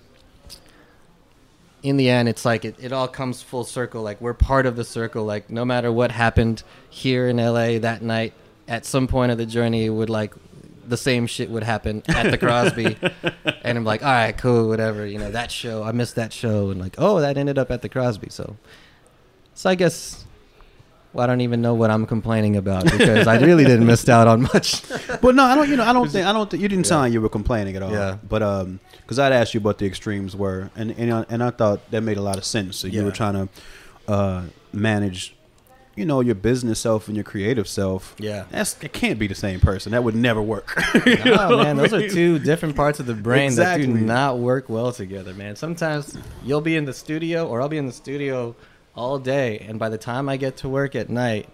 in 1.83 1.97
the 1.97 2.09
end 2.09 2.29
it's 2.29 2.45
like 2.45 2.65
it, 2.65 2.75
it 2.79 2.91
all 2.91 3.07
comes 3.07 3.41
full 3.41 3.65
circle. 3.65 4.01
Like 4.01 4.19
we're 4.21 4.33
part 4.33 4.65
of 4.65 4.75
the 4.75 4.85
circle. 4.85 5.25
Like 5.25 5.49
no 5.49 5.65
matter 5.65 5.91
what 5.91 6.11
happened 6.11 6.63
here 6.89 7.27
in 7.27 7.37
la 7.37 7.77
that 7.79 8.01
night 8.01 8.33
at 8.67 8.85
some 8.85 9.07
point 9.07 9.31
of 9.31 9.37
the 9.37 9.45
journey 9.45 9.85
it 9.85 9.89
would 9.89 10.09
like 10.09 10.33
the 10.87 10.97
same 10.97 11.27
shit 11.27 11.49
would 11.49 11.63
happen 11.63 12.01
at 12.07 12.31
the 12.31 12.37
crosby. 12.37 12.97
And 13.65 13.77
i'm 13.77 13.85
like 13.85 14.03
all 14.03 14.11
right 14.11 14.37
cool 14.37 14.67
whatever 14.67 15.05
you 15.05 15.17
know 15.17 15.31
that 15.31 15.49
show 15.49 15.83
i 15.83 15.91
missed 15.93 16.15
that 16.15 16.33
show. 16.33 16.69
And 16.71 16.81
like 16.81 16.95
oh 16.97 17.21
that 17.21 17.37
ended 17.37 17.57
up 17.57 17.69
at 17.71 17.81
the 17.81 17.89
crosby. 17.89 18.29
So 18.29 18.57
so 19.53 19.69
I 19.69 19.75
guess 19.75 20.25
well, 21.13 21.23
I 21.23 21.27
don't 21.27 21.41
even 21.41 21.61
know 21.61 21.73
what 21.75 21.89
I'm 21.91 22.05
complaining 22.05 22.55
about 22.57 22.83
because 22.85 23.27
I 23.27 23.39
really 23.39 23.63
didn't 23.63 23.85
miss 23.85 24.07
out 24.09 24.27
on 24.27 24.41
much. 24.43 24.81
But 25.21 25.35
no, 25.35 25.43
I 25.43 25.55
don't. 25.55 25.69
You 25.69 25.77
know, 25.77 25.83
I 25.85 25.93
don't 25.93 26.09
think. 26.09 26.25
I 26.25 26.33
don't 26.33 26.49
think 26.49 26.61
you 26.61 26.67
didn't 26.67 26.85
sound 26.87 27.03
like 27.03 27.13
you 27.13 27.21
were 27.21 27.29
complaining 27.29 27.75
at 27.75 27.83
all. 27.83 27.91
Yeah. 27.91 28.17
But 28.27 28.41
um, 28.43 28.79
because 28.97 29.19
I'd 29.19 29.31
asked 29.31 29.53
you 29.53 29.59
what 29.61 29.77
the 29.77 29.85
extremes 29.85 30.35
were, 30.35 30.69
and 30.75 30.91
and 30.91 31.13
I- 31.13 31.25
and 31.29 31.41
I 31.43 31.51
thought 31.51 31.89
that 31.91 32.01
made 32.01 32.17
a 32.17 32.21
lot 32.21 32.37
of 32.37 32.43
sense. 32.45 32.75
So 32.77 32.87
you 32.87 33.03
were 33.05 33.11
trying 33.11 33.33
to 33.47 34.11
uh 34.11 34.41
manage, 34.73 35.33
you 35.95 36.03
know, 36.05 36.19
your 36.19 36.35
business 36.35 36.79
self 36.79 37.07
and 37.07 37.15
your 37.15 37.23
creative 37.23 37.67
self. 37.67 38.15
Yeah. 38.19 38.45
That's 38.49 38.75
it 38.83 38.91
can't 38.91 39.17
be 39.19 39.27
the 39.27 39.35
same 39.35 39.59
person. 39.61 39.91
That 39.93 40.03
would 40.03 40.15
never 40.15 40.41
work. 40.41 40.77
No, 41.05 41.57
man, 41.63 41.79
I 41.79 41.87
those 41.87 41.93
are 41.93 42.09
two 42.09 42.39
different 42.39 42.75
parts 42.75 42.99
of 42.99 43.05
the 43.05 43.13
brain 43.13 43.55
that 43.55 43.77
do 43.77 43.87
not 43.87 44.39
work 44.39 44.67
well 44.67 44.91
together, 44.91 45.33
man. 45.33 45.55
Sometimes 45.55 46.17
you'll 46.43 46.61
be 46.61 46.75
in 46.75 46.85
the 46.85 46.93
studio 46.93 47.47
or 47.47 47.61
I'll 47.61 47.69
be 47.69 47.77
in 47.77 47.85
the 47.85 47.91
studio 47.93 48.55
all 48.95 49.19
day, 49.19 49.59
and 49.67 49.79
by 49.79 49.89
the 49.89 49.97
time 49.97 50.29
I 50.29 50.37
get 50.37 50.57
to 50.57 50.69
work 50.69 50.95
at 50.95 51.09
night, 51.09 51.49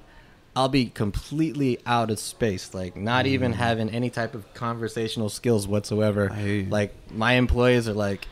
I'll 0.56 0.68
be 0.70 0.88
completely 0.88 1.80
out 1.86 2.10
of 2.10 2.20
space, 2.20 2.74
like 2.74 2.96
not 2.98 3.26
even 3.26 3.54
having 3.54 3.90
any 3.90 4.10
type 4.10 4.36
of 4.36 4.54
conversational 4.54 5.30
skills 5.30 5.68
whatsoever. 5.68 6.30
Mm. 6.30 6.70
Like 6.70 6.94
my 7.12 7.34
employees 7.34 7.88
are 7.88 7.94
like, 7.94 8.28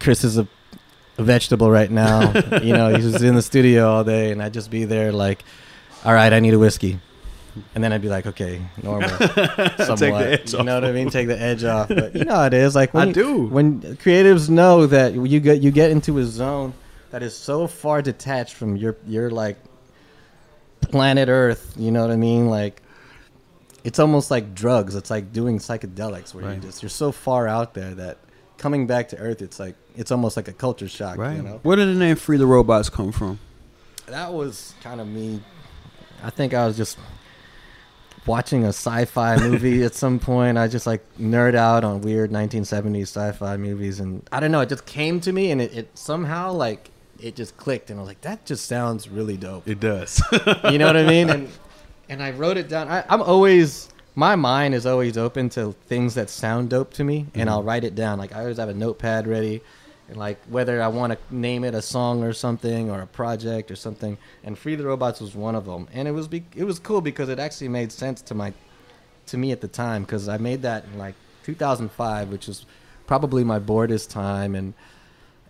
Chris 0.00 0.22
is 0.24 0.36
a, 0.38 0.46
a 1.16 1.22
vegetable 1.22 1.70
right 1.70 1.90
now. 1.90 2.32
you 2.62 2.74
know, 2.74 2.94
he's 2.94 3.22
in 3.22 3.36
the 3.36 3.42
studio 3.42 3.88
all 3.88 4.04
day, 4.04 4.32
and 4.32 4.42
I'd 4.42 4.52
just 4.52 4.70
be 4.70 4.84
there 4.84 5.12
like, 5.12 5.44
all 6.04 6.12
right, 6.12 6.32
I 6.32 6.40
need 6.40 6.52
a 6.52 6.58
whiskey. 6.58 7.00
and 7.74 7.82
then 7.82 7.92
I'd 7.92 8.02
be 8.02 8.08
like, 8.08 8.26
okay, 8.26 8.60
normal, 8.82 9.08
somewhat. 9.78 10.52
you 10.52 10.62
know 10.62 10.74
what 10.74 10.84
I 10.84 10.92
mean? 10.92 11.10
Take 11.10 11.28
the 11.28 11.40
edge 11.40 11.64
off. 11.64 11.88
But 11.88 12.14
you 12.14 12.24
know 12.24 12.34
how 12.34 12.44
it 12.44 12.54
is. 12.54 12.74
Like 12.74 12.92
when 12.92 13.04
I 13.04 13.06
you- 13.06 13.14
do. 13.14 13.46
When 13.46 13.80
creatives 13.96 14.50
know 14.50 14.86
that 14.86 15.14
you 15.14 15.40
get 15.40 15.62
you 15.62 15.70
get 15.70 15.90
into 15.90 16.18
a 16.18 16.24
zone 16.24 16.74
that 17.10 17.22
is 17.22 17.36
so 17.36 17.66
far 17.66 18.02
detached 18.02 18.54
from 18.54 18.76
your 18.76 18.96
your 19.06 19.30
like 19.30 19.56
planet 20.80 21.28
Earth. 21.28 21.74
You 21.76 21.90
know 21.90 22.02
what 22.02 22.10
I 22.10 22.16
mean? 22.16 22.48
Like 22.48 22.82
it's 23.84 23.98
almost 23.98 24.30
like 24.30 24.54
drugs. 24.54 24.94
It's 24.94 25.10
like 25.10 25.32
doing 25.32 25.58
psychedelics 25.58 26.34
where 26.34 26.44
Right. 26.44 26.56
you 26.56 26.60
just 26.60 26.82
you're 26.82 26.90
so 26.90 27.12
far 27.12 27.46
out 27.48 27.74
there 27.74 27.94
that 27.94 28.18
coming 28.58 28.86
back 28.86 29.08
to 29.10 29.18
Earth, 29.18 29.40
it's 29.42 29.58
like 29.60 29.74
it's 29.96 30.10
almost 30.10 30.36
like 30.36 30.48
a 30.48 30.52
culture 30.52 30.88
shock. 30.88 31.16
Right. 31.18 31.36
You 31.36 31.42
know. 31.42 31.60
Where 31.62 31.76
did 31.76 31.88
the 31.88 31.94
name 31.98 32.16
Free 32.16 32.36
the 32.36 32.46
Robots 32.46 32.88
come 32.88 33.12
from? 33.12 33.38
That 34.06 34.32
was 34.32 34.74
kind 34.82 35.00
of 35.00 35.06
me. 35.06 35.42
I 36.22 36.30
think 36.30 36.54
I 36.54 36.66
was 36.66 36.76
just 36.76 36.98
watching 38.26 38.64
a 38.64 38.68
sci-fi 38.68 39.36
movie 39.38 39.82
at 39.84 39.94
some 39.94 40.18
point. 40.18 40.58
I 40.58 40.66
just 40.66 40.86
like 40.86 41.04
nerd 41.18 41.54
out 41.54 41.84
on 41.84 42.00
weird 42.00 42.30
1970s 42.30 43.02
sci-fi 43.02 43.56
movies, 43.56 44.00
and 44.00 44.26
I 44.32 44.40
don't 44.40 44.50
know. 44.50 44.60
It 44.60 44.68
just 44.70 44.86
came 44.86 45.20
to 45.20 45.32
me, 45.32 45.50
and 45.50 45.60
it, 45.60 45.72
it 45.74 45.98
somehow 45.98 46.52
like 46.52 46.90
it 47.18 47.36
just 47.36 47.56
clicked, 47.56 47.90
and 47.90 47.98
I 47.98 48.02
was 48.02 48.08
like, 48.08 48.20
that 48.22 48.46
just 48.46 48.66
sounds 48.66 49.08
really 49.08 49.36
dope. 49.36 49.66
It 49.68 49.80
does. 49.80 50.22
you 50.70 50.78
know 50.78 50.86
what 50.86 50.96
I 50.96 51.06
mean? 51.06 51.28
And 51.30 51.48
and 52.10 52.22
I 52.22 52.30
wrote 52.30 52.56
it 52.56 52.68
down. 52.68 52.88
I, 52.88 53.04
I'm 53.10 53.20
always 53.20 53.90
my 54.14 54.34
mind 54.34 54.74
is 54.74 54.86
always 54.86 55.16
open 55.16 55.48
to 55.50 55.74
things 55.86 56.14
that 56.14 56.30
sound 56.30 56.70
dope 56.70 56.92
to 56.94 57.04
me, 57.04 57.18
and 57.18 57.28
mm-hmm. 57.34 57.48
I'll 57.50 57.62
write 57.62 57.84
it 57.84 57.94
down. 57.94 58.18
Like 58.18 58.34
I 58.34 58.40
always 58.40 58.56
have 58.56 58.68
a 58.68 58.74
notepad 58.74 59.26
ready, 59.26 59.60
and 60.08 60.16
like 60.16 60.38
whether 60.48 60.82
I 60.82 60.88
want 60.88 61.12
to 61.12 61.18
name 61.34 61.64
it 61.64 61.74
a 61.74 61.82
song 61.82 62.24
or 62.24 62.32
something 62.32 62.90
or 62.90 63.00
a 63.00 63.06
project 63.06 63.70
or 63.70 63.76
something. 63.76 64.18
And 64.42 64.58
Free 64.58 64.74
the 64.74 64.84
Robots 64.84 65.20
was 65.20 65.34
one 65.34 65.54
of 65.54 65.66
them, 65.66 65.86
and 65.92 66.08
it 66.08 66.12
was 66.12 66.28
be- 66.28 66.46
it 66.56 66.64
was 66.64 66.78
cool 66.78 67.00
because 67.00 67.28
it 67.28 67.38
actually 67.38 67.68
made 67.68 67.92
sense 67.92 68.22
to 68.22 68.34
my 68.34 68.52
to 69.26 69.36
me 69.36 69.52
at 69.52 69.60
the 69.60 69.68
time 69.68 70.02
because 70.02 70.28
I 70.28 70.38
made 70.38 70.62
that 70.62 70.84
in 70.84 70.98
like 70.98 71.14
2005, 71.44 72.30
which 72.30 72.48
is 72.48 72.64
probably 73.06 73.44
my 73.44 73.58
boredest 73.58 74.10
time, 74.10 74.54
and 74.54 74.74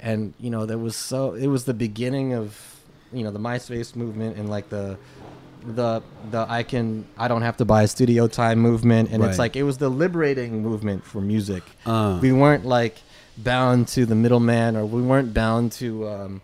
and 0.01 0.35
you 0.39 0.51
know 0.51 0.67
there 0.67 0.79
was 0.79 0.97
so 0.97 1.35
it 1.35 1.47
was 1.47 1.65
the 1.65 1.75
beginning 1.75 2.33
of 2.35 2.59
you 3.13 3.25
know 3.25 3.31
the 3.31 3.39
MySpace 3.39 3.97
movement 3.97 4.37
and 4.37 4.49
like 4.49 4.69
the 4.69 4.99
the 5.67 6.03
the 6.31 6.47
I 6.49 6.63
can 6.63 7.07
I 7.19 7.29
don't 7.29 7.43
have 7.43 7.57
to 7.59 7.65
buy 7.65 7.87
studio 7.87 8.29
time 8.29 8.59
movement, 8.61 9.11
and 9.11 9.23
Right. 9.23 9.29
it's 9.31 9.39
like 9.39 9.57
it 9.57 9.65
was 9.65 9.79
the 9.79 9.89
liberating 9.89 10.63
movement 10.63 11.05
for 11.05 11.21
music. 11.21 11.63
Uh. 11.85 12.19
We 12.23 12.33
weren't 12.33 12.65
like 12.65 12.97
bound 13.37 13.89
to 13.89 14.07
the 14.07 14.15
middleman, 14.15 14.77
or 14.77 14.85
we 14.87 15.03
weren't 15.03 15.35
bound 15.35 15.73
to. 15.73 16.09
Um, 16.09 16.43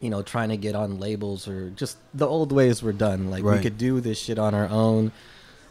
you 0.00 0.10
know, 0.10 0.20
trying 0.20 0.50
to 0.50 0.58
get 0.58 0.74
on 0.74 1.00
labels 1.00 1.48
or 1.48 1.70
just 1.70 1.96
the 2.12 2.26
old 2.26 2.52
ways 2.52 2.82
were 2.82 2.92
done. 2.92 3.30
Like 3.30 3.42
we 3.42 3.58
could 3.60 3.78
do 3.78 4.00
this 4.00 4.18
shit 4.18 4.38
on 4.38 4.54
our 4.54 4.68
own, 4.68 5.12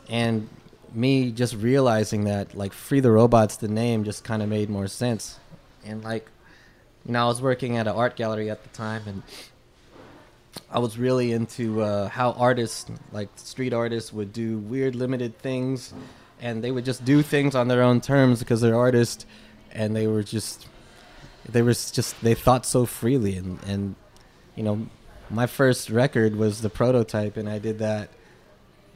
and 0.09 0.49
me 0.91 1.32
just 1.32 1.53
realizing 1.55 2.24
that 2.24 2.55
like 2.55 2.74
free 2.74 2.99
the 2.99 3.11
robots 3.11 3.57
the 3.57 3.67
name 3.67 4.03
just 4.03 4.24
kind 4.24 4.41
of 4.41 4.49
made 4.49 4.69
more 4.71 4.88
sense 4.88 5.39
and 5.86 6.04
like 6.04 6.28
you 7.06 7.14
know 7.14 7.24
i 7.24 7.28
was 7.28 7.42
working 7.42 7.78
at 7.78 7.88
an 7.88 7.96
art 7.96 8.16
gallery 8.16 8.50
at 8.50 8.64
the 8.64 8.70
time 8.70 9.02
and 9.08 9.24
i 10.72 10.80
was 10.80 10.98
really 10.98 11.32
into 11.32 11.82
uh, 11.82 12.08
how 12.10 12.32
artists 12.34 12.90
like 13.12 13.30
street 13.36 13.74
artists 13.74 14.14
would 14.14 14.32
do 14.34 14.58
weird 14.60 14.96
limited 14.96 15.38
things 15.40 15.94
and 16.42 16.64
they 16.64 16.72
would 16.72 16.86
just 16.86 17.04
do 17.06 17.22
things 17.22 17.56
on 17.56 17.68
their 17.68 17.82
own 17.82 18.02
terms 18.02 18.40
because 18.40 18.62
they're 18.62 18.76
artists 18.76 19.26
and 19.72 19.96
they 19.96 20.08
were 20.08 20.24
just 20.24 20.68
they 21.48 21.62
were 21.62 21.74
just 21.74 22.20
they 22.22 22.34
thought 22.34 22.66
so 22.66 22.86
freely 22.86 23.36
and 23.38 23.60
and 23.66 23.96
you 24.56 24.64
know 24.64 24.88
my 25.30 25.48
first 25.48 25.90
record 25.90 26.36
was 26.36 26.62
the 26.62 26.70
prototype 26.70 27.38
and 27.38 27.50
i 27.50 27.58
did 27.58 27.80
that 27.80 28.10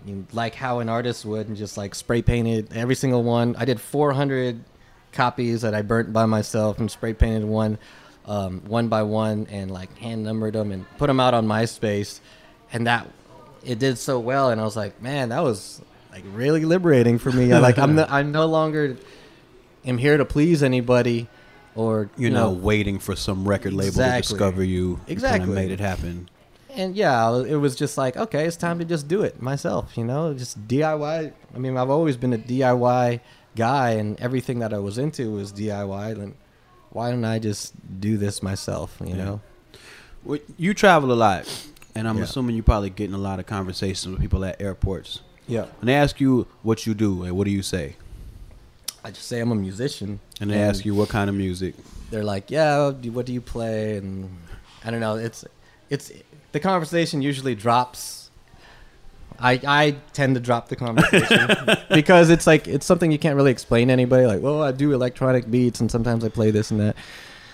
you 0.06 0.16
know, 0.16 0.26
like 0.32 0.56
how 0.56 0.80
an 0.80 0.90
artist 0.90 1.26
would 1.26 1.48
and 1.48 1.58
just 1.58 1.78
like 1.78 1.96
spray 1.96 2.22
painted 2.22 2.74
every 2.74 2.96
single 2.96 3.24
one. 3.24 3.56
I 3.58 3.66
did 3.66 3.80
400 3.80 4.64
copies 5.12 5.62
that 5.62 5.74
i 5.74 5.82
burnt 5.82 6.12
by 6.14 6.26
myself 6.26 6.80
and 6.80 6.90
spray 6.92 7.14
painted 7.14 7.46
one 7.46 7.78
um, 8.26 8.62
one 8.68 8.90
by 8.90 9.04
one 9.04 9.48
and 9.50 9.72
like 9.72 9.96
hand 9.98 10.24
numbered 10.24 10.54
them 10.54 10.72
and 10.72 10.86
put 10.98 11.08
them 11.08 11.20
out 11.20 11.34
on 11.34 11.48
myspace 11.48 12.20
and 12.74 12.86
that 12.86 13.08
it 13.64 13.80
did 13.80 13.98
so 13.98 14.20
well 14.20 14.50
and 14.50 14.60
i 14.60 14.64
was 14.64 14.76
like 14.76 15.02
man 15.02 15.30
that 15.30 15.42
was 15.42 15.82
like 16.12 16.24
really 16.34 16.66
liberating 16.66 17.18
for 17.20 17.32
me 17.32 17.52
I, 17.54 17.60
like 17.60 17.78
i'm 17.80 17.96
no, 17.96 18.06
i'm 18.10 18.32
no 18.32 18.46
longer 18.46 18.98
am 19.86 19.98
here 19.98 20.18
to 20.18 20.26
please 20.26 20.62
anybody 20.62 21.28
or 21.76 22.10
You're 22.18 22.30
you 22.30 22.36
know, 22.36 22.54
not 22.54 22.64
waiting 22.64 22.98
for 23.00 23.16
some 23.16 23.48
record 23.48 23.72
label 23.72 23.90
Exactly. 23.90 24.22
to 24.24 24.30
discover 24.30 24.64
you. 24.64 25.00
Exactly. 25.08 25.54
made 25.54 25.70
it 25.70 25.80
happen. 25.80 26.28
and 26.72 26.96
yeah, 26.96 27.36
it 27.44 27.56
was 27.56 27.76
just 27.76 28.00
like, 28.00 28.18
okay, 28.18 28.46
it's 28.46 28.58
time 28.58 28.80
to 28.80 28.86
just 28.86 29.08
do 29.08 29.22
it 29.22 29.40
myself, 29.42 29.96
you 29.96 30.04
know, 30.04 30.34
just 30.34 30.68
DIY. 30.68 31.32
I 31.56 31.58
mean, 31.60 31.78
I've 31.78 31.92
always 31.92 32.18
been 32.18 32.34
a 32.34 32.38
DIY 32.40 33.20
guy, 33.58 33.92
and 33.92 34.18
everything 34.22 34.60
that 34.60 34.74
I 34.74 34.78
was 34.80 34.98
into 34.98 35.32
was 35.32 35.52
DIY. 35.52 36.14
Then 36.18 36.36
why 36.92 37.10
don't 37.12 37.26
I 37.26 37.40
just 37.40 37.74
do 38.00 38.16
this 38.18 38.42
myself, 38.42 38.98
you 39.02 39.10
Yeah. 39.10 39.16
know? 39.26 39.42
Well, 40.24 40.40
You 40.58 40.74
travel 40.74 41.12
a 41.12 41.20
lot, 41.28 41.46
and 41.96 42.08
I'm 42.08 42.18
Yeah. 42.18 42.24
assuming 42.24 42.56
you're 42.56 42.64
probably 42.64 42.90
getting 42.90 43.14
a 43.16 43.20
lot 43.30 43.40
of 43.40 43.46
conversations 43.46 44.08
with 44.14 44.22
people 44.22 44.44
at 44.46 44.62
airports. 44.62 45.22
Yeah. 45.48 45.66
When 45.80 45.88
they 45.88 45.96
ask 45.96 46.20
you 46.22 46.48
what 46.64 46.86
you 46.86 46.94
do, 46.94 47.24
and 47.24 47.36
what 47.36 47.46
do 47.46 47.52
you 47.52 47.62
say? 47.64 47.96
I 49.04 49.12
just 49.12 49.28
say 49.28 49.40
I'm 49.40 49.52
a 49.52 49.56
musician, 49.56 50.20
And 50.42 50.50
they 50.52 50.60
ask 50.62 50.86
you 50.86 50.94
what 50.94 51.10
kind 51.10 51.30
of 51.30 51.36
music. 51.36 51.76
they're 52.12 52.24
like, 52.24 52.52
yeah, 52.52 52.90
what 52.90 53.26
do 53.26 53.34
you 53.34 53.42
play? 53.42 53.98
And 53.98 54.30
I 54.84 54.92
don't 54.92 55.00
know. 55.02 55.16
It's 55.16 55.44
it's 55.90 56.12
the 56.52 56.60
conversation 56.60 57.22
usually 57.22 57.56
drops. 57.56 58.27
I 59.40 59.60
I 59.68 59.96
tend 60.14 60.36
to 60.36 60.42
drop 60.42 60.70
the 60.70 60.76
conversation 60.76 61.50
because 61.90 62.30
it's 62.30 62.48
like 62.48 62.68
it's 62.68 62.86
something 62.86 63.12
you 63.12 63.20
can't 63.20 63.36
really 63.36 63.52
explain 63.52 63.88
to 63.88 63.94
anybody. 63.94 64.26
Like, 64.26 64.42
well, 64.42 64.64
I 64.64 64.72
do 64.72 64.94
electronic 64.94 65.50
beats, 65.50 65.80
and 65.80 65.90
sometimes 65.92 66.24
I 66.24 66.30
play 66.30 66.52
this 66.52 66.72
and 66.72 66.80
that. 66.80 66.96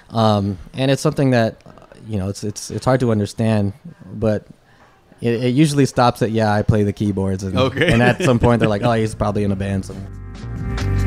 Um, 0.09 0.57
and 0.73 0.91
it's 0.91 1.01
something 1.01 1.31
that 1.31 1.61
you 2.07 2.17
know 2.17 2.29
it's 2.29 2.43
it's 2.43 2.69
it's 2.71 2.85
hard 2.85 2.99
to 3.01 3.11
understand, 3.11 3.73
but. 4.05 4.45
It, 5.21 5.41
it 5.41 5.49
usually 5.55 5.85
stops 5.85 6.21
at 6.21 6.31
yeah, 6.31 6.53
I 6.53 6.63
play 6.63 6.83
the 6.83 6.91
keyboards, 6.91 7.43
and, 7.43 7.57
Okay. 7.57 7.93
and 7.93 8.03
at 8.03 8.21
some 8.23 8.39
point 8.39 8.59
they're 8.59 8.67
like, 8.67 8.81
oh, 8.83 8.91
he's 8.91 9.15
probably 9.15 9.45
in 9.45 9.53
a 9.53 9.55
band 9.55 9.85
somewhere. 9.85 11.02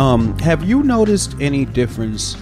Um, 0.00 0.38
have 0.38 0.64
you 0.64 0.82
noticed 0.82 1.36
any 1.42 1.66
difference? 1.66 2.34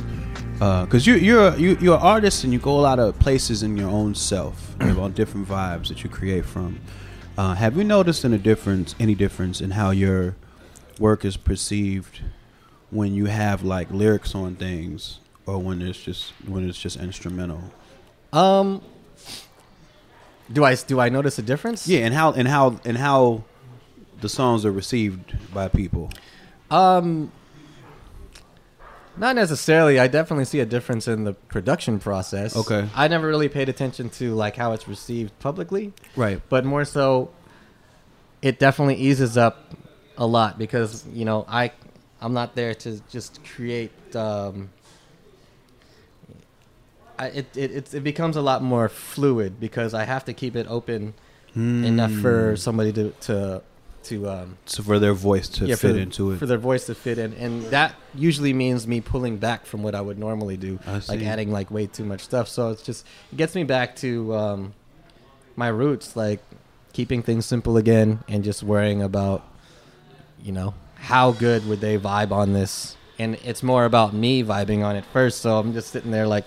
Because 0.61 1.09
you 1.09 1.15
you're 1.15 1.57
you, 1.57 1.77
you're 1.81 1.97
an 1.97 2.03
artist 2.03 2.45
and 2.45 2.53
you 2.53 2.61
go 2.61 2.79
a 2.79 2.81
lot 2.81 3.01
of 3.01 3.19
places 3.19 3.65
in 3.65 3.77
your 3.77 3.91
own 3.91 4.15
self. 4.15 4.77
You 4.81 4.87
have 4.87 4.99
all 5.01 5.09
different 5.09 5.49
vibes 5.49 5.89
that 5.89 6.05
you 6.05 6.09
create 6.09 6.45
from. 6.45 6.79
Uh, 7.37 7.55
have 7.55 7.77
you 7.77 7.83
noticed 7.83 8.25
any 8.25 8.39
difference? 8.39 8.95
Any 9.01 9.17
difference 9.17 9.61
in 9.61 9.73
how 9.73 9.91
your 9.91 10.37
work 11.01 11.25
is 11.25 11.37
perceived 11.37 12.21
when 12.91 13.13
you 13.13 13.25
have 13.25 13.65
like 13.65 13.91
lyrics 13.91 14.37
on 14.37 14.55
things, 14.55 15.19
or 15.45 15.59
when 15.59 15.83
it's 15.83 16.01
just 16.01 16.35
when 16.47 16.69
it's 16.69 16.79
just 16.79 16.97
instrumental? 16.97 17.73
Um, 18.33 18.83
do 20.53 20.65
I 20.65 20.77
do 20.77 21.01
I 21.01 21.09
notice 21.09 21.41
a 21.41 21.43
difference? 21.43 21.89
Yeah, 21.89 22.07
and 22.07 22.15
how 22.15 22.31
and 22.35 22.47
how 22.47 22.79
and 22.85 22.97
how 22.97 23.43
the 24.21 24.29
songs 24.29 24.65
are 24.65 24.71
received 24.71 25.37
by 25.53 25.67
people. 25.67 26.13
Um, 26.71 27.33
not 29.19 29.35
necessarily. 29.37 29.99
I 29.99 30.07
definitely 30.09 30.45
see 30.45 30.61
a 30.61 30.67
difference 30.67 31.09
in 31.09 31.25
the 31.25 31.33
production 31.35 31.99
process. 31.99 32.57
Okay. 32.57 32.89
I 32.95 33.09
never 33.09 33.27
really 33.27 33.49
paid 33.49 33.69
attention 33.69 34.11
to 34.11 34.35
like 34.35 34.57
how 34.57 34.73
it's 34.73 34.87
received 34.89 35.39
publicly, 35.41 35.93
Right. 36.17 36.41
but 36.49 36.65
more 36.65 36.85
so, 36.85 37.31
it 38.43 38.59
definitely 38.59 38.97
eases 38.97 39.37
up 39.37 39.75
a 40.17 40.27
lot 40.27 40.59
because 40.59 41.07
you 41.13 41.25
know 41.25 41.45
I 41.49 41.73
I'm 42.21 42.33
not 42.35 42.55
there 42.55 42.75
to 42.75 43.01
just 43.11 43.41
create. 43.45 43.93
Um, 44.17 44.71
I, 47.19 47.27
it, 47.29 47.57
it 47.57 47.71
it's- 47.73 47.95
it 47.95 48.05
becomes 48.05 48.37
a 48.37 48.43
lot 48.43 48.63
more 48.63 48.89
fluid 48.89 49.59
because 49.59 49.93
I 49.95 50.05
have 50.05 50.25
to 50.27 50.33
keep 50.33 50.55
it 50.57 50.67
open 50.69 51.15
enough 51.57 52.13
for 52.13 52.55
somebody 52.57 52.93
to 52.93 53.11
to 53.23 53.63
to 54.05 54.29
um, 54.29 54.59
So 54.67 54.83
for 54.83 54.99
their 54.99 55.15
voice 55.15 55.49
to 55.51 55.67
yeah, 55.67 55.77
fit 55.77 55.93
for, 55.93 55.99
into 55.99 56.33
it. 56.33 56.39
for 56.39 56.47
their 56.47 56.59
voice 56.59 56.87
to 56.87 56.95
fit 56.95 57.19
in, 57.19 57.33
and 57.35 57.63
that 57.65 57.95
usually 58.15 58.53
means 58.53 58.87
me 58.87 59.01
pulling 59.01 59.39
back 59.39 59.67
from 59.67 59.83
what 59.83 59.95
I 59.95 60.01
would 60.01 60.19
normally 60.19 60.57
do, 60.57 60.79
like 61.09 61.23
adding 61.23 61.51
like 61.53 61.71
way 61.71 61.87
too 61.87 62.05
much 62.05 62.21
stuff. 62.23 62.49
So 62.49 62.71
it's 62.71 62.83
just 62.83 63.07
it 63.33 63.37
gets 63.37 63.55
me 63.55 63.65
back 63.65 63.97
to 63.97 64.35
um, 64.35 64.75
my 65.57 65.69
roots, 65.69 66.17
like 66.17 66.41
keeping 66.93 67.23
things 67.23 67.47
simple 67.47 67.77
again, 67.77 68.21
and 68.29 68.43
just 68.43 68.63
worrying 68.63 69.03
about, 69.03 69.43
you 70.43 70.53
know, 70.53 70.75
how 70.95 71.33
good 71.33 71.67
would 71.67 71.81
they 71.81 71.99
vibe 71.99 72.33
on 72.33 72.53
this, 72.53 72.97
and 73.19 73.35
it's 73.45 73.63
more 73.63 73.85
about 73.85 74.15
me 74.15 74.43
vibing 74.43 74.85
on 74.85 74.97
it 74.97 75.05
first. 75.13 75.41
So 75.41 75.59
I'm 75.59 75.73
just 75.73 75.91
sitting 75.91 76.11
there 76.11 76.27
like, 76.27 76.45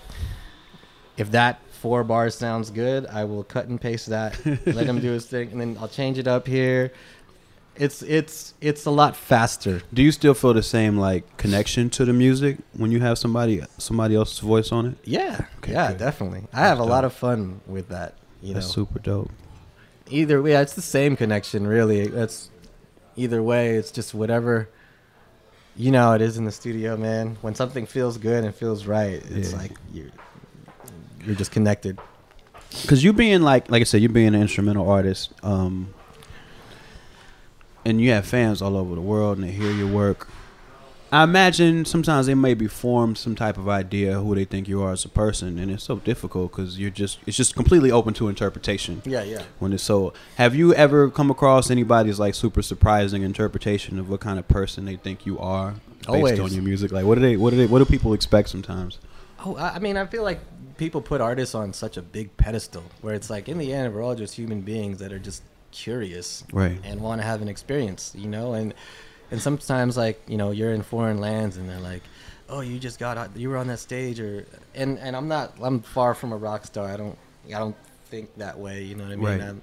if 1.16 1.30
that 1.30 1.60
four 1.70 2.04
bars 2.04 2.34
sounds 2.34 2.70
good, 2.70 3.06
I 3.06 3.24
will 3.24 3.42
cut 3.42 3.66
and 3.66 3.80
paste 3.80 4.06
that, 4.08 4.38
let 4.66 4.86
him 4.86 5.00
do 5.00 5.10
his 5.10 5.26
thing, 5.26 5.50
and 5.50 5.60
then 5.60 5.76
I'll 5.80 5.88
change 5.88 6.16
it 6.16 6.28
up 6.28 6.46
here. 6.46 6.92
It's 7.74 8.02
it's 8.02 8.52
it's 8.60 8.84
a 8.84 8.90
lot 8.90 9.16
faster. 9.16 9.80
Do 9.94 10.02
you 10.02 10.12
still 10.12 10.34
feel 10.34 10.52
the 10.52 10.62
same 10.62 10.98
like 10.98 11.36
connection 11.38 11.88
to 11.90 12.04
the 12.04 12.12
music 12.12 12.58
when 12.76 12.92
you 12.92 13.00
have 13.00 13.16
somebody 13.18 13.62
somebody 13.78 14.14
else's 14.14 14.40
voice 14.40 14.70
on 14.72 14.86
it? 14.88 14.94
Yeah, 15.04 15.46
Okay, 15.58 15.72
yeah, 15.72 15.88
good. 15.88 15.98
definitely. 15.98 16.44
I 16.52 16.60
have 16.60 16.78
a 16.78 16.82
That's 16.82 16.90
lot 16.90 17.04
of 17.06 17.12
fun 17.14 17.60
with 17.66 17.88
that. 17.88 18.14
You 18.42 18.52
That's 18.54 18.66
know, 18.66 18.72
super 18.84 18.98
dope. 18.98 19.30
either 20.10 20.42
way, 20.42 20.50
yeah, 20.52 20.60
it's 20.60 20.74
the 20.74 20.82
same 20.82 21.16
connection, 21.16 21.66
really. 21.66 22.06
That's 22.08 22.50
either 23.16 23.42
way. 23.42 23.76
It's 23.76 23.90
just 23.90 24.12
whatever. 24.12 24.68
You 25.74 25.90
know 25.92 26.12
it 26.12 26.20
is 26.20 26.36
in 26.36 26.44
the 26.44 26.52
studio, 26.52 26.98
man. 26.98 27.38
When 27.40 27.54
something 27.54 27.86
feels 27.86 28.18
good 28.18 28.44
and 28.44 28.54
feels 28.54 28.84
right, 28.84 29.22
it's 29.30 29.52
Yeah. 29.52 29.56
like 29.58 29.72
you're 29.94 30.10
you're 31.24 31.36
just 31.36 31.52
connected. 31.52 31.98
Cause 32.86 33.02
you 33.02 33.14
being 33.14 33.40
like 33.40 33.70
like 33.70 33.80
I 33.80 33.84
said, 33.84 34.02
you 34.02 34.10
being 34.10 34.34
an 34.34 34.42
instrumental 34.42 34.90
artist, 34.90 35.32
um, 35.42 35.94
and 37.84 38.00
you 38.00 38.10
have 38.10 38.26
fans 38.26 38.62
all 38.62 38.76
over 38.76 38.94
the 38.94 39.00
world 39.00 39.38
and 39.38 39.46
they 39.46 39.52
hear 39.52 39.70
your 39.70 39.88
work. 39.88 40.28
I 41.10 41.24
imagine 41.24 41.84
sometimes 41.84 42.26
they 42.26 42.34
maybe 42.34 42.66
form 42.66 43.16
some 43.16 43.34
type 43.34 43.58
of 43.58 43.68
idea 43.68 44.14
who 44.14 44.34
they 44.34 44.46
think 44.46 44.66
you 44.66 44.80
are 44.82 44.92
as 44.92 45.04
a 45.04 45.10
person, 45.10 45.58
and 45.58 45.70
it's 45.70 45.84
so 45.84 45.96
difficult 45.96 46.52
because 46.52 46.78
you're 46.78 46.88
just 46.88 47.18
it's 47.26 47.36
just 47.36 47.54
completely 47.54 47.90
open 47.90 48.14
to 48.14 48.28
interpretation. 48.28 49.02
Yeah, 49.04 49.22
yeah. 49.22 49.42
when 49.58 49.74
it's 49.74 49.82
so 49.82 50.14
have 50.36 50.54
you 50.54 50.72
ever 50.72 51.10
come 51.10 51.30
across 51.30 51.70
anybody's 51.70 52.18
like 52.18 52.34
super 52.34 52.62
surprising 52.62 53.22
interpretation 53.22 53.98
of 53.98 54.08
what 54.08 54.20
kind 54.20 54.38
of 54.38 54.48
person 54.48 54.86
they 54.86 54.96
think 54.96 55.26
you 55.26 55.38
are 55.38 55.72
based 55.98 56.08
Always. 56.08 56.40
on 56.40 56.52
your 56.52 56.62
music 56.62 56.90
like 56.90 57.04
what 57.04 57.16
do 57.16 57.20
they 57.20 57.36
what 57.36 57.50
do 57.50 57.56
they 57.56 57.66
what 57.66 57.78
do 57.78 57.84
people 57.84 58.12
expect 58.14 58.48
sometimes 58.48 58.98
Oh, 59.44 59.56
I 59.56 59.74
I 59.74 59.78
mean, 59.80 59.96
I 59.96 60.06
feel 60.06 60.22
like 60.22 60.40
people 60.76 61.02
put 61.02 61.20
artists 61.20 61.54
on 61.54 61.72
such 61.72 61.96
a 61.96 62.02
big 62.02 62.36
pedestal 62.36 62.84
where 63.02 63.14
it's 63.14 63.28
like, 63.28 63.48
in 63.48 63.58
the 63.58 63.72
end, 63.72 63.94
we're 63.94 64.02
all 64.02 64.14
just 64.14 64.34
human 64.34 64.60
beings 64.62 64.98
that 64.98 65.12
are 65.12 65.18
just 65.18 65.42
curious, 65.72 66.44
Right. 66.52 66.78
and 66.84 67.00
want 67.00 67.20
to 67.20 67.26
have 67.26 67.42
an 67.42 67.48
experience, 67.48 68.12
you 68.16 68.28
know. 68.28 68.54
And 68.54 68.74
and 69.30 69.40
sometimes, 69.40 69.96
like, 69.96 70.20
you 70.28 70.36
know, 70.36 70.50
you're 70.50 70.72
in 70.72 70.82
foreign 70.82 71.18
lands, 71.18 71.56
and 71.56 71.68
they're 71.68 71.80
like, 71.80 72.02
"Oh, 72.48 72.60
you 72.60 72.78
just 72.78 72.98
got, 72.98 73.16
out- 73.18 73.34
you 73.36 73.48
were 73.48 73.56
on 73.56 73.66
that 73.68 73.78
stage," 73.80 74.20
or 74.20 74.46
and 74.74 74.98
and 74.98 75.16
I'm 75.16 75.26
not, 75.28 75.54
I'm 75.62 75.80
far 75.80 76.14
from 76.14 76.32
a 76.32 76.36
rock 76.36 76.66
star. 76.66 76.86
I 76.88 76.96
don't, 76.96 77.18
I 77.48 77.58
don't 77.58 77.76
think 78.06 78.28
that 78.36 78.58
way. 78.58 78.82
You 78.82 78.94
know 78.94 79.04
what 79.04 79.12
I 79.12 79.16
mean? 79.16 79.24
Right. 79.26 79.40
I'm- 79.40 79.62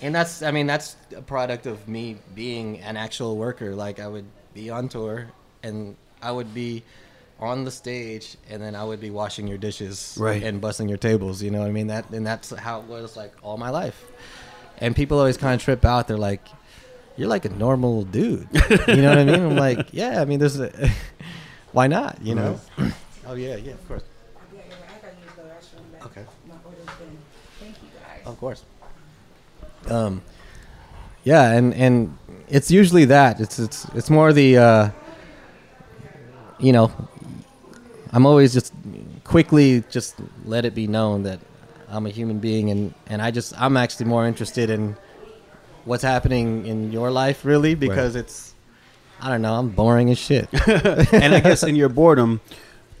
and 0.00 0.14
that's, 0.14 0.42
I 0.42 0.52
mean, 0.52 0.68
that's 0.68 0.94
a 1.16 1.22
product 1.22 1.66
of 1.66 1.88
me 1.88 2.18
being 2.34 2.78
an 2.80 2.96
actual 2.96 3.36
worker. 3.36 3.74
Like, 3.74 3.98
I 3.98 4.06
would 4.06 4.26
be 4.54 4.70
on 4.70 4.88
tour, 4.88 5.26
and 5.64 5.96
I 6.22 6.30
would 6.30 6.54
be 6.54 6.84
on 7.40 7.64
the 7.64 7.70
stage, 7.72 8.36
and 8.50 8.62
then 8.62 8.74
I 8.76 8.84
would 8.84 9.00
be 9.00 9.10
washing 9.10 9.46
your 9.48 9.58
dishes 9.58 10.16
Right. 10.18 10.42
and 10.42 10.60
busting 10.60 10.88
your 10.88 10.98
tables. 10.98 11.42
You 11.42 11.50
know 11.52 11.60
what 11.60 11.68
I 11.68 11.72
mean? 11.72 11.88
That 11.88 12.10
and 12.10 12.24
that's 12.26 12.50
how 12.50 12.80
it 12.80 12.86
was 12.86 13.16
like 13.16 13.32
all 13.42 13.56
my 13.56 13.70
life. 13.70 14.04
And 14.80 14.94
people 14.94 15.18
always 15.18 15.36
kind 15.36 15.54
of 15.54 15.62
trip 15.62 15.84
out. 15.84 16.08
They're 16.08 16.16
like, 16.16 16.46
"You're 17.16 17.28
like 17.28 17.44
a 17.44 17.48
normal 17.50 18.02
dude." 18.04 18.48
You 18.88 18.96
know 19.02 19.08
what 19.10 19.18
I 19.18 19.24
mean? 19.24 19.34
I'm 19.42 19.56
like, 19.56 19.88
"Yeah, 19.92 20.20
I 20.20 20.24
mean, 20.24 20.38
there's 20.38 20.58
a 20.60 20.70
why 21.72 21.86
not? 21.86 22.18
You 22.22 22.34
know?" 22.36 22.60
oh 23.26 23.34
yeah, 23.34 23.56
yeah, 23.56 23.72
of 23.72 23.88
course, 23.88 24.02
Yeah, 24.54 24.60
yeah, 24.68 24.74
I 24.74 25.00
gotta 25.00 25.14
use 25.22 25.34
the 25.36 25.42
restroom. 25.42 25.84
but 26.00 26.06
Okay. 26.06 26.24
My. 26.48 26.54
Thank 27.60 27.76
you 27.82 27.88
guys. 27.98 28.26
of 28.26 28.38
course. 28.38 28.62
Um, 29.88 30.22
yeah, 31.24 31.50
and 31.52 31.74
and 31.74 32.16
it's 32.48 32.70
usually 32.70 33.04
that. 33.06 33.40
It's 33.40 33.58
it's 33.58 33.84
it's 33.94 34.10
more 34.10 34.32
the, 34.32 34.56
uh, 34.58 34.90
you 36.58 36.72
know, 36.72 36.90
I'm 38.12 38.26
always 38.26 38.52
just 38.54 38.72
quickly 39.24 39.82
just 39.90 40.14
let 40.44 40.64
it 40.64 40.74
be 40.74 40.86
known 40.86 41.22
that 41.24 41.40
I'm 41.90 42.06
a 42.06 42.10
human 42.10 42.38
being, 42.38 42.70
and 42.70 42.94
and 43.06 43.22
I 43.22 43.30
just 43.30 43.58
I'm 43.60 43.76
actually 43.76 44.06
more 44.06 44.26
interested 44.26 44.70
in 44.70 44.96
what's 45.84 46.02
happening 46.02 46.66
in 46.66 46.92
your 46.92 47.10
life, 47.10 47.44
really, 47.44 47.74
because 47.74 48.14
it's 48.14 48.54
I 49.20 49.30
don't 49.30 49.42
know, 49.42 49.54
I'm 49.54 49.70
boring 49.70 50.10
as 50.10 50.18
shit. 50.18 50.48
and 51.12 51.34
i 51.34 51.40
guess 51.40 51.62
in 51.64 51.74
your 51.74 51.88
boredom 51.88 52.40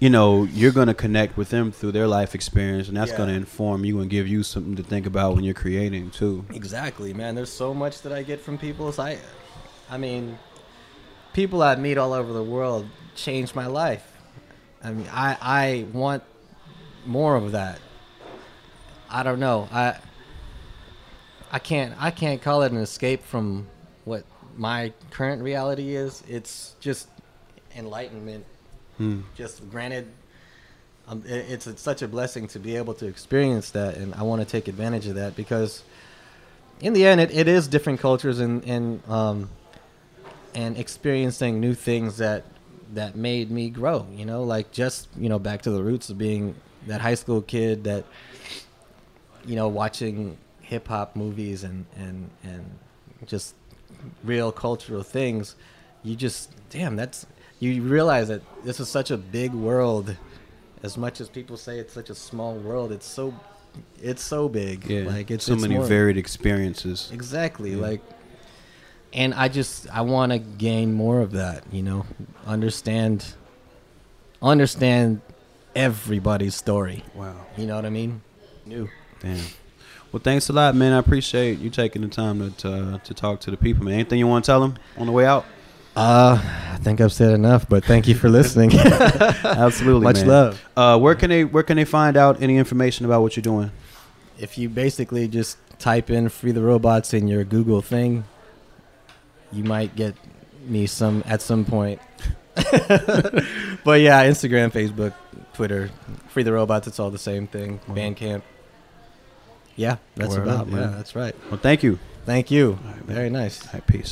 you 0.00 0.10
know 0.10 0.44
you're 0.44 0.72
going 0.72 0.86
to 0.88 0.94
connect 0.94 1.36
with 1.36 1.50
them 1.50 1.70
through 1.70 1.92
their 1.92 2.06
life 2.08 2.34
experience 2.34 2.88
and 2.88 2.96
that's 2.96 3.10
Yeah. 3.12 3.16
going 3.18 3.28
to 3.28 3.34
inform 3.34 3.84
you 3.84 4.00
and 4.00 4.08
give 4.10 4.26
you 4.26 4.42
something 4.42 4.74
to 4.76 4.82
think 4.82 5.06
about 5.06 5.34
when 5.34 5.44
you're 5.44 5.54
creating 5.54 6.10
too 6.10 6.44
Exactly, 6.52 7.12
man. 7.14 7.34
There's 7.34 7.52
so 7.52 7.72
much 7.74 8.02
that 8.02 8.12
I 8.12 8.22
get 8.22 8.40
from 8.40 8.58
people. 8.58 8.90
So 8.92 9.02
I, 9.02 9.18
I 9.90 9.98
mean, 9.98 10.38
people 11.32 11.62
I 11.62 11.74
meet 11.76 11.98
all 11.98 12.12
over 12.12 12.32
the 12.32 12.42
world 12.42 12.88
change 13.14 13.54
my 13.54 13.66
life. 13.66 14.06
I 14.82 14.92
mean, 14.92 15.08
I 15.12 15.36
I 15.40 15.86
want 15.92 16.22
more 17.06 17.34
of 17.36 17.52
that. 17.52 17.80
I 19.10 19.22
don't 19.22 19.40
know. 19.40 19.68
I 19.72 19.96
I 21.50 21.58
can't 21.58 21.94
I 21.98 22.10
can't 22.10 22.42
call 22.42 22.62
it 22.62 22.72
an 22.72 22.78
escape 22.78 23.24
from 23.24 23.66
what 24.04 24.24
my 24.56 24.92
current 25.10 25.42
reality 25.42 25.94
is. 25.94 26.22
It's 26.28 26.74
just 26.80 27.08
enlightenment. 27.76 28.44
Hmm. 28.98 29.20
Just 29.36 29.68
granted, 29.70 30.08
um, 31.06 31.22
it, 31.24 31.46
it's, 31.48 31.66
it's 31.66 31.80
such 31.80 32.02
a 32.02 32.08
blessing 32.08 32.48
to 32.48 32.58
be 32.58 32.76
able 32.76 32.94
to 32.94 33.06
experience 33.06 33.70
that, 33.70 33.96
and 33.96 34.14
I 34.14 34.22
want 34.22 34.42
to 34.42 34.46
take 34.46 34.66
advantage 34.66 35.06
of 35.06 35.14
that 35.14 35.36
because, 35.36 35.84
in 36.80 36.92
the 36.92 37.06
end, 37.06 37.20
it, 37.20 37.30
it 37.30 37.48
is 37.48 37.68
different 37.68 38.00
cultures 38.00 38.40
and 38.40 38.64
and 38.64 39.08
um, 39.08 39.50
and 40.54 40.76
experiencing 40.76 41.60
new 41.60 41.74
things 41.74 42.18
that 42.18 42.44
that 42.94 43.14
made 43.14 43.50
me 43.50 43.70
grow. 43.70 44.06
You 44.12 44.24
know, 44.24 44.42
like 44.42 44.72
just 44.72 45.08
you 45.16 45.28
know 45.28 45.38
back 45.38 45.62
to 45.62 45.70
the 45.70 45.82
roots 45.82 46.10
of 46.10 46.18
being 46.18 46.56
that 46.86 47.00
high 47.00 47.14
school 47.14 47.40
kid 47.42 47.84
that 47.84 48.04
you 49.44 49.56
know 49.56 49.68
watching 49.68 50.36
hip 50.60 50.88
hop 50.88 51.16
movies 51.16 51.64
and 51.64 51.86
and 51.96 52.30
and 52.42 52.78
just 53.26 53.54
real 54.24 54.52
cultural 54.52 55.02
things. 55.02 55.56
You 56.02 56.14
just 56.16 56.50
damn 56.70 56.96
that's 56.96 57.26
you 57.60 57.82
realize 57.82 58.28
that 58.28 58.42
this 58.64 58.78
is 58.80 58.88
such 58.88 59.10
a 59.10 59.16
big 59.16 59.52
world. 59.52 60.16
As 60.82 60.96
much 60.96 61.20
as 61.20 61.28
people 61.28 61.56
say 61.56 61.78
it's 61.80 61.92
such 61.92 62.08
a 62.08 62.14
small 62.14 62.54
world, 62.54 62.92
it's 62.92 63.06
so 63.06 63.34
it's 64.00 64.22
so 64.22 64.48
big. 64.48 64.84
yeah 64.86 65.02
like 65.02 65.30
it's 65.30 65.44
so 65.44 65.54
it's 65.54 65.62
many 65.62 65.74
more- 65.76 65.84
varied 65.86 66.16
experiences 66.16 67.10
Exactly. 67.12 67.72
Yeah. 67.72 67.82
Like, 67.82 68.00
and 69.12 69.34
I 69.34 69.48
just 69.48 69.88
I 69.92 70.02
want 70.02 70.32
to 70.32 70.38
gain 70.38 70.92
more 70.92 71.20
of 71.20 71.32
that. 71.32 71.64
You 71.72 71.82
know, 71.82 72.06
understand, 72.46 73.24
understand 74.42 75.20
everybody's 75.74 76.54
story. 76.54 77.04
wow 77.14 77.34
You 77.56 77.66
know 77.66 77.76
what 77.76 77.84
I 77.86 77.90
mean? 77.90 78.20
New. 78.66 78.88
Damn 79.20 79.40
well 80.12 80.20
thanks 80.22 80.48
a 80.48 80.52
lot 80.52 80.74
man 80.74 80.92
i 80.92 80.98
appreciate 80.98 81.58
you 81.58 81.70
taking 81.70 82.02
the 82.02 82.08
time 82.08 82.38
to 82.38 82.50
to, 82.56 83.00
to 83.04 83.14
talk 83.14 83.40
to 83.40 83.50
the 83.50 83.56
people 83.56 83.84
man 83.84 83.94
anything 83.94 84.18
you 84.18 84.26
want 84.26 84.44
to 84.44 84.48
tell 84.50 84.60
them 84.60 84.74
on 84.96 85.06
the 85.06 85.12
way 85.12 85.26
out 85.26 85.44
Uh, 85.96 86.38
I 86.74 86.76
think 86.76 87.00
I've 87.00 87.12
said 87.12 87.32
enough, 87.34 87.68
but 87.68 87.84
thank 87.84 88.06
you 88.06 88.14
for 88.14 88.28
listening. 88.28 88.70
absolutely 88.78 90.04
Much 90.04 90.18
man. 90.18 90.28
love. 90.28 90.62
uh 90.76 90.96
where 90.98 91.16
can 91.16 91.28
they 91.30 91.44
where 91.44 91.64
can 91.64 91.76
they 91.76 91.84
find 91.84 92.16
out 92.16 92.40
any 92.40 92.56
information 92.56 93.04
about 93.04 93.22
what 93.22 93.34
you're 93.36 93.42
doing 93.42 93.72
If 94.38 94.56
you 94.58 94.68
basically 94.68 95.26
just 95.26 95.58
type 95.80 96.08
in 96.08 96.28
"free 96.28 96.52
the 96.52 96.62
robots" 96.62 97.12
in 97.14 97.26
your 97.26 97.42
Google 97.42 97.82
thing, 97.82 98.22
you 99.50 99.64
might 99.64 99.96
get 99.96 100.14
me 100.68 100.86
some 100.86 101.24
at 101.26 101.42
some 101.42 101.64
point. 101.64 102.00
but 102.54 104.00
yeah, 104.00 104.24
Instagram, 104.24 104.70
Facebook, 104.70 105.14
Twitter, 105.54 105.90
free 106.28 106.42
the 106.44 106.52
robots. 106.52 106.86
It's 106.86 107.00
all 107.00 107.10
the 107.10 107.18
same 107.18 107.46
thing. 107.48 107.80
Bandcamp. 107.88 108.42
Yeah, 109.78 109.96
that's 110.16 110.34
Word 110.36 110.42
about. 110.48 110.66
up, 110.66 110.70
yeah, 110.70 110.86
that's 110.96 111.14
right. 111.16 111.34
well 111.50 111.58
thank 111.58 111.82
you 111.82 111.98
Thank 112.26 112.50
you. 112.50 112.72
right. 112.84 112.96
Very 113.06 113.30
nice. 113.30 113.64
all 113.66 113.70
right 113.74 113.86
peace 113.86 114.06